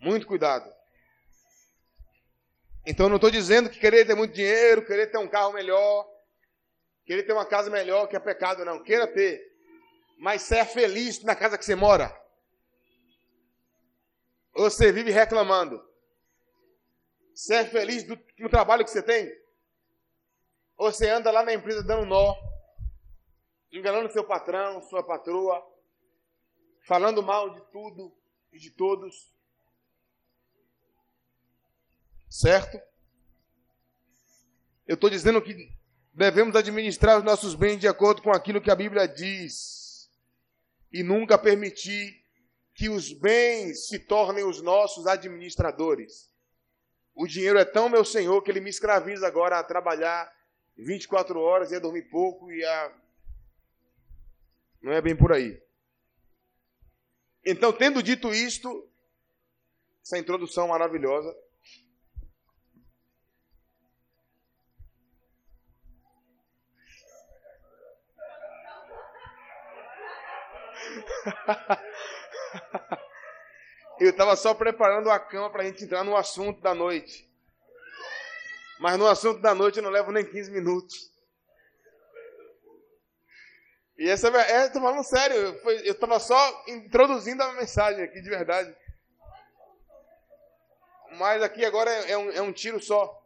Muito 0.00 0.26
cuidado. 0.26 0.72
Então 2.86 3.08
não 3.08 3.16
estou 3.16 3.30
dizendo 3.30 3.68
que 3.68 3.78
querer 3.78 4.06
ter 4.06 4.14
muito 4.14 4.34
dinheiro, 4.34 4.84
querer 4.84 5.08
ter 5.08 5.18
um 5.18 5.28
carro 5.28 5.52
melhor, 5.52 6.08
querer 7.04 7.24
ter 7.24 7.32
uma 7.32 7.44
casa 7.44 7.70
melhor, 7.70 8.06
que 8.06 8.16
é 8.16 8.20
pecado, 8.20 8.64
não. 8.64 8.82
Queira 8.82 9.06
ter. 9.06 9.46
Mas 10.18 10.42
seja 10.42 10.64
feliz 10.64 11.22
na 11.22 11.36
casa 11.36 11.58
que 11.58 11.64
você 11.64 11.74
mora. 11.74 12.18
Ou 14.54 14.70
você 14.70 14.90
vive 14.90 15.10
reclamando. 15.10 15.86
Seja 17.34 17.68
feliz 17.68 18.02
do, 18.04 18.18
no 18.38 18.48
trabalho 18.48 18.84
que 18.84 18.90
você 18.90 19.02
tem. 19.02 19.30
Ou 20.76 20.90
você 20.90 21.08
anda 21.10 21.30
lá 21.30 21.42
na 21.42 21.52
empresa 21.52 21.82
dando 21.82 22.06
nó, 22.06 22.34
enganando 23.70 24.10
seu 24.10 24.24
patrão, 24.24 24.80
sua 24.82 25.02
patroa, 25.02 25.62
falando 26.86 27.22
mal 27.22 27.50
de 27.50 27.60
tudo 27.70 28.16
e 28.50 28.58
de 28.58 28.70
todos. 28.70 29.30
Certo? 32.30 32.80
Eu 34.86 34.94
estou 34.94 35.10
dizendo 35.10 35.42
que 35.42 35.76
devemos 36.14 36.54
administrar 36.54 37.18
os 37.18 37.24
nossos 37.24 37.56
bens 37.56 37.78
de 37.78 37.88
acordo 37.88 38.22
com 38.22 38.30
aquilo 38.30 38.60
que 38.60 38.70
a 38.70 38.76
Bíblia 38.76 39.08
diz. 39.08 40.08
E 40.92 41.02
nunca 41.02 41.36
permitir 41.36 42.24
que 42.72 42.88
os 42.88 43.12
bens 43.12 43.88
se 43.88 43.98
tornem 43.98 44.44
os 44.44 44.62
nossos 44.62 45.08
administradores. 45.08 46.32
O 47.14 47.26
dinheiro 47.26 47.58
é 47.58 47.64
tão 47.64 47.88
meu 47.88 48.04
senhor 48.04 48.40
que 48.42 48.50
ele 48.50 48.60
me 48.60 48.70
escraviza 48.70 49.26
agora 49.26 49.58
a 49.58 49.64
trabalhar 49.64 50.32
24 50.76 51.38
horas 51.38 51.72
e 51.72 51.76
a 51.76 51.80
dormir 51.80 52.02
pouco 52.10 52.50
e 52.50 52.64
a 52.64 52.92
Não 54.80 54.92
é 54.92 55.02
bem 55.02 55.16
por 55.16 55.32
aí. 55.32 55.60
Então, 57.44 57.72
tendo 57.72 58.02
dito 58.02 58.32
isto, 58.32 58.88
essa 60.02 60.16
introdução 60.16 60.68
maravilhosa, 60.68 61.34
Eu 74.00 74.10
estava 74.10 74.34
só 74.34 74.54
preparando 74.54 75.10
a 75.10 75.20
cama 75.20 75.50
para 75.50 75.62
a 75.62 75.66
gente 75.66 75.84
entrar 75.84 76.02
no 76.02 76.16
assunto 76.16 76.58
da 76.62 76.74
noite. 76.74 77.30
Mas 78.78 78.98
no 78.98 79.06
assunto 79.06 79.42
da 79.42 79.54
noite 79.54 79.76
eu 79.76 79.82
não 79.82 79.90
levo 79.90 80.10
nem 80.10 80.24
15 80.24 80.50
minutos. 80.50 81.12
E 83.98 84.08
essa 84.08 84.28
é, 84.28 84.70
tô 84.70 84.80
falando 84.80 85.04
sério, 85.04 85.36
eu 85.36 85.92
estava 85.92 86.18
só 86.18 86.64
introduzindo 86.66 87.42
a 87.42 87.52
mensagem 87.52 88.02
aqui 88.02 88.22
de 88.22 88.30
verdade. 88.30 88.74
Mas 91.18 91.42
aqui 91.42 91.62
agora 91.62 91.90
é, 91.90 92.12
é 92.12 92.16
um, 92.16 92.30
é 92.30 92.40
um 92.40 92.54
tiro 92.54 92.82
só. 92.82 93.22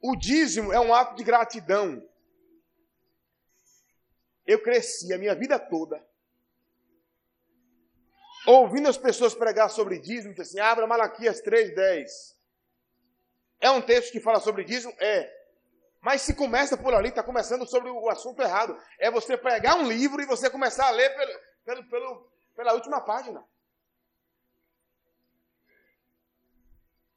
O 0.00 0.16
dízimo 0.16 0.72
é 0.72 0.80
um 0.80 0.92
ato 0.92 1.14
de 1.14 1.22
gratidão. 1.22 2.02
Eu 4.46 4.62
cresci 4.62 5.12
a 5.12 5.18
minha 5.18 5.34
vida 5.34 5.58
toda 5.58 6.04
ouvindo 8.46 8.88
as 8.88 8.96
pessoas 8.96 9.34
pregar 9.34 9.68
sobre 9.68 9.98
dízimo, 9.98 10.34
assim, 10.40 10.60
abra 10.60 10.86
Malaquias 10.86 11.42
3,10. 11.42 12.36
É 13.60 13.70
um 13.70 13.82
texto 13.82 14.12
que 14.12 14.20
fala 14.20 14.38
sobre 14.40 14.64
dízimo? 14.64 14.94
É. 15.00 15.34
Mas 16.00 16.22
se 16.22 16.34
começa 16.34 16.76
por 16.76 16.94
ali, 16.94 17.08
está 17.08 17.22
começando 17.22 17.66
sobre 17.66 17.90
o 17.90 18.08
assunto 18.08 18.40
errado. 18.40 18.80
É 18.98 19.10
você 19.10 19.36
pegar 19.36 19.74
um 19.74 19.88
livro 19.88 20.22
e 20.22 20.26
você 20.26 20.48
começar 20.48 20.86
a 20.86 20.90
ler 20.90 21.10
pelo, 21.16 21.40
pelo, 21.64 21.84
pelo, 21.88 22.32
pela 22.54 22.72
última 22.74 23.00
página. 23.00 23.44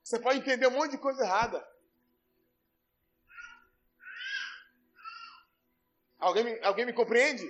Você 0.04 0.18
pode 0.20 0.40
entender 0.40 0.66
um 0.68 0.72
monte 0.72 0.92
de 0.92 0.98
coisa 0.98 1.24
errada. 1.24 1.64
Alguém 6.20 6.44
me, 6.44 6.60
alguém 6.62 6.86
me 6.86 6.94
compreende? 6.94 7.50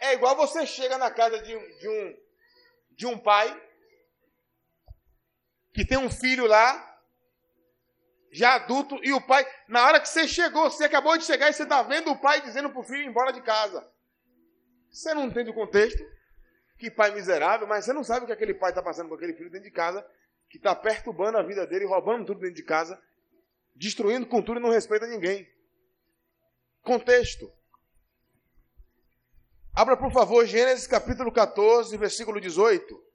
É 0.00 0.12
igual 0.12 0.36
você 0.36 0.66
chega 0.66 0.96
na 0.98 1.10
casa 1.10 1.40
de, 1.42 1.78
de, 1.78 1.88
um, 1.88 2.16
de 2.92 3.06
um 3.06 3.18
pai 3.18 3.68
que 5.72 5.84
tem 5.84 5.98
um 5.98 6.10
filho 6.10 6.46
lá, 6.46 6.84
já 8.30 8.54
adulto, 8.54 8.98
e 9.02 9.12
o 9.12 9.20
pai, 9.20 9.46
na 9.66 9.86
hora 9.86 10.00
que 10.00 10.08
você 10.08 10.28
chegou, 10.28 10.70
você 10.70 10.84
acabou 10.84 11.16
de 11.16 11.24
chegar 11.24 11.48
e 11.48 11.52
você 11.52 11.62
está 11.62 11.82
vendo 11.82 12.10
o 12.10 12.18
pai 12.18 12.40
dizendo 12.42 12.70
para 12.70 12.80
o 12.80 12.84
filho 12.84 13.02
ir 13.02 13.06
embora 13.06 13.32
de 13.32 13.40
casa. 13.40 13.88
Você 14.90 15.14
não 15.14 15.24
entende 15.24 15.50
o 15.50 15.54
contexto? 15.54 16.02
Que 16.78 16.90
pai 16.90 17.12
miserável, 17.12 17.66
mas 17.66 17.84
você 17.84 17.92
não 17.92 18.04
sabe 18.04 18.24
o 18.24 18.26
que 18.26 18.32
aquele 18.32 18.54
pai 18.54 18.70
está 18.70 18.82
passando 18.82 19.08
com 19.08 19.14
aquele 19.14 19.34
filho 19.34 19.50
dentro 19.50 19.68
de 19.68 19.74
casa, 19.74 20.06
que 20.48 20.58
está 20.58 20.74
perturbando 20.74 21.38
a 21.38 21.42
vida 21.42 21.66
dele, 21.66 21.86
roubando 21.86 22.26
tudo 22.26 22.40
dentro 22.40 22.56
de 22.56 22.62
casa, 22.62 23.00
destruindo 23.78 24.26
tudo 24.26 24.56
e 24.58 24.62
não 24.62 24.70
respeita 24.70 25.06
ninguém. 25.06 25.48
Contexto. 26.82 27.50
Abra, 29.72 29.96
por 29.96 30.12
favor, 30.12 30.44
Gênesis 30.44 30.88
capítulo 30.88 31.30
14, 31.30 31.96
versículo 31.96 32.40
18. 32.40 33.06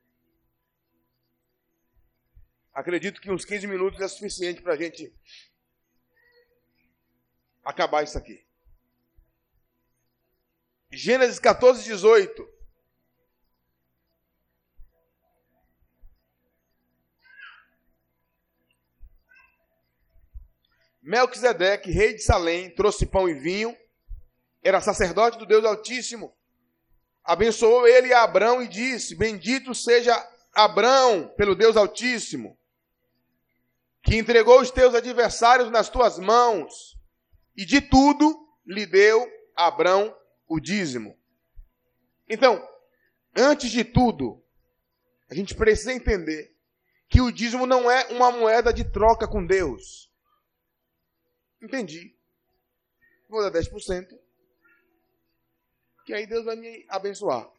Acredito 2.73 3.19
que 3.19 3.29
uns 3.29 3.43
15 3.43 3.67
minutos 3.67 3.99
é 3.99 4.07
suficiente 4.07 4.61
para 4.61 4.73
a 4.73 4.77
gente 4.77 5.13
acabar 7.63 8.03
isso 8.03 8.17
aqui. 8.17 8.45
Gênesis 10.89 11.39
14, 11.39 11.83
18. 11.83 12.52
Melquisedeque, 21.03 21.91
rei 21.91 22.13
de 22.13 22.23
Salém, 22.23 22.69
trouxe 22.69 23.05
pão 23.05 23.27
e 23.27 23.33
vinho, 23.33 23.77
era 24.63 24.79
sacerdote 24.79 25.37
do 25.37 25.45
Deus 25.45 25.65
Altíssimo. 25.65 26.33
Abençoou 27.21 27.85
ele 27.85 28.13
a 28.13 28.23
Abrão 28.23 28.63
e 28.63 28.69
disse: 28.69 29.13
Bendito 29.13 29.75
seja 29.75 30.15
Abrão 30.55 31.27
pelo 31.35 31.55
Deus 31.55 31.75
Altíssimo, 31.75 32.57
que 34.01 34.15
entregou 34.15 34.61
os 34.61 34.71
teus 34.71 34.95
adversários 34.95 35.69
nas 35.69 35.89
tuas 35.89 36.17
mãos, 36.17 36.97
e 37.53 37.65
de 37.65 37.81
tudo 37.81 38.47
lhe 38.65 38.85
deu 38.85 39.29
Abrão 39.53 40.15
o 40.47 40.57
dízimo. 40.57 41.19
Então, 42.29 42.65
antes 43.35 43.69
de 43.69 43.83
tudo, 43.83 44.41
a 45.29 45.35
gente 45.35 45.53
precisa 45.53 45.91
entender 45.91 46.55
que 47.09 47.19
o 47.19 47.29
dízimo 47.29 47.65
não 47.65 47.91
é 47.91 48.07
uma 48.07 48.31
moeda 48.31 48.71
de 48.71 48.85
troca 48.85 49.27
com 49.27 49.45
Deus. 49.45 50.12
Entendi. 51.63 52.13
Vou 53.29 53.41
dar 53.41 53.57
10%. 53.57 54.19
Que 56.05 56.13
aí 56.13 56.27
Deus 56.27 56.43
vai 56.43 56.57
me 56.57 56.85
abençoar. 56.89 57.49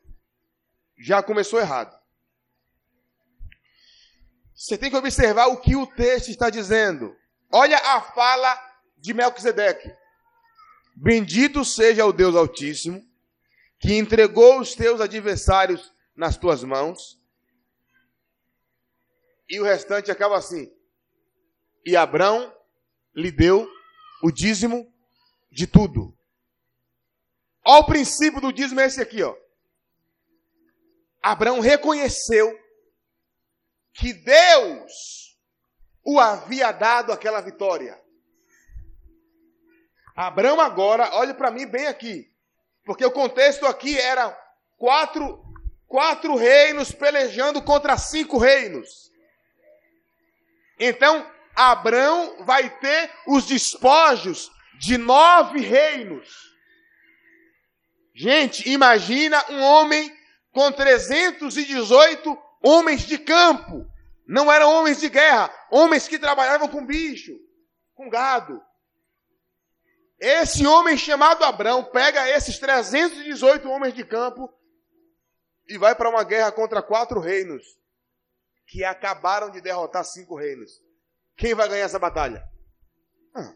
Já 0.98 1.22
começou 1.22 1.58
errado. 1.58 1.98
Você 4.54 4.76
tem 4.76 4.90
que 4.90 4.96
observar 4.96 5.46
o 5.46 5.56
que 5.60 5.74
o 5.74 5.86
texto 5.86 6.28
está 6.28 6.50
dizendo. 6.50 7.16
Olha 7.50 7.78
a 7.78 8.02
fala 8.02 8.54
de 8.98 9.14
Melquisedeque. 9.14 9.90
Bendito 10.94 11.64
seja 11.64 12.04
o 12.04 12.12
Deus 12.12 12.36
Altíssimo, 12.36 13.02
que 13.80 13.94
entregou 13.94 14.60
os 14.60 14.74
teus 14.74 15.00
adversários 15.00 15.92
nas 16.14 16.36
tuas 16.36 16.62
mãos. 16.62 17.18
E 19.48 19.58
o 19.58 19.64
restante 19.64 20.10
acaba 20.10 20.36
assim. 20.36 20.70
E 21.84 21.96
Abraão 21.96 22.54
lhe 23.14 23.30
deu 23.32 23.68
o 24.24 24.32
dízimo 24.32 24.90
de 25.52 25.66
tudo. 25.66 26.16
Olha 27.62 27.80
o 27.80 27.84
princípio 27.84 28.40
do 28.40 28.50
dízimo 28.50 28.80
é 28.80 28.86
esse 28.86 28.98
aqui, 28.98 29.22
ó. 29.22 29.36
Abraão 31.22 31.60
reconheceu 31.60 32.58
que 33.92 34.14
Deus 34.14 35.38
o 36.02 36.18
havia 36.18 36.72
dado 36.72 37.12
aquela 37.12 37.42
vitória. 37.42 38.02
Abraão 40.16 40.58
agora, 40.58 41.14
olhe 41.16 41.34
para 41.34 41.50
mim 41.50 41.66
bem 41.66 41.86
aqui, 41.86 42.26
porque 42.82 43.04
o 43.04 43.12
contexto 43.12 43.66
aqui 43.66 43.98
era 43.98 44.30
quatro, 44.78 45.44
quatro 45.86 46.34
reinos 46.34 46.92
pelejando 46.92 47.60
contra 47.60 47.98
cinco 47.98 48.38
reinos. 48.38 49.12
Então, 50.78 51.30
Abrão 51.54 52.44
vai 52.44 52.68
ter 52.78 53.10
os 53.26 53.46
despojos 53.46 54.50
de 54.78 54.98
nove 54.98 55.60
reinos. 55.60 56.28
Gente, 58.14 58.68
imagina 58.68 59.44
um 59.50 59.60
homem 59.60 60.14
com 60.52 60.70
318 60.70 62.38
homens 62.62 63.02
de 63.02 63.18
campo. 63.18 63.86
Não 64.26 64.50
eram 64.50 64.72
homens 64.72 65.00
de 65.00 65.08
guerra, 65.08 65.52
homens 65.70 66.08
que 66.08 66.18
trabalhavam 66.18 66.68
com 66.68 66.86
bicho, 66.86 67.32
com 67.94 68.08
gado. 68.08 68.62
Esse 70.18 70.66
homem 70.66 70.96
chamado 70.96 71.44
Abrão 71.44 71.84
pega 71.84 72.28
esses 72.30 72.58
318 72.58 73.68
homens 73.68 73.92
de 73.92 74.04
campo 74.04 74.48
e 75.68 75.76
vai 75.76 75.94
para 75.94 76.08
uma 76.08 76.24
guerra 76.24 76.52
contra 76.52 76.82
quatro 76.82 77.20
reinos 77.20 77.62
que 78.66 78.84
acabaram 78.84 79.50
de 79.50 79.60
derrotar 79.60 80.04
cinco 80.04 80.36
reinos. 80.36 80.83
Quem 81.36 81.54
vai 81.54 81.68
ganhar 81.68 81.84
essa 81.84 81.98
batalha? 81.98 82.48
Ah, 83.34 83.54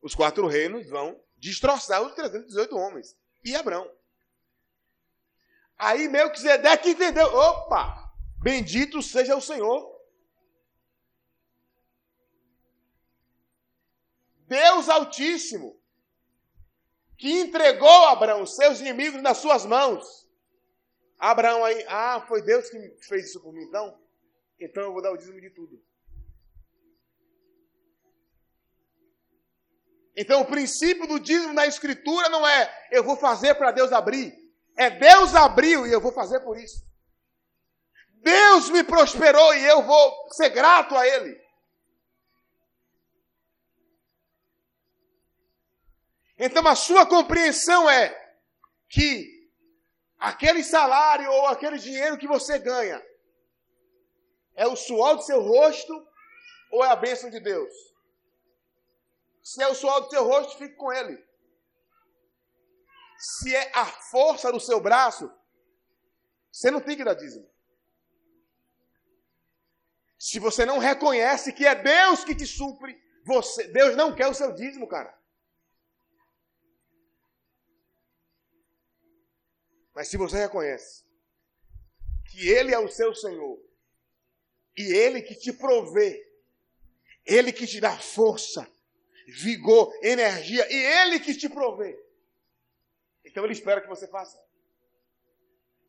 os 0.00 0.14
quatro 0.14 0.46
reinos 0.46 0.88
vão 0.88 1.20
destroçar 1.36 2.02
os 2.02 2.14
318 2.14 2.76
homens. 2.76 3.16
E 3.44 3.54
Abraão. 3.54 3.90
Aí 5.78 6.08
Melquisedeque 6.08 6.90
entendeu. 6.90 7.26
Opa! 7.26 8.06
Bendito 8.38 9.02
seja 9.02 9.36
o 9.36 9.40
Senhor. 9.40 9.94
Deus 14.46 14.88
Altíssimo, 14.88 15.76
que 17.18 17.40
entregou 17.40 18.04
Abraão, 18.04 18.46
seus 18.46 18.80
inimigos, 18.80 19.20
nas 19.20 19.38
suas 19.38 19.66
mãos. 19.66 20.28
Abraão 21.18 21.64
aí, 21.64 21.84
ah, 21.88 22.24
foi 22.28 22.42
Deus 22.42 22.70
que 22.70 22.78
fez 23.00 23.26
isso 23.26 23.40
por 23.40 23.52
mim, 23.52 23.62
então? 23.62 23.98
Então 24.60 24.84
eu 24.84 24.92
vou 24.92 25.02
dar 25.02 25.12
o 25.12 25.16
dízimo 25.16 25.40
de 25.40 25.50
tudo. 25.50 25.82
Então, 30.16 30.40
o 30.40 30.46
princípio 30.46 31.06
do 31.06 31.20
dízimo 31.20 31.52
na 31.52 31.66
Escritura 31.66 32.30
não 32.30 32.46
é 32.46 32.88
eu 32.90 33.04
vou 33.04 33.16
fazer 33.16 33.54
para 33.54 33.70
Deus 33.70 33.92
abrir. 33.92 34.34
É 34.74 34.88
Deus 34.88 35.34
abriu 35.34 35.86
e 35.86 35.92
eu 35.92 36.00
vou 36.00 36.12
fazer 36.12 36.40
por 36.40 36.58
isso. 36.58 36.86
Deus 38.22 38.70
me 38.70 38.82
prosperou 38.82 39.54
e 39.54 39.64
eu 39.64 39.82
vou 39.82 40.32
ser 40.32 40.48
grato 40.48 40.96
a 40.96 41.06
Ele. 41.06 41.38
Então 46.38 46.66
a 46.66 46.74
sua 46.74 47.06
compreensão 47.06 47.88
é 47.88 48.34
que 48.88 49.50
aquele 50.18 50.62
salário 50.64 51.30
ou 51.30 51.46
aquele 51.46 51.78
dinheiro 51.78 52.18
que 52.18 52.26
você 52.26 52.58
ganha 52.58 53.02
é 54.54 54.66
o 54.66 54.76
suor 54.76 55.16
do 55.16 55.22
seu 55.22 55.40
rosto 55.40 56.06
ou 56.70 56.84
é 56.84 56.88
a 56.88 56.96
bênção 56.96 57.30
de 57.30 57.40
Deus? 57.40 57.72
Se 59.46 59.62
é 59.62 59.68
o 59.68 59.76
suor 59.76 60.00
do 60.00 60.10
seu 60.10 60.24
rosto, 60.24 60.58
fique 60.58 60.74
com 60.74 60.92
ele. 60.92 61.24
Se 63.16 63.54
é 63.54 63.70
a 63.76 63.86
força 63.86 64.50
do 64.50 64.58
seu 64.58 64.80
braço, 64.80 65.32
você 66.50 66.68
não 66.68 66.80
tem 66.80 66.96
que 66.96 67.04
dar 67.04 67.14
dízimo. 67.14 67.48
Se 70.18 70.40
você 70.40 70.66
não 70.66 70.78
reconhece 70.78 71.52
que 71.52 71.64
é 71.64 71.76
Deus 71.76 72.24
que 72.24 72.34
te 72.34 72.44
supre, 72.44 73.00
você, 73.24 73.68
Deus 73.68 73.94
não 73.94 74.12
quer 74.12 74.26
o 74.26 74.34
seu 74.34 74.52
dízimo, 74.52 74.88
cara. 74.88 75.16
Mas 79.94 80.08
se 80.08 80.16
você 80.16 80.38
reconhece 80.38 81.04
que 82.24 82.48
Ele 82.48 82.74
é 82.74 82.78
o 82.80 82.88
seu 82.88 83.14
Senhor, 83.14 83.64
e 84.76 84.92
Ele 84.92 85.22
que 85.22 85.36
te 85.36 85.52
provê, 85.52 86.36
Ele 87.24 87.52
que 87.52 87.64
te 87.64 87.80
dá 87.80 87.96
força, 87.96 88.68
vigor, 89.26 89.92
energia, 90.02 90.66
e 90.70 90.76
Ele 90.76 91.20
que 91.20 91.34
te 91.34 91.48
provê, 91.48 91.98
então 93.24 93.44
Ele 93.44 93.52
espera 93.52 93.80
que 93.80 93.88
você 93.88 94.06
faça. 94.06 94.38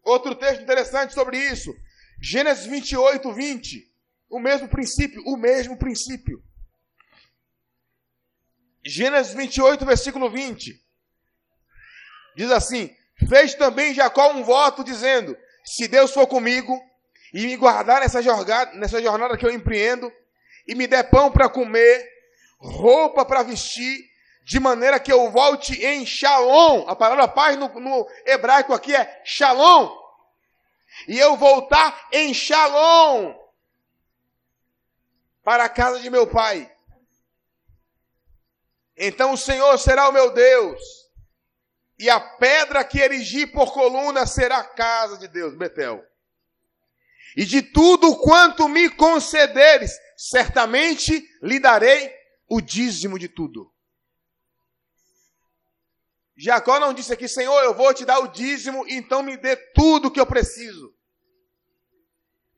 Outro 0.03 0.35
texto 0.35 0.61
interessante 0.61 1.13
sobre 1.13 1.37
isso, 1.37 1.75
Gênesis 2.21 2.65
28, 2.65 3.31
20. 3.31 3.93
O 4.29 4.39
mesmo 4.39 4.67
princípio, 4.67 5.21
o 5.25 5.37
mesmo 5.37 5.77
princípio. 5.77 6.43
Gênesis 8.83 9.33
28, 9.33 9.85
versículo 9.85 10.29
20. 10.29 10.81
Diz 12.35 12.51
assim: 12.51 12.95
Fez 13.27 13.53
também 13.55 13.93
Jacó 13.93 14.31
um 14.31 14.43
voto, 14.43 14.83
dizendo: 14.83 15.37
Se 15.63 15.87
Deus 15.87 16.11
for 16.11 16.27
comigo 16.27 16.79
e 17.33 17.45
me 17.45 17.55
guardar 17.55 18.01
nessa 18.01 18.21
jornada, 18.21 18.71
nessa 18.73 19.01
jornada 19.01 19.37
que 19.37 19.45
eu 19.45 19.51
empreendo, 19.51 20.11
e 20.67 20.75
me 20.75 20.87
der 20.87 21.09
pão 21.09 21.31
para 21.31 21.49
comer, 21.49 22.16
roupa 22.57 23.25
para 23.25 23.43
vestir, 23.43 24.05
de 24.43 24.59
maneira 24.59 24.99
que 24.99 25.11
eu 25.11 25.29
volte 25.29 25.73
em 25.83 26.05
shalom. 26.05 26.87
A 26.87 26.95
palavra 26.95 27.27
paz 27.27 27.57
no, 27.57 27.67
no 27.79 28.07
hebraico 28.25 28.73
aqui 28.73 28.95
é 28.95 29.21
shalom. 29.25 29.95
E 31.07 31.19
eu 31.19 31.35
voltar 31.35 32.07
em 32.11 32.33
shalom 32.33 33.35
para 35.43 35.65
a 35.65 35.69
casa 35.69 35.99
de 35.99 36.09
meu 36.09 36.25
pai. 36.27 36.71
Então 38.95 39.33
o 39.33 39.37
Senhor 39.37 39.77
será 39.77 40.09
o 40.09 40.13
meu 40.13 40.33
Deus 40.33 40.81
e 41.99 42.09
a 42.09 42.19
pedra 42.19 42.83
que 42.83 42.99
erigi 42.99 43.45
por 43.45 43.73
coluna 43.73 44.25
será 44.25 44.57
a 44.59 44.63
casa 44.63 45.17
de 45.17 45.27
Deus, 45.27 45.55
Betel. 45.55 46.03
E 47.35 47.45
de 47.45 47.61
tudo 47.61 48.15
quanto 48.17 48.67
me 48.67 48.89
concederes, 48.89 49.91
certamente 50.15 51.23
lhe 51.41 51.59
darei 51.59 52.16
o 52.47 52.61
dízimo 52.61 53.19
de 53.19 53.27
tudo. 53.27 53.71
Jacó 56.35 56.79
não 56.79 56.93
disse 56.93 57.11
aqui, 57.11 57.27
Senhor, 57.27 57.63
eu 57.63 57.73
vou 57.73 57.93
te 57.93 58.05
dar 58.05 58.19
o 58.19 58.27
dízimo, 58.27 58.85
então 58.87 59.23
me 59.23 59.35
dê 59.35 59.55
tudo 59.73 60.11
que 60.11 60.19
eu 60.19 60.25
preciso. 60.25 60.95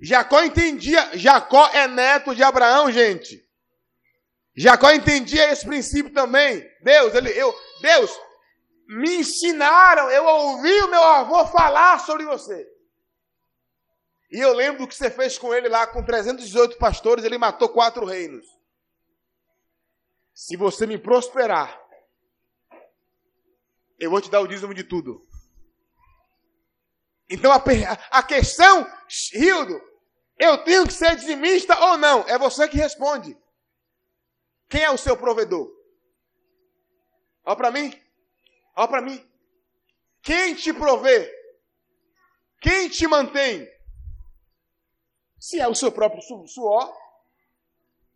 Jacó 0.01 0.43
entendia, 0.43 1.17
Jacó 1.17 1.67
é 1.67 1.87
neto 1.87 2.35
de 2.35 2.43
Abraão, 2.43 2.91
gente. 2.91 3.47
Jacó 4.55 4.91
entendia 4.91 5.51
esse 5.51 5.65
princípio 5.65 6.13
também. 6.13 6.69
Deus, 6.81 7.13
ele, 7.15 7.29
eu, 7.29 7.55
Deus, 7.81 8.11
me 8.87 9.15
ensinaram, 9.15 10.09
eu 10.09 10.25
ouvi 10.25 10.81
o 10.81 10.89
meu 10.89 11.03
avô 11.03 11.45
falar 11.47 11.99
sobre 11.99 12.25
você. 12.25 12.67
E 14.29 14.39
eu 14.39 14.53
lembro 14.53 14.79
do 14.79 14.87
que 14.87 14.95
você 14.95 15.09
fez 15.09 15.37
com 15.37 15.53
ele 15.53 15.69
lá, 15.69 15.87
com 15.87 16.03
318 16.03 16.77
pastores, 16.77 17.23
ele 17.23 17.37
matou 17.37 17.69
quatro 17.69 18.05
reinos. 18.05 18.58
Se 20.39 20.55
você 20.55 20.87
me 20.87 20.97
prosperar, 20.97 21.77
eu 23.99 24.09
vou 24.09 24.21
te 24.21 24.31
dar 24.31 24.39
o 24.39 24.47
dízimo 24.47 24.73
de 24.73 24.85
tudo. 24.85 25.21
Então 27.29 27.51
a, 27.51 27.61
a 28.09 28.23
questão, 28.23 28.89
Hildo, 29.33 29.77
eu 30.37 30.63
tenho 30.63 30.87
que 30.87 30.93
ser 30.93 31.17
dizimista 31.17 31.77
ou 31.77 31.97
não? 31.97 32.21
É 32.21 32.37
você 32.37 32.69
que 32.69 32.77
responde. 32.77 33.37
Quem 34.69 34.81
é 34.81 34.89
o 34.89 34.97
seu 34.97 35.17
provedor? 35.17 35.69
Olha 37.43 37.57
para 37.57 37.69
mim. 37.69 37.91
Olha 38.77 38.87
para 38.87 39.01
mim. 39.01 39.29
Quem 40.21 40.55
te 40.55 40.71
provê? 40.71 41.29
Quem 42.61 42.87
te 42.87 43.05
mantém? 43.07 43.69
Se 45.37 45.59
é 45.59 45.67
o 45.67 45.75
seu 45.75 45.91
próprio 45.91 46.21
suor, 46.47 46.97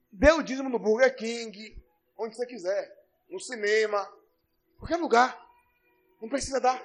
dê 0.09 0.31
o 0.31 0.41
dízimo 0.41 0.69
no 0.69 0.79
Burger 0.79 1.13
King, 1.17 1.82
onde 2.17 2.35
você 2.35 2.45
quiser, 2.45 2.91
no 3.29 3.39
cinema, 3.39 4.07
qualquer 4.77 4.97
lugar. 4.97 5.39
Não 6.21 6.29
precisa 6.29 6.59
dar. 6.59 6.81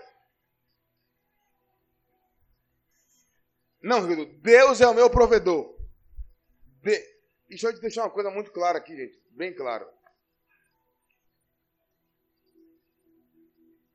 Não, 3.81 4.07
Deus 4.41 4.81
é 4.81 4.89
o 4.89 4.95
meu 4.95 5.09
provedor. 5.09 5.79
De... 6.83 7.18
Deixa 7.49 7.68
eu 7.68 7.74
te 7.74 7.81
deixar 7.81 8.03
uma 8.03 8.11
coisa 8.11 8.31
muito 8.31 8.51
clara 8.51 8.79
aqui, 8.79 8.97
gente. 8.97 9.22
Bem 9.31 9.55
claro. 9.55 9.89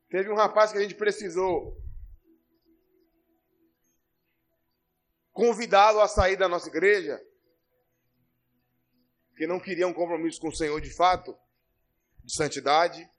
Teve 0.10 0.30
um 0.30 0.36
rapaz 0.36 0.72
que 0.72 0.78
a 0.78 0.82
gente 0.82 0.96
precisou 0.96 1.76
convidá-lo 5.32 6.00
a 6.00 6.08
sair 6.08 6.38
da 6.38 6.48
nossa 6.48 6.70
igreja, 6.70 7.20
porque 9.34 9.48
não 9.48 9.60
queria 9.60 9.88
um 9.88 9.94
compromisso 9.94 10.40
com 10.40 10.50
o 10.50 10.56
Senhor 10.56 10.80
de 10.80 10.92
fato, 10.92 11.36
de 12.24 12.36
santidade. 12.36 13.10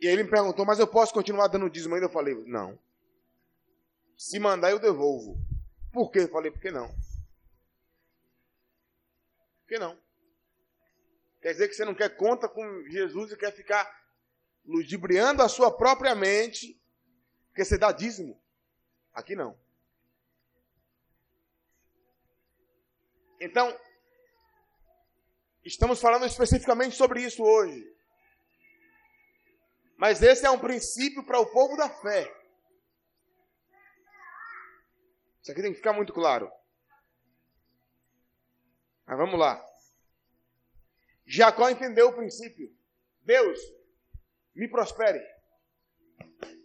E 0.00 0.08
aí 0.08 0.12
ele 0.12 0.24
me 0.24 0.30
perguntou, 0.30 0.66
mas 0.66 0.80
eu 0.80 0.86
posso 0.86 1.14
continuar 1.14 1.46
dando 1.46 1.70
dízimo 1.70 1.94
ainda? 1.94 2.06
Eu 2.06 2.12
falei, 2.12 2.34
não. 2.44 2.76
Se 4.18 4.40
mandar, 4.40 4.72
eu 4.72 4.80
devolvo. 4.80 5.38
Por 5.92 6.10
quê? 6.10 6.20
Eu 6.20 6.28
falei, 6.28 6.50
por 6.50 6.60
que 6.60 6.72
não? 6.72 6.88
Por 9.60 9.68
que 9.68 9.78
não? 9.78 9.96
Quer 11.40 11.52
dizer 11.52 11.68
que 11.68 11.74
você 11.74 11.84
não 11.84 11.94
quer 11.94 12.16
conta 12.16 12.48
com 12.48 12.82
Jesus 12.90 13.30
e 13.30 13.36
quer 13.36 13.52
ficar 13.52 13.88
ludibriando 14.64 15.40
a 15.40 15.48
sua 15.48 15.70
própria 15.70 16.16
mente, 16.16 16.76
porque 17.48 17.64
você 17.64 17.78
dá 17.78 17.92
dízimo. 17.92 18.42
Aqui 19.14 19.36
não. 19.36 19.56
Então, 23.40 23.76
estamos 25.64 26.00
falando 26.00 26.26
especificamente 26.26 26.96
sobre 26.96 27.22
isso 27.22 27.42
hoje. 27.42 27.90
Mas 29.96 30.20
esse 30.22 30.44
é 30.44 30.50
um 30.50 30.58
princípio 30.58 31.24
para 31.24 31.38
o 31.38 31.46
povo 31.46 31.76
da 31.76 31.88
fé. 31.88 32.22
Isso 35.40 35.52
aqui 35.52 35.62
tem 35.62 35.72
que 35.72 35.78
ficar 35.78 35.92
muito 35.92 36.12
claro. 36.12 36.50
Mas 39.06 39.16
vamos 39.16 39.38
lá. 39.38 39.64
Jacó 41.26 41.68
entendeu 41.68 42.08
o 42.08 42.16
princípio. 42.16 42.74
Deus, 43.20 43.60
me 44.54 44.68
prospere. 44.68 45.20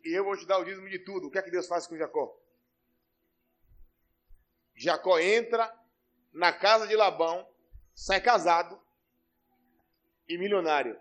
E 0.03 0.17
eu 0.17 0.23
vou 0.23 0.37
te 0.37 0.45
dar 0.45 0.57
o 0.57 0.65
dízimo 0.65 0.89
de 0.89 0.99
tudo. 0.99 1.27
O 1.27 1.31
que 1.31 1.37
é 1.37 1.41
que 1.41 1.51
Deus 1.51 1.67
faz 1.67 1.85
com 1.85 1.97
Jacó? 1.97 2.35
Jacó 4.75 5.19
entra 5.19 5.73
na 6.31 6.53
casa 6.53 6.87
de 6.87 6.95
Labão, 6.95 7.47
sai 7.95 8.21
casado 8.21 8.79
e 10.27 10.37
milionário. 10.37 10.99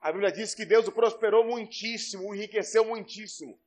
A 0.00 0.10
Bíblia 0.10 0.32
diz 0.32 0.54
que 0.54 0.64
Deus 0.64 0.88
o 0.88 0.92
prosperou 0.92 1.44
muitíssimo, 1.44 2.28
o 2.28 2.34
enriqueceu 2.34 2.84
muitíssimo. 2.84 3.58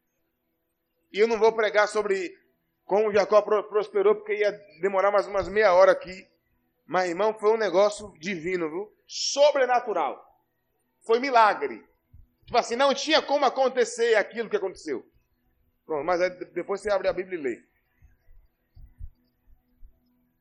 E 1.11 1.19
eu 1.19 1.27
não 1.27 1.37
vou 1.37 1.53
pregar 1.53 1.87
sobre 1.87 2.35
como 2.85 3.13
Jacó 3.13 3.41
prosperou, 3.41 4.15
porque 4.15 4.35
ia 4.35 4.51
demorar 4.81 5.11
mais 5.11 5.27
umas 5.27 5.47
meia 5.47 5.73
hora 5.73 5.91
aqui. 5.91 6.27
Mas, 6.85 7.09
irmão, 7.09 7.33
foi 7.33 7.51
um 7.51 7.57
negócio 7.57 8.13
divino, 8.17 8.69
viu? 8.69 8.97
Sobrenatural. 9.07 10.21
Foi 11.01 11.19
milagre. 11.19 11.87
Tipo 12.45 12.57
assim, 12.57 12.75
não 12.75 12.93
tinha 12.93 13.21
como 13.21 13.45
acontecer 13.45 14.15
aquilo 14.15 14.49
que 14.49 14.57
aconteceu. 14.57 15.07
Pronto, 15.85 16.03
mas 16.03 16.19
depois 16.53 16.81
você 16.81 16.89
abre 16.89 17.07
a 17.07 17.13
Bíblia 17.13 17.37
e 17.37 17.41
lê. 17.41 17.63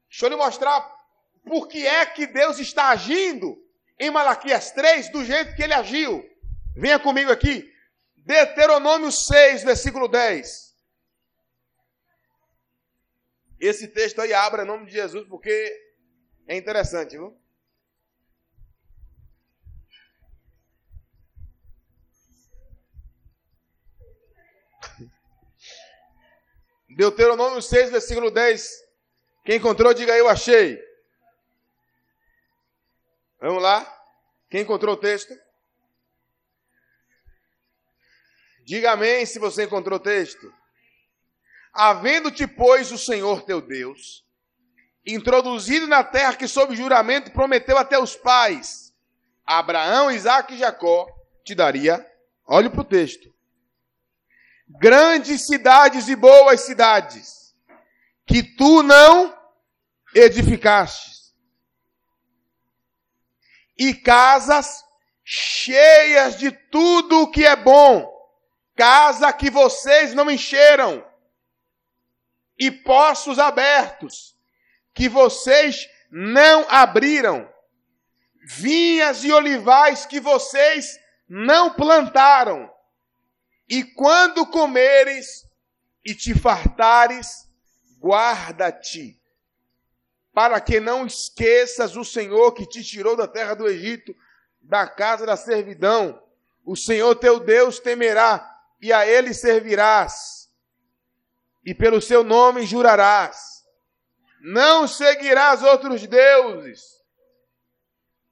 Deixa 0.09 0.27
eu 0.27 0.31
lhe 0.31 0.37
mostrar 0.37 0.81
por 1.45 1.69
que 1.69 1.87
é 1.87 2.05
que 2.07 2.27
Deus 2.27 2.59
está 2.59 2.91
agindo 2.91 3.63
em 3.99 4.11
Malaquias 4.11 4.71
3 4.73 5.11
do 5.11 5.25
jeito 5.25 5.55
que 5.55 5.63
ele 5.63 5.75
agiu. 5.75 6.25
Venha 6.75 6.99
comigo 6.99 7.31
aqui. 7.31 7.71
Deuteronômio 8.17 9.11
6, 9.11 9.65
versículo 9.65 10.09
10. 10.09 10.73
Esse 13.61 13.89
texto 13.89 14.21
aí 14.21 14.33
abre 14.33 14.63
em 14.63 14.67
nome 14.67 14.87
de 14.87 14.93
Jesus 14.93 15.27
porque 15.29 15.51
é 16.47 16.57
interessante, 16.57 17.13
viu? 17.13 17.41
Deuteronômio 26.97 27.63
6, 27.63 27.91
versículo 27.91 28.31
10. 28.31 28.69
Quem 29.45 29.57
encontrou, 29.57 29.95
diga 29.95 30.17
eu 30.17 30.29
achei. 30.29 30.92
Vamos 33.43 33.61
lá? 33.61 33.85
Quem 34.49 34.61
encontrou 34.61 34.95
o 34.95 34.97
texto? 34.97 35.37
Diga 38.65 38.93
amém 38.93 39.27
se 39.27 39.41
você 39.41 39.65
encontrou 39.65 39.99
o 39.99 40.03
texto. 40.03 40.55
Havendo-te, 41.73 42.47
pois, 42.47 42.93
o 42.93 42.99
Senhor 42.99 43.43
teu 43.43 43.61
Deus, 43.61 44.25
introduzido 45.05 45.89
na 45.89 46.05
terra 46.05 46.37
que, 46.37 46.47
sob 46.47 46.77
juramento, 46.77 47.33
prometeu 47.33 47.77
a 47.77 47.85
teus 47.85 48.15
pais, 48.15 48.95
Abraão, 49.45 50.09
Isaac 50.09 50.55
e 50.55 50.59
Jacó, 50.59 51.09
te 51.45 51.53
daria, 51.53 52.09
olhe 52.47 52.71
para 52.71 52.83
o 52.83 52.85
texto, 52.85 53.35
grandes 54.69 55.49
cidades 55.49 56.07
e 56.07 56.15
boas 56.15 56.61
cidades, 56.61 57.57
que 58.25 58.41
tu 58.41 58.85
não 58.85 59.37
edificaste, 60.15 61.12
e 63.89 63.95
casas 63.95 64.85
cheias 65.25 66.39
de 66.39 66.53
tudo 66.53 67.23
o 67.23 67.31
que 67.31 67.45
é 67.45 67.57
bom, 67.57 68.09
casa 68.77 69.33
que 69.33 69.51
vocês 69.51 70.15
não 70.15 70.31
encheram, 70.31 71.05
e 72.57 72.71
poços 72.71 73.41
abertos, 73.41 74.37
que 74.95 75.09
vocês 75.09 75.89
não 76.11 76.65
abriram, 76.69 77.53
vinhas 78.45 79.25
e 79.25 79.33
olivais 79.33 80.07
que 80.07 80.21
vocês 80.21 80.99
não 81.29 81.75
plantaram, 81.75 82.73
e 83.69 83.83
quando 83.83 84.47
comeres 84.47 85.45
e 86.05 86.15
te 86.15 86.39
fartares, 86.39 87.49
guarda-te, 87.99 89.21
para 90.33 90.61
que 90.61 90.81
não 90.81 91.07
esqueças 91.07 91.97
o 91.97 92.05
Senhor 92.05 92.53
que 92.53 92.67
te 92.67 92.83
tirou 92.83 93.15
da 93.17 93.29
terra 93.29 93.55
do 93.55 93.69
Egito, 93.69 94.15
da 94.61 94.89
casa 94.89 95.27
da 95.27 95.37
servidão. 95.37 96.23
O 96.65 96.77
Senhor 96.77 97.15
teu 97.17 97.39
Deus 97.39 97.79
temerá, 97.79 98.49
e 98.81 98.93
a 98.93 99.07
ele 99.07 99.35
servirás, 99.35 100.51
e 101.65 101.75
pelo 101.75 102.01
seu 102.01 102.25
nome 102.25 102.67
jurarás. 102.67 103.63
Não 104.41 104.89
seguirás 104.89 105.63
outros 105.63 106.05
deuses, 106.07 106.83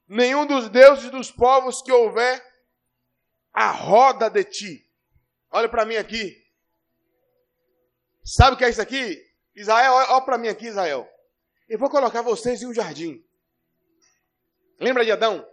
nenhum 0.08 0.44
dos 0.44 0.68
deuses 0.68 1.10
dos 1.10 1.30
povos 1.30 1.82
que 1.82 1.92
houver 1.92 2.44
a 3.52 3.70
roda 3.70 4.28
de 4.28 4.42
ti. 4.42 4.90
Olha 5.52 5.68
para 5.68 5.84
mim 5.84 5.96
aqui. 5.96 6.36
Sabe 8.24 8.54
o 8.54 8.56
que 8.56 8.64
é 8.64 8.70
isso 8.70 8.82
aqui? 8.82 9.24
Israel, 9.54 9.92
olha 9.92 10.20
para 10.22 10.38
mim 10.38 10.48
aqui, 10.48 10.66
Israel. 10.66 11.08
Eu 11.70 11.78
vou 11.78 11.88
colocar 11.88 12.20
vocês 12.20 12.62
em 12.62 12.66
um 12.66 12.74
jardim. 12.74 13.24
Lembra 14.80 15.04
de 15.04 15.12
Adão? 15.12 15.48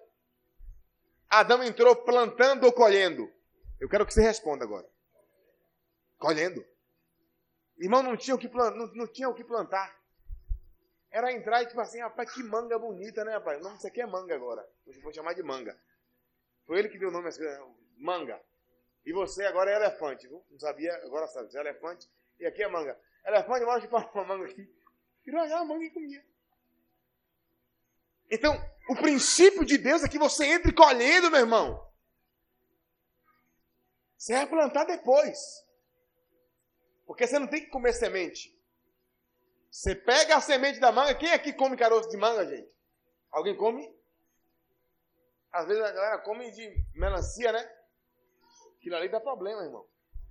Adão 1.30 1.64
entrou 1.64 1.96
plantando 1.96 2.64
ou 2.66 2.74
colhendo? 2.74 3.32
Eu 3.80 3.88
quero 3.88 4.04
que 4.04 4.12
você 4.12 4.24
responda 4.24 4.66
agora. 4.66 4.90
Colhendo. 6.18 6.66
Irmão, 7.78 8.02
não 8.02 8.18
tinha 8.18 8.36
o 8.36 8.40
que, 8.40 8.50
plantar, 8.50 8.76
não, 8.76 8.88
não 8.96 9.06
tinha 9.06 9.30
o 9.30 9.34
que 9.36 9.44
plantar. 9.44 9.96
Era 11.12 11.32
entrar 11.32 11.62
e 11.62 11.68
tipo 11.68 11.80
assim, 11.80 12.00
rapaz, 12.00 12.34
que 12.34 12.42
manga 12.42 12.80
bonita, 12.80 13.24
né, 13.24 13.34
rapaz? 13.34 13.60
O 13.60 13.64
nome 13.64 13.76
disso 13.76 13.88
aqui 13.88 14.02
é 14.02 14.08
manga 14.08 14.34
agora. 14.34 14.68
Hoje 14.88 15.00
vou 15.02 15.14
chamar 15.14 15.34
de 15.34 15.44
manga. 15.44 15.80
Foi 16.66 16.80
ele 16.80 16.90
que 16.90 16.98
deu 16.98 17.10
o 17.10 17.12
nome 17.12 17.28
assim, 17.28 17.44
manga. 17.96 18.42
E 19.06 19.14
você 19.14 19.46
agora 19.46 19.70
é 19.70 19.76
elefante, 19.76 20.28
viu? 20.28 20.44
Não 20.50 20.58
sabia, 20.58 20.96
agora 21.06 21.28
sabe. 21.28 21.52
Você 21.52 21.60
é 21.60 21.62
elefante 21.62 22.10
e 22.40 22.46
aqui 22.48 22.64
é 22.64 22.68
manga. 22.68 23.00
Elefante, 23.24 23.66
mostra 23.66 23.88
para 23.88 24.12
uma 24.16 24.24
manga 24.24 24.46
aqui. 24.46 24.77
A 25.36 25.66
manga 25.66 25.84
e 25.84 25.90
comia. 25.90 26.26
Então, 28.32 28.56
o 28.90 28.96
princípio 28.96 29.66
de 29.66 29.78
Deus 29.78 30.04
é 30.04 30.08
que 30.08 30.18
você 30.18 30.46
entre 30.46 30.74
colhendo, 30.74 31.30
meu 31.30 31.42
irmão. 31.42 31.86
Você 34.18 34.34
vai 34.34 34.48
plantar 34.48 34.86
depois. 34.86 35.66
Porque 37.06 37.28
você 37.28 37.40
não 37.40 37.48
tem 37.48 37.62
que 37.62 37.70
comer 37.70 37.94
semente. 37.94 38.58
Você 39.70 39.96
pega 39.96 40.38
a 40.38 40.42
semente 40.42 40.80
da 40.80 40.92
manga. 40.92 41.16
Quem 41.16 41.32
aqui 41.32 41.54
come 41.54 41.78
caroço 41.78 42.10
de 42.10 42.18
manga, 42.18 42.46
gente? 42.46 42.72
Alguém 43.30 43.56
come? 43.56 43.96
Às 45.52 45.68
vezes 45.68 45.84
a 45.84 45.92
galera 45.92 46.18
come 46.20 46.52
de 46.52 46.86
melancia, 46.94 47.52
né? 47.52 47.78
Aquilo 48.78 48.96
ali 48.96 49.10
dá 49.10 49.20
problema, 49.20 49.64
irmão. 49.64 49.88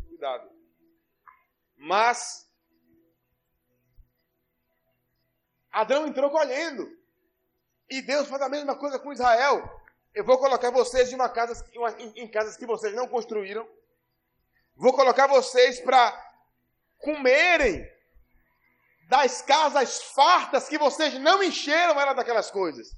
Cuidado. 0.08 0.50
Mas 1.76 2.45
Adão 5.76 6.06
entrou 6.06 6.30
colhendo. 6.30 6.90
E 7.90 8.00
Deus 8.00 8.28
faz 8.28 8.40
a 8.40 8.48
mesma 8.48 8.74
coisa 8.74 8.98
com 8.98 9.12
Israel. 9.12 9.62
Eu 10.14 10.24
vou 10.24 10.38
colocar 10.38 10.70
vocês 10.70 11.12
em, 11.12 11.18
casa, 11.18 11.66
em 12.16 12.26
casas 12.28 12.56
que 12.56 12.64
vocês 12.64 12.94
não 12.94 13.06
construíram. 13.06 13.68
Vou 14.74 14.94
colocar 14.94 15.26
vocês 15.26 15.78
para 15.78 16.00
comerem 16.96 17.86
das 19.06 19.42
casas 19.42 20.02
fartas 20.02 20.66
que 20.66 20.78
vocês 20.78 21.12
não 21.20 21.42
encheram 21.42 22.00
ela 22.00 22.14
daquelas 22.14 22.50
coisas. 22.50 22.96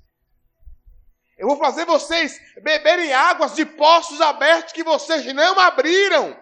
Eu 1.37 1.49
vou 1.49 1.57
fazer 1.57 1.85
vocês 1.85 2.41
beberem 2.63 3.13
águas 3.13 3.57
de 3.57 3.67
poços 3.67 4.21
abertos 4.21 4.73
que 4.73 4.85
vocês 4.85 5.27
não 5.35 5.59
abriram. 5.59 6.41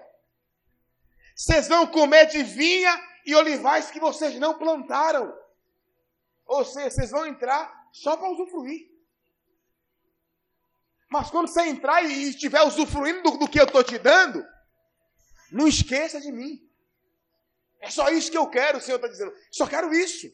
Vocês 1.34 1.66
vão 1.66 1.86
comer 1.86 2.26
de 2.26 2.42
vinha 2.42 2.94
e 3.24 3.34
olivais 3.34 3.90
que 3.90 3.98
vocês 3.98 4.38
não 4.38 4.52
plantaram. 4.58 5.45
Ou 6.46 6.64
seja, 6.64 6.90
vocês 6.90 7.10
vão 7.10 7.26
entrar 7.26 7.88
só 7.92 8.16
para 8.16 8.30
usufruir. 8.30 8.88
Mas 11.08 11.30
quando 11.30 11.48
você 11.48 11.62
entrar 11.62 12.02
e 12.02 12.30
estiver 12.30 12.62
usufruindo 12.62 13.22
do, 13.22 13.38
do 13.38 13.48
que 13.48 13.60
eu 13.60 13.64
estou 13.64 13.82
te 13.82 13.98
dando, 13.98 14.44
não 15.50 15.66
esqueça 15.66 16.20
de 16.20 16.32
mim. 16.32 16.62
É 17.80 17.90
só 17.90 18.08
isso 18.10 18.30
que 18.30 18.38
eu 18.38 18.48
quero, 18.48 18.78
o 18.78 18.80
Senhor 18.80 18.96
está 18.96 19.08
dizendo. 19.08 19.32
Só 19.50 19.66
quero 19.66 19.92
isso. 19.92 20.28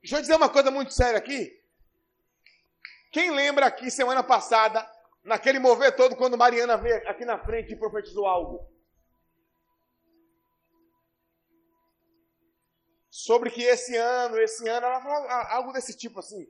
Deixa 0.00 0.16
eu 0.16 0.20
dizer 0.20 0.36
uma 0.36 0.48
coisa 0.48 0.70
muito 0.70 0.92
séria 0.92 1.18
aqui. 1.18 1.52
Quem 3.10 3.30
lembra 3.30 3.66
aqui, 3.66 3.90
semana 3.90 4.22
passada, 4.22 4.88
naquele 5.24 5.58
mover 5.58 5.96
todo, 5.96 6.16
quando 6.16 6.38
Mariana 6.38 6.76
veio 6.76 6.96
aqui 7.08 7.24
na 7.24 7.38
frente 7.38 7.72
e 7.72 7.76
profetizou 7.76 8.26
algo? 8.26 8.75
Sobre 13.26 13.50
que 13.50 13.60
esse 13.60 13.96
ano, 13.96 14.38
esse 14.38 14.68
ano, 14.68 14.86
ela 14.86 15.00
falou 15.00 15.28
algo 15.28 15.72
desse 15.72 15.96
tipo 15.96 16.20
assim. 16.20 16.46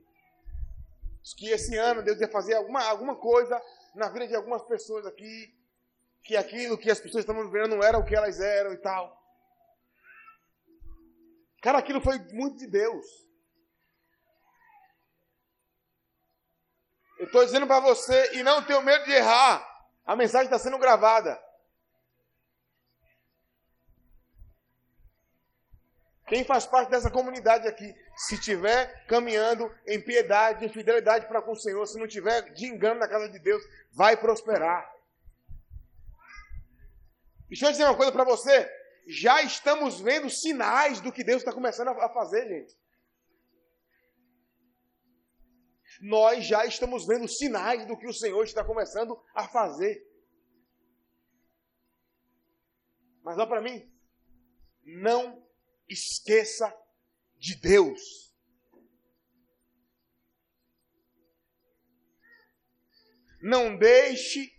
Que 1.35 1.49
esse 1.49 1.75
ano 1.75 2.03
Deus 2.03 2.21
ia 2.21 2.29
fazer 2.29 2.53
alguma, 2.53 2.83
alguma 2.83 3.15
coisa 3.15 3.59
na 3.95 4.09
vida 4.09 4.27
de 4.27 4.35
algumas 4.35 4.61
pessoas 4.61 5.03
aqui 5.07 5.57
que 6.23 6.37
aquilo 6.37 6.77
que 6.77 6.91
as 6.91 6.99
pessoas 6.99 7.23
estavam 7.23 7.49
vivendo 7.49 7.75
não 7.75 7.83
era 7.83 7.97
o 7.97 8.05
que 8.05 8.15
elas 8.15 8.39
eram 8.39 8.73
e 8.73 8.77
tal. 8.77 9.03
Cara, 11.63 11.79
aquilo 11.79 11.99
foi 11.99 12.19
muito 12.31 12.57
de 12.57 12.67
Deus. 12.67 13.05
Eu 17.17 17.25
estou 17.25 17.43
dizendo 17.43 17.65
para 17.65 17.79
você, 17.79 18.35
e 18.35 18.43
não 18.43 18.63
tenho 18.63 18.83
medo 18.83 19.03
de 19.05 19.13
errar, 19.13 19.67
a 20.05 20.15
mensagem 20.15 20.45
está 20.45 20.59
sendo 20.59 20.77
gravada. 20.77 21.41
Quem 26.27 26.43
faz 26.43 26.65
parte 26.65 26.91
dessa 26.91 27.09
comunidade 27.09 27.65
aqui, 27.69 27.95
se 28.17 28.35
estiver 28.35 29.05
caminhando 29.05 29.73
em 29.87 29.99
piedade, 30.01 30.65
em 30.65 30.69
fidelidade 30.69 31.25
para 31.25 31.41
com 31.41 31.53
o 31.53 31.55
Senhor, 31.55 31.85
se 31.87 31.97
não 31.97 32.05
tiver 32.05 32.53
de 32.53 32.65
engano 32.65 32.99
na 32.99 33.07
casa 33.07 33.29
de 33.29 33.39
Deus, 33.39 33.63
vai 33.93 34.17
prosperar. 34.17 34.93
Deixa 37.47 37.67
eu 37.67 37.71
dizer 37.71 37.85
uma 37.85 37.95
coisa 37.95 38.11
para 38.11 38.25
você. 38.25 38.69
Já 39.07 39.41
estamos 39.41 40.01
vendo 40.01 40.29
sinais 40.29 40.99
do 40.99 41.13
que 41.13 41.23
Deus 41.23 41.41
está 41.41 41.53
começando 41.53 41.87
a 41.87 42.09
fazer, 42.09 42.45
gente. 42.45 42.77
Nós 46.01 46.45
já 46.45 46.65
estamos 46.65 47.07
vendo 47.07 47.25
sinais 47.25 47.85
do 47.85 47.97
que 47.97 48.05
o 48.05 48.13
Senhor 48.13 48.43
está 48.43 48.65
começando 48.65 49.17
a 49.33 49.47
fazer. 49.47 50.05
Mas 53.23 53.37
olha 53.37 53.47
para 53.47 53.61
mim. 53.61 53.89
Não 54.83 55.46
esqueça 55.89 56.73
de 57.37 57.55
Deus. 57.55 58.33
Não 63.41 63.77
deixe 63.77 64.51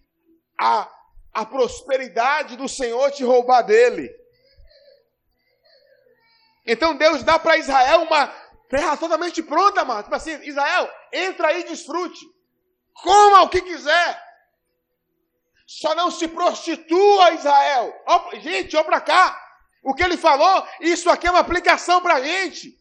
a 0.59 0.99
a 1.39 1.47
prosperidade 1.47 2.57
do 2.57 2.68
Senhor 2.68 3.12
te 3.12 3.22
roubar 3.22 3.62
dele. 3.62 4.12
Então 6.66 6.97
Deus 6.97 7.22
dá 7.22 7.39
para 7.39 7.57
Israel 7.57 8.03
uma 8.03 8.26
terra 8.68 8.97
totalmente 8.97 9.41
pronta, 9.43 9.85
mano. 9.85 10.03
Tipo 10.03 10.16
assim, 10.16 10.33
Israel, 10.43 10.93
entra 11.12 11.49
aí 11.49 11.61
e 11.61 11.68
desfrute. 11.68 12.26
Coma 12.93 13.43
o 13.43 13.49
que 13.49 13.62
quiser. 13.62 14.22
Só 15.64 15.95
não 15.95 16.11
se 16.11 16.26
prostitua, 16.26 17.35
Israel. 17.35 17.95
Ó, 18.07 18.35
gente, 18.37 18.76
olha 18.76 18.85
para 18.85 19.01
cá. 19.01 19.47
O 19.83 19.95
que 19.95 20.03
ele 20.03 20.16
falou, 20.16 20.66
isso 20.81 21.09
aqui 21.09 21.26
é 21.26 21.31
uma 21.31 21.41
aplicação 21.41 22.01
para 22.01 22.14
a 22.14 22.20
gente. 22.20 22.79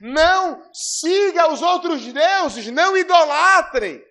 Não 0.00 0.62
siga 0.72 1.50
os 1.52 1.62
outros 1.62 2.02
deuses, 2.12 2.66
não 2.70 2.96
idolatrem. 2.96 4.04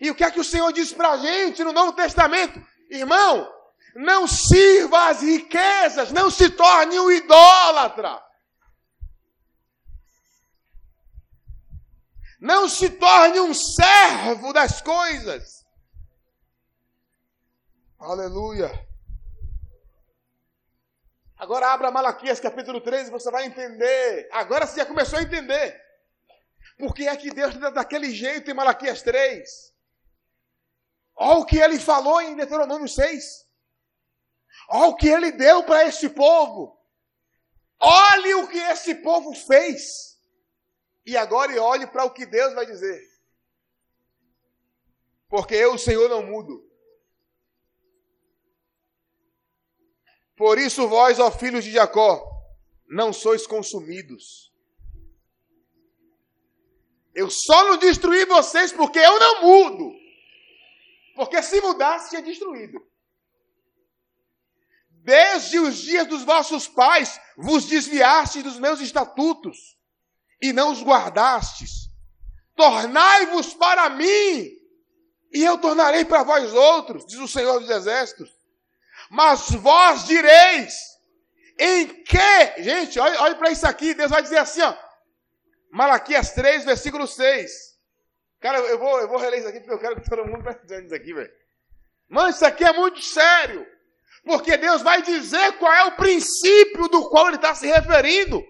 E 0.00 0.10
o 0.10 0.14
que 0.14 0.24
é 0.24 0.30
que 0.30 0.40
o 0.40 0.44
Senhor 0.44 0.72
diz 0.72 0.92
para 0.92 1.10
a 1.10 1.16
gente 1.18 1.62
no 1.62 1.72
Novo 1.72 1.92
Testamento? 1.92 2.60
Irmão, 2.88 3.52
não 3.94 4.26
sirva 4.26 5.08
as 5.08 5.20
riquezas, 5.20 6.10
não 6.10 6.30
se 6.30 6.48
torne 6.50 6.98
um 6.98 7.10
idólatra. 7.10 8.22
Não 12.40 12.68
se 12.68 12.88
torne 12.88 13.40
um 13.40 13.52
servo 13.52 14.52
das 14.52 14.80
coisas. 14.80 15.66
Aleluia. 17.98 18.89
Agora 21.40 21.68
abra 21.68 21.90
Malaquias 21.90 22.38
capítulo 22.38 22.82
13 22.82 23.08
e 23.08 23.10
você 23.10 23.30
vai 23.30 23.46
entender. 23.46 24.28
Agora 24.30 24.66
você 24.66 24.80
já 24.80 24.84
começou 24.84 25.18
a 25.18 25.22
entender. 25.22 25.82
Por 26.78 26.94
que 26.94 27.08
é 27.08 27.16
que 27.16 27.30
Deus 27.30 27.54
está 27.54 27.70
daquele 27.70 28.10
jeito 28.10 28.50
em 28.50 28.54
Malaquias 28.54 29.00
3? 29.00 29.74
Olha 31.16 31.38
o 31.38 31.46
que 31.46 31.56
ele 31.56 31.80
falou 31.80 32.20
em 32.20 32.36
Deuteronômio 32.36 32.86
6. 32.86 33.48
Olha 34.68 34.88
o 34.88 34.96
que 34.96 35.08
ele 35.08 35.32
deu 35.32 35.64
para 35.64 35.86
esse 35.86 36.10
povo. 36.10 36.78
Olhe 37.80 38.34
o 38.34 38.46
que 38.46 38.58
esse 38.58 38.96
povo 38.96 39.34
fez. 39.34 40.20
E 41.06 41.16
agora 41.16 41.58
olhe 41.62 41.86
para 41.86 42.04
o 42.04 42.10
que 42.10 42.26
Deus 42.26 42.52
vai 42.52 42.66
dizer. 42.66 43.00
Porque 45.26 45.54
eu, 45.54 45.72
o 45.72 45.78
Senhor, 45.78 46.06
não 46.10 46.22
mudo. 46.22 46.69
Por 50.40 50.58
isso 50.58 50.88
vós, 50.88 51.18
ó 51.18 51.30
filhos 51.30 51.66
de 51.66 51.70
Jacó, 51.70 52.26
não 52.88 53.12
sois 53.12 53.46
consumidos. 53.46 54.50
Eu 57.14 57.28
só 57.28 57.62
não 57.64 57.76
destruí 57.76 58.24
vocês 58.24 58.72
porque 58.72 58.98
eu 58.98 59.18
não 59.18 59.42
mudo. 59.42 59.92
Porque 61.14 61.42
se 61.42 61.60
mudasse, 61.60 62.08
tinha 62.08 62.22
destruído. 62.22 62.80
Desde 65.04 65.58
os 65.58 65.76
dias 65.76 66.06
dos 66.06 66.22
vossos 66.22 66.66
pais 66.66 67.20
vos 67.36 67.66
desviaste 67.66 68.40
dos 68.40 68.58
meus 68.58 68.80
estatutos 68.80 69.76
e 70.40 70.54
não 70.54 70.72
os 70.72 70.82
guardastes. 70.82 71.90
Tornai-vos 72.56 73.52
para 73.52 73.90
mim, 73.90 74.56
e 75.34 75.44
eu 75.44 75.58
tornarei 75.58 76.06
para 76.06 76.22
vós 76.22 76.54
outros, 76.54 77.04
diz 77.04 77.18
o 77.18 77.28
Senhor 77.28 77.60
dos 77.60 77.68
Exércitos. 77.68 78.39
Mas 79.10 79.50
vós 79.50 80.04
direis, 80.04 80.72
em 81.58 81.88
que, 82.04 82.62
gente, 82.62 82.98
olhe, 83.00 83.16
olhe 83.16 83.34
para 83.34 83.50
isso 83.50 83.66
aqui, 83.66 83.92
Deus 83.92 84.10
vai 84.10 84.22
dizer 84.22 84.38
assim, 84.38 84.62
ó, 84.62 84.72
Malaquias 85.72 86.30
3, 86.30 86.64
versículo 86.64 87.08
6. 87.08 87.50
Cara, 88.40 88.58
eu 88.58 88.78
vou, 88.78 89.00
eu 89.00 89.08
vou 89.08 89.18
reler 89.18 89.40
isso 89.40 89.48
aqui 89.48 89.58
porque 89.58 89.74
eu 89.74 89.78
quero 89.80 90.00
que 90.00 90.08
todo 90.08 90.24
mundo 90.24 90.42
preste 90.44 90.60
atenção 90.60 90.82
nisso 90.82 90.94
aqui, 90.94 91.12
velho. 91.12 91.30
Mano, 92.08 92.30
isso 92.30 92.46
aqui 92.46 92.64
é 92.64 92.72
muito 92.72 93.02
sério. 93.02 93.66
Porque 94.24 94.56
Deus 94.56 94.80
vai 94.80 95.02
dizer 95.02 95.58
qual 95.58 95.72
é 95.72 95.84
o 95.84 95.96
princípio 95.96 96.88
do 96.88 97.08
qual 97.10 97.26
ele 97.26 97.36
está 97.36 97.54
se 97.54 97.66
referindo. 97.66 98.42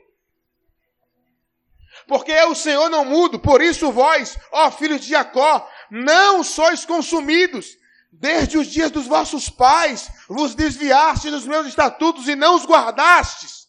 Porque 2.06 2.32
eu, 2.32 2.50
o 2.50 2.56
Senhor, 2.56 2.88
não 2.90 3.04
mudo, 3.04 3.38
por 3.38 3.62
isso 3.62 3.90
vós, 3.92 4.36
ó 4.50 4.70
filhos 4.70 5.00
de 5.00 5.10
Jacó, 5.10 5.70
não 5.90 6.42
sois 6.42 6.84
consumidos. 6.84 7.76
Desde 8.12 8.58
os 8.58 8.66
dias 8.66 8.90
dos 8.90 9.06
vossos 9.06 9.48
pais 9.48 10.10
vos 10.28 10.54
desviaste 10.54 11.30
dos 11.30 11.46
meus 11.46 11.66
estatutos 11.66 12.28
e 12.28 12.34
não 12.34 12.56
os 12.56 12.64
guardastes. 12.64 13.68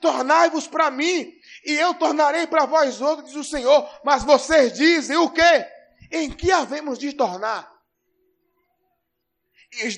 Tornai-vos 0.00 0.66
para 0.66 0.90
mim, 0.90 1.32
e 1.64 1.72
eu 1.72 1.94
tornarei 1.94 2.46
para 2.46 2.66
vós 2.66 3.00
outros, 3.00 3.28
diz 3.28 3.36
o 3.36 3.44
Senhor. 3.44 3.88
Mas 4.04 4.24
vocês 4.24 4.72
dizem 4.72 5.16
o 5.16 5.30
quê? 5.30 5.66
Em 6.10 6.30
que 6.30 6.50
havemos 6.50 6.98
de 6.98 7.12
tornar? 7.12 7.72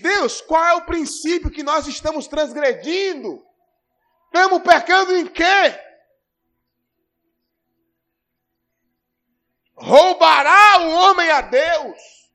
Deus, 0.01 0.41
qual 0.41 0.64
é 0.64 0.74
o 0.74 0.87
princípio 0.87 1.51
que 1.51 1.62
nós 1.62 1.87
estamos 1.87 2.26
transgredindo? 2.26 3.45
Estamos 4.26 4.62
pecando 4.62 5.14
em 5.16 5.26
quê? 5.26 5.80
Roubará 9.74 10.80
o 10.80 10.91
homem 10.91 11.30
a 11.30 11.43
Deus? 11.43 12.26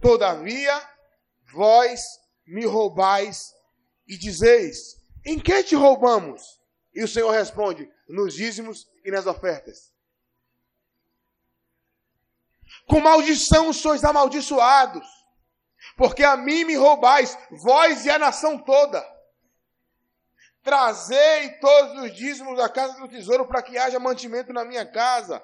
Todavia, 0.00 0.88
vós 1.52 2.04
me 2.46 2.64
roubais 2.64 3.52
e 4.06 4.16
dizeis: 4.16 4.96
Em 5.24 5.38
que 5.38 5.62
te 5.62 5.74
roubamos? 5.74 6.42
E 6.94 7.02
o 7.02 7.08
Senhor 7.08 7.30
responde: 7.30 7.90
Nos 8.08 8.34
dízimos 8.34 8.88
e 9.04 9.10
nas 9.10 9.26
ofertas. 9.26 9.92
Com 12.86 13.00
maldição 13.00 13.72
sois 13.72 14.04
amaldiçoados 14.04 15.20
porque 15.96 16.22
a 16.22 16.36
mim 16.36 16.64
me 16.64 16.76
roubais, 16.76 17.36
vós 17.50 18.04
e 18.04 18.10
a 18.10 18.18
nação 18.18 18.58
toda. 18.58 19.06
Trazei 20.62 21.58
todos 21.58 22.04
os 22.04 22.16
dízimos 22.16 22.56
da 22.56 22.68
casa 22.68 22.98
do 22.98 23.08
tesouro 23.08 23.46
para 23.46 23.62
que 23.62 23.78
haja 23.78 23.98
mantimento 23.98 24.52
na 24.52 24.64
minha 24.64 24.84
casa. 24.84 25.42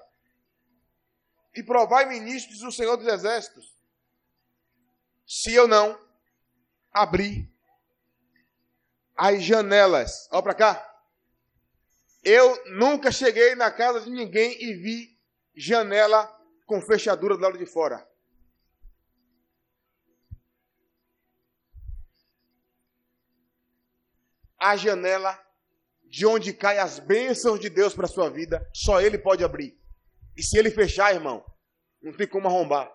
E 1.55 1.63
provai-me 1.63 2.21
nisto, 2.21 2.51
diz 2.51 2.63
o 2.63 2.73
Senhor 2.73 2.97
dos 2.97 3.07
Exércitos. 3.07 3.76
Se 5.27 5.53
eu 5.53 5.67
não 5.67 5.99
abrir 6.93 7.53
as 9.17 9.43
janelas, 9.43 10.29
olha 10.31 10.43
para 10.43 10.55
cá. 10.55 10.93
Eu 12.23 12.65
nunca 12.77 13.11
cheguei 13.11 13.55
na 13.55 13.71
casa 13.71 14.01
de 14.01 14.11
ninguém 14.11 14.57
e 14.63 14.75
vi 14.75 15.19
janela 15.55 16.33
com 16.67 16.81
fechadura 16.81 17.37
do 17.37 17.43
lado 17.43 17.59
de 17.59 17.67
fora. 17.67 18.07
a 24.59 24.77
janela 24.77 25.39
de 26.05 26.27
onde 26.27 26.53
caem 26.53 26.81
as 26.81 26.99
bênçãos 26.99 27.61
de 27.61 27.69
Deus 27.69 27.95
para 27.95 28.07
a 28.07 28.09
sua 28.09 28.31
vida, 28.31 28.69
só 28.73 29.01
Ele 29.01 29.19
pode 29.19 29.45
abrir. 29.45 29.79
E 30.37 30.43
se 30.43 30.59
Ele 30.59 30.71
fechar, 30.71 31.15
irmão, 31.15 31.45
não 32.01 32.13
tem 32.13 32.27
como 32.27 32.49
arrombar. 32.49 32.91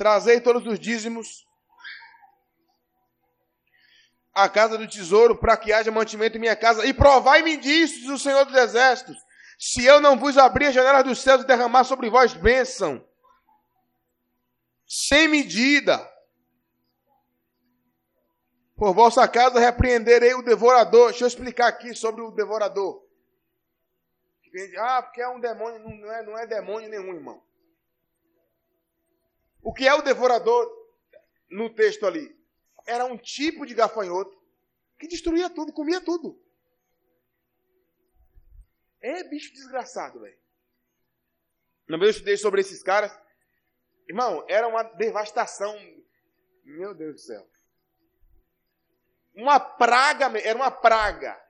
Trazei 0.00 0.40
todos 0.40 0.66
os 0.66 0.80
dízimos 0.80 1.46
à 4.32 4.48
casa 4.48 4.78
do 4.78 4.88
tesouro, 4.88 5.36
para 5.36 5.58
que 5.58 5.74
haja 5.74 5.90
mantimento 5.90 6.38
em 6.38 6.40
minha 6.40 6.56
casa, 6.56 6.86
e 6.86 6.94
provai-me 6.94 7.58
disso, 7.58 8.10
o 8.10 8.18
Senhor 8.18 8.46
dos 8.46 8.54
Exércitos, 8.54 9.14
se 9.58 9.84
eu 9.84 10.00
não 10.00 10.18
vos 10.18 10.38
abrir 10.38 10.68
as 10.68 10.74
janelas 10.74 11.04
dos 11.04 11.20
céus 11.20 11.42
e 11.42 11.46
derramar 11.46 11.84
sobre 11.84 12.08
vós 12.08 12.32
bênção, 12.32 13.06
sem 14.88 15.28
medida, 15.28 15.98
por 18.76 18.94
vossa 18.94 19.28
casa 19.28 19.60
repreenderei 19.60 20.32
o 20.32 20.40
devorador. 20.40 21.10
Deixa 21.10 21.24
eu 21.24 21.28
explicar 21.28 21.66
aqui 21.66 21.94
sobre 21.94 22.22
o 22.22 22.30
devorador. 22.30 23.06
Ah, 24.78 25.02
porque 25.02 25.20
é 25.20 25.28
um 25.28 25.38
demônio, 25.38 25.78
não 25.78 26.10
é, 26.10 26.22
não 26.22 26.38
é 26.38 26.46
demônio 26.46 26.88
nenhum, 26.88 27.12
irmão. 27.12 27.49
O 29.62 29.72
que 29.72 29.86
é 29.86 29.94
o 29.94 30.02
devorador 30.02 30.68
no 31.50 31.70
texto 31.70 32.06
ali? 32.06 32.36
Era 32.86 33.04
um 33.04 33.16
tipo 33.16 33.66
de 33.66 33.74
gafanhoto 33.74 34.40
que 34.98 35.06
destruía 35.06 35.48
tudo, 35.50 35.72
comia 35.72 36.00
tudo. 36.00 36.40
É 39.00 39.24
bicho 39.24 39.52
desgraçado, 39.52 40.20
velho. 40.20 40.38
Vez 41.88 42.02
eu 42.02 42.10
estudei 42.10 42.36
sobre 42.36 42.60
esses 42.60 42.82
caras. 42.82 43.16
Irmão, 44.08 44.44
era 44.48 44.68
uma 44.68 44.82
devastação. 44.82 45.76
Meu 46.64 46.94
Deus 46.94 47.14
do 47.14 47.20
céu. 47.20 47.50
Uma 49.34 49.58
praga, 49.58 50.26
era 50.38 50.56
uma 50.56 50.70
praga. 50.70 51.40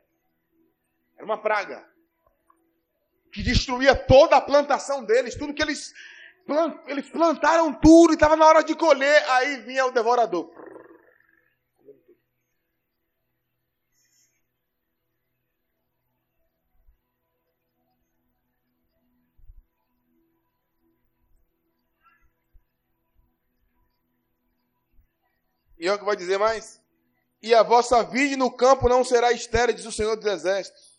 Era 1.17 1.25
uma 1.25 1.41
praga. 1.41 1.87
Que 3.33 3.43
destruía 3.43 3.95
toda 3.95 4.37
a 4.37 4.41
plantação 4.41 5.05
deles, 5.05 5.35
tudo 5.35 5.55
que 5.55 5.63
eles, 5.63 5.93
plant, 6.51 6.77
eles 6.89 7.09
plantaram 7.09 7.73
tudo 7.73 8.13
e 8.13 8.15
estava 8.15 8.35
na 8.35 8.45
hora 8.47 8.65
de 8.65 8.75
colher, 8.75 9.25
aí 9.31 9.59
vinha 9.59 9.87
o 9.87 9.93
devorador. 9.93 10.51
E 25.79 25.87
é 25.87 25.93
o 25.95 25.99
que 25.99 26.05
vai 26.05 26.17
dizer 26.17 26.39
mais? 26.39 26.81
e 27.43 27.55
a 27.55 27.63
vossa 27.63 28.03
vide 28.03 28.37
no 28.37 28.51
campo 28.51 28.89
não 28.89 29.03
será 29.03 29.33
estéril, 29.33 29.75
diz 29.75 29.87
o 29.87 29.93
Senhor 29.93 30.17
dos 30.17 30.27
Exércitos. 30.27 30.90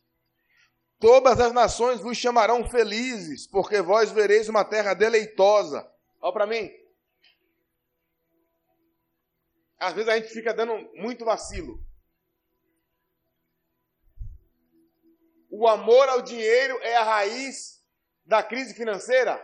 Todas 1.01 1.39
as 1.39 1.51
nações 1.51 1.99
vos 1.99 2.15
chamarão 2.15 2.69
felizes, 2.69 3.47
porque 3.47 3.81
vós 3.81 4.11
vereis 4.11 4.47
uma 4.47 4.63
terra 4.63 4.93
deleitosa. 4.93 5.91
Olha 6.21 6.31
para 6.31 6.45
mim. 6.45 6.71
Às 9.79 9.95
vezes 9.95 10.07
a 10.07 10.19
gente 10.19 10.31
fica 10.31 10.53
dando 10.53 10.75
muito 10.93 11.25
vacilo. 11.25 11.83
O 15.49 15.67
amor 15.67 16.07
ao 16.07 16.21
dinheiro 16.21 16.77
é 16.83 16.95
a 16.95 17.03
raiz 17.03 17.83
da 18.23 18.43
crise 18.43 18.75
financeira? 18.75 19.43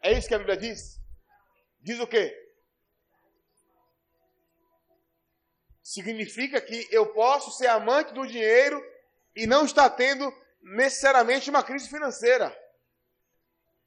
É 0.00 0.12
isso 0.12 0.28
que 0.28 0.34
a 0.34 0.38
Bíblia 0.38 0.56
diz? 0.56 1.00
Diz 1.80 1.98
o 1.98 2.06
quê? 2.06 2.32
Significa 5.82 6.60
que 6.60 6.86
eu 6.92 7.12
posso 7.12 7.50
ser 7.50 7.66
amante 7.66 8.14
do 8.14 8.24
dinheiro 8.24 8.80
e 9.38 9.46
não 9.46 9.64
estar 9.64 9.88
tendo 9.90 10.34
necessariamente 10.60 11.48
uma 11.48 11.62
crise 11.62 11.88
financeira. 11.88 12.56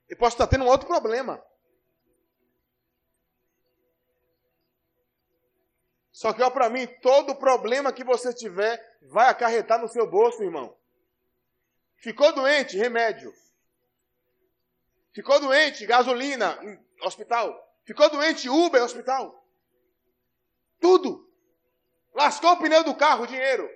Eu 0.08 0.16
posso 0.16 0.36
estar 0.36 0.48
tendo 0.48 0.64
um 0.64 0.68
outro 0.70 0.88
problema. 0.88 1.44
Só 6.10 6.32
que, 6.32 6.42
ó, 6.42 6.50
para 6.50 6.70
mim, 6.70 6.88
todo 7.02 7.36
problema 7.36 7.92
que 7.92 8.04
você 8.04 8.34
tiver 8.34 8.80
vai 9.02 9.28
acarretar 9.28 9.82
no 9.82 9.90
seu 9.90 10.10
bolso, 10.10 10.42
irmão. 10.42 10.78
Ficou 11.98 12.32
doente, 12.32 12.78
remédio. 12.78 13.34
Ficou 15.14 15.38
doente, 15.42 15.86
gasolina, 15.86 16.58
hospital. 17.02 17.54
Ficou 17.84 18.10
doente, 18.10 18.48
Uber, 18.48 18.82
hospital. 18.82 19.46
Tudo. 20.80 21.30
Lascou 22.14 22.54
o 22.54 22.58
pneu 22.58 22.86
do 22.86 22.96
carro, 22.96 23.28
dinheiro. 23.28 23.70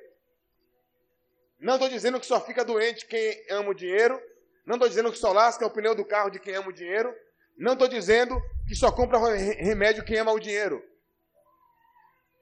Não 1.60 1.76
estou 1.76 1.90
dizendo 1.90 2.19
que 2.19 2.26
só 2.26 2.40
fica 2.41 2.65
doente 2.65 3.06
quem 3.06 3.45
ama 3.49 3.69
o 3.69 3.73
dinheiro. 3.73 4.22
Não 4.65 4.76
estou 4.76 4.90
dizendo 4.90 5.11
que 5.11 5.18
só 5.18 5.32
lasca 5.32 5.65
o 5.65 5.72
pneu 5.72 5.95
do 5.95 6.06
carro 6.06 6.30
de 6.30 6.40
quem 6.40 6.56
ama 6.56 6.69
o 6.69 6.73
dinheiro. 6.73 7.15
Não 7.57 7.73
estou 7.73 7.88
dizendo 7.88 8.40
que 8.68 8.76
só 8.76 8.91
compra 8.91 9.18
remédio 9.18 10.03
quem 10.03 10.18
ama 10.18 10.32
o 10.32 10.40
dinheiro. 10.40 10.84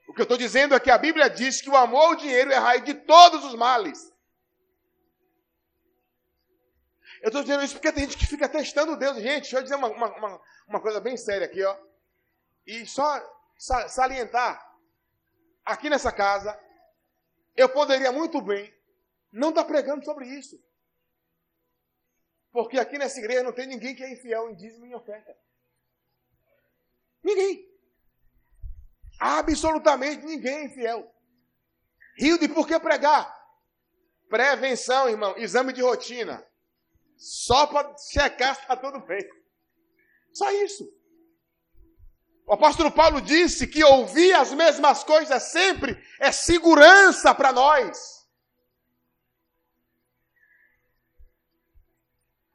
O 0.07 0.14
que 0.14 0.22
eu 0.22 0.23
estou 0.23 0.38
dizendo 0.38 0.76
é 0.76 0.80
que 0.80 0.91
a 0.91 0.98
Bíblia 0.98 1.30
diz 1.30 1.61
que 1.61 1.69
o 1.69 1.76
amor 1.76 2.06
ao 2.06 2.15
dinheiro 2.15 2.52
é 2.52 2.57
raiz 2.57 2.84
de 2.84 2.94
todos 2.94 3.44
os 3.45 3.56
males. 3.56 4.11
Eu 7.22 7.27
estou 7.27 7.41
dizendo 7.41 7.64
isso 7.64 7.76
porque 7.76 7.91
tem 7.91 8.03
gente 8.03 8.18
que 8.18 8.27
fica 8.27 8.49
testando 8.49 8.98
Deus. 8.98 9.15
Gente, 9.18 9.44
deixa 9.44 9.57
eu 9.57 9.64
dizer 9.64 9.76
uma, 9.76 9.88
uma, 9.88 10.41
uma 10.68 10.81
coisa 10.81 10.99
bem 10.99 11.15
séria 11.15 11.45
aqui, 11.45 11.64
ó. 11.64 11.77
E 12.68 12.85
só 12.85 13.22
salientar. 13.88 14.61
Aqui 15.65 15.90
nessa 15.90 16.11
casa, 16.11 16.60
eu 17.56 17.69
poderia 17.69 18.11
muito 18.11 18.41
bem 18.41 18.73
não 19.34 19.49
estar 19.49 19.65
pregando 19.65 20.05
sobre 20.05 20.27
isso. 20.27 20.64
Porque 22.51 22.77
aqui 22.77 22.99
nessa 22.99 23.18
igreja 23.19 23.41
não 23.41 23.51
tem 23.51 23.65
ninguém 23.65 23.95
que 23.95 24.03
é 24.03 24.14
infiel 24.14 24.49
em 24.49 24.55
dízimo 24.55 24.85
e 24.85 24.89
em 24.89 24.95
oferta. 24.95 25.35
Ninguém. 27.23 27.68
Absolutamente 29.19 30.23
ninguém 30.23 30.57
é 30.57 30.65
infiel. 30.65 31.11
Rio 32.15 32.38
de 32.38 32.47
por 32.47 32.68
que 32.68 32.80
pregar? 32.80 33.34
Prevenção, 34.30 35.10
irmão. 35.10 35.35
Exame 35.38 35.73
de 35.73 35.81
rotina. 35.81 36.45
Só 37.18 37.65
para 37.65 37.97
checar 37.97 38.55
se 38.55 38.61
está 38.61 38.77
tudo 38.77 38.99
bem. 38.99 39.27
Só 40.31 40.51
isso. 40.51 40.88
O 42.45 42.53
apóstolo 42.53 42.91
Paulo 42.91 43.22
disse 43.22 43.65
que 43.65 43.84
ouvir 43.84 44.34
as 44.34 44.53
mesmas 44.53 45.03
coisas 45.03 45.41
sempre 45.43 45.97
é 46.19 46.31
segurança 46.31 47.34
para 47.34 47.51
nós. 47.51 48.23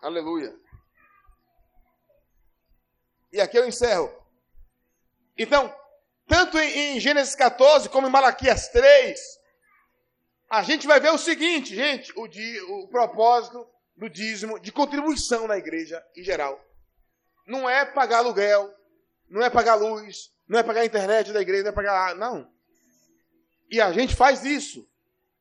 Aleluia. 0.00 0.54
E 3.32 3.40
aqui 3.40 3.58
eu 3.58 3.66
encerro. 3.66 4.10
Então, 5.36 5.74
tanto 6.26 6.58
em 6.58 7.00
Gênesis 7.00 7.34
14 7.34 7.88
como 7.88 8.06
em 8.06 8.10
Malaquias 8.10 8.68
3, 8.68 9.20
a 10.50 10.62
gente 10.62 10.86
vai 10.86 11.00
ver 11.00 11.10
o 11.10 11.18
seguinte, 11.18 11.74
gente, 11.74 12.12
o, 12.16 12.24
o 12.82 12.88
propósito 12.88 13.68
do 13.96 14.08
dízimo, 14.08 14.58
de 14.60 14.72
contribuição 14.72 15.46
na 15.46 15.58
igreja 15.58 16.04
em 16.16 16.22
geral. 16.22 16.64
Não 17.46 17.68
é 17.68 17.84
pagar 17.84 18.18
aluguel, 18.18 18.72
não 19.28 19.42
é 19.42 19.50
pagar 19.50 19.74
luz, 19.74 20.32
não 20.46 20.58
é 20.58 20.62
pagar 20.62 20.82
a 20.82 20.86
internet 20.86 21.32
da 21.32 21.40
igreja, 21.40 21.64
não 21.64 21.70
é 21.70 21.74
pagar. 21.74 22.14
Não. 22.14 22.50
E 23.70 23.80
a 23.80 23.92
gente 23.92 24.14
faz 24.14 24.44
isso. 24.44 24.88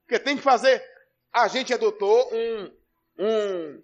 Porque 0.02 0.20
tem 0.20 0.36
que 0.38 0.44
fazer. 0.44 0.84
A 1.32 1.48
gente 1.48 1.74
adotou 1.74 2.30
um, 2.34 2.74
um, 3.20 3.84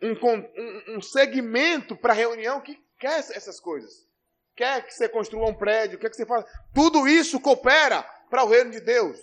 um, 0.00 0.96
um 0.96 1.00
segmento 1.00 1.96
para 1.96 2.12
reunião 2.12 2.60
que 2.60 2.82
quer 2.98 3.18
essas 3.18 3.58
coisas. 3.58 4.06
Quer 4.54 4.84
que 4.84 4.92
você 4.92 5.08
construa 5.08 5.48
um 5.48 5.54
prédio, 5.54 5.98
quer 5.98 6.10
que 6.10 6.16
você 6.16 6.26
faça. 6.26 6.48
Tudo 6.74 7.06
isso 7.06 7.40
coopera 7.40 8.02
para 8.28 8.44
o 8.44 8.48
reino 8.48 8.70
de 8.70 8.80
Deus. 8.80 9.18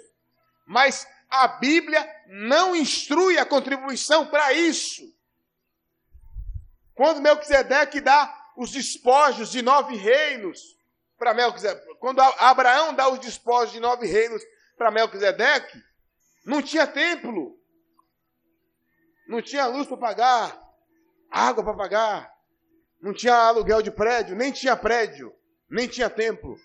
Mas 0.65 1.07
a 1.29 1.47
Bíblia 1.47 2.07
não 2.27 2.75
instrui 2.75 3.37
a 3.37 3.45
contribuição 3.45 4.27
para 4.27 4.53
isso. 4.53 5.03
Quando 6.93 7.21
Melquisedeque 7.21 7.99
dá 7.99 8.33
os 8.55 8.71
despojos 8.71 9.51
de 9.51 9.61
nove 9.61 9.95
reinos 9.97 10.77
para 11.17 11.33
Melquisedeque, 11.33 11.95
quando 11.99 12.21
Abraão 12.21 12.93
dá 12.93 13.09
os 13.09 13.19
despojos 13.19 13.73
de 13.73 13.79
nove 13.79 14.07
reinos 14.07 14.41
para 14.77 14.91
Melquisedeque, 14.91 15.83
não 16.45 16.61
tinha 16.61 16.87
templo, 16.87 17.59
não 19.27 19.41
tinha 19.41 19.65
luz 19.65 19.87
para 19.87 19.97
pagar, 19.97 20.64
água 21.29 21.63
para 21.63 21.73
pagar, 21.75 22.35
não 23.01 23.13
tinha 23.13 23.35
aluguel 23.35 23.81
de 23.81 23.91
prédio, 23.91 24.35
nem 24.35 24.51
tinha 24.51 24.75
prédio, 24.75 25.35
nem 25.69 25.87
tinha 25.87 26.09
templo. 26.09 26.57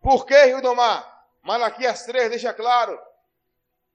Por 0.00 0.24
que, 0.24 0.44
Rio 0.44 0.62
do 0.62 0.74
Mar? 0.74 1.06
Malaquias 1.42 2.04
3 2.04 2.30
deixa 2.30 2.52
claro. 2.54 2.98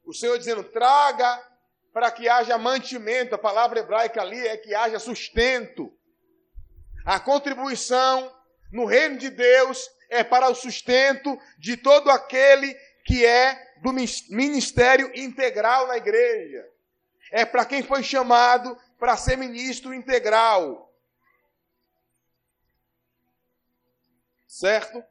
O 0.06 0.14
Senhor 0.14 0.38
dizendo: 0.38 0.64
traga 0.64 1.44
para 1.92 2.12
que 2.12 2.30
haja 2.30 2.58
mantimento. 2.58 3.36
A 3.36 3.40
palavra 3.40 3.80
hebraica 3.80 4.22
ali 4.22 4.46
é 4.48 4.58
que 4.58 4.76
haja 4.76 5.00
sustento. 5.00 5.92
A 7.06 7.20
contribuição 7.20 8.32
no 8.72 8.86
reino 8.86 9.18
de 9.18 9.30
Deus 9.30 9.90
é 10.10 10.24
para 10.24 10.50
o 10.50 10.56
sustento 10.56 11.40
de 11.58 11.78
todo 11.78 12.10
aquele 12.10 12.76
que 13.06 13.24
é 13.24 13.76
do 13.78 13.94
ministério 13.94 15.12
integral 15.16 15.88
na 15.88 15.98
igreja. 15.98 16.68
É 17.32 17.46
para 17.46 17.64
quem 17.64 17.84
foi 17.84 18.02
chamado 18.02 18.76
para 18.98 19.16
ser 19.16 19.38
ministro 19.38 19.94
integral. 19.94 20.92
Certo? 24.48 25.04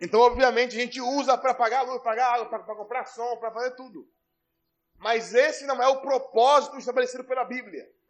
Então, 0.00 0.20
obviamente, 0.20 0.76
a 0.76 0.80
gente 0.80 1.00
usa 1.00 1.36
para 1.38 1.54
pagar 1.54 1.82
luz, 1.82 2.02
pagar 2.02 2.34
água, 2.34 2.48
para 2.48 2.74
comprar 2.74 3.06
som, 3.06 3.36
para 3.36 3.52
fazer 3.52 3.72
tudo. 3.72 4.10
Mas 4.96 5.34
esse 5.34 5.66
não 5.66 5.82
é 5.82 5.88
o 5.88 6.00
propósito 6.00 6.78
estabelecido 6.78 7.24
pela 7.24 7.44
Bíblia. 7.44 7.90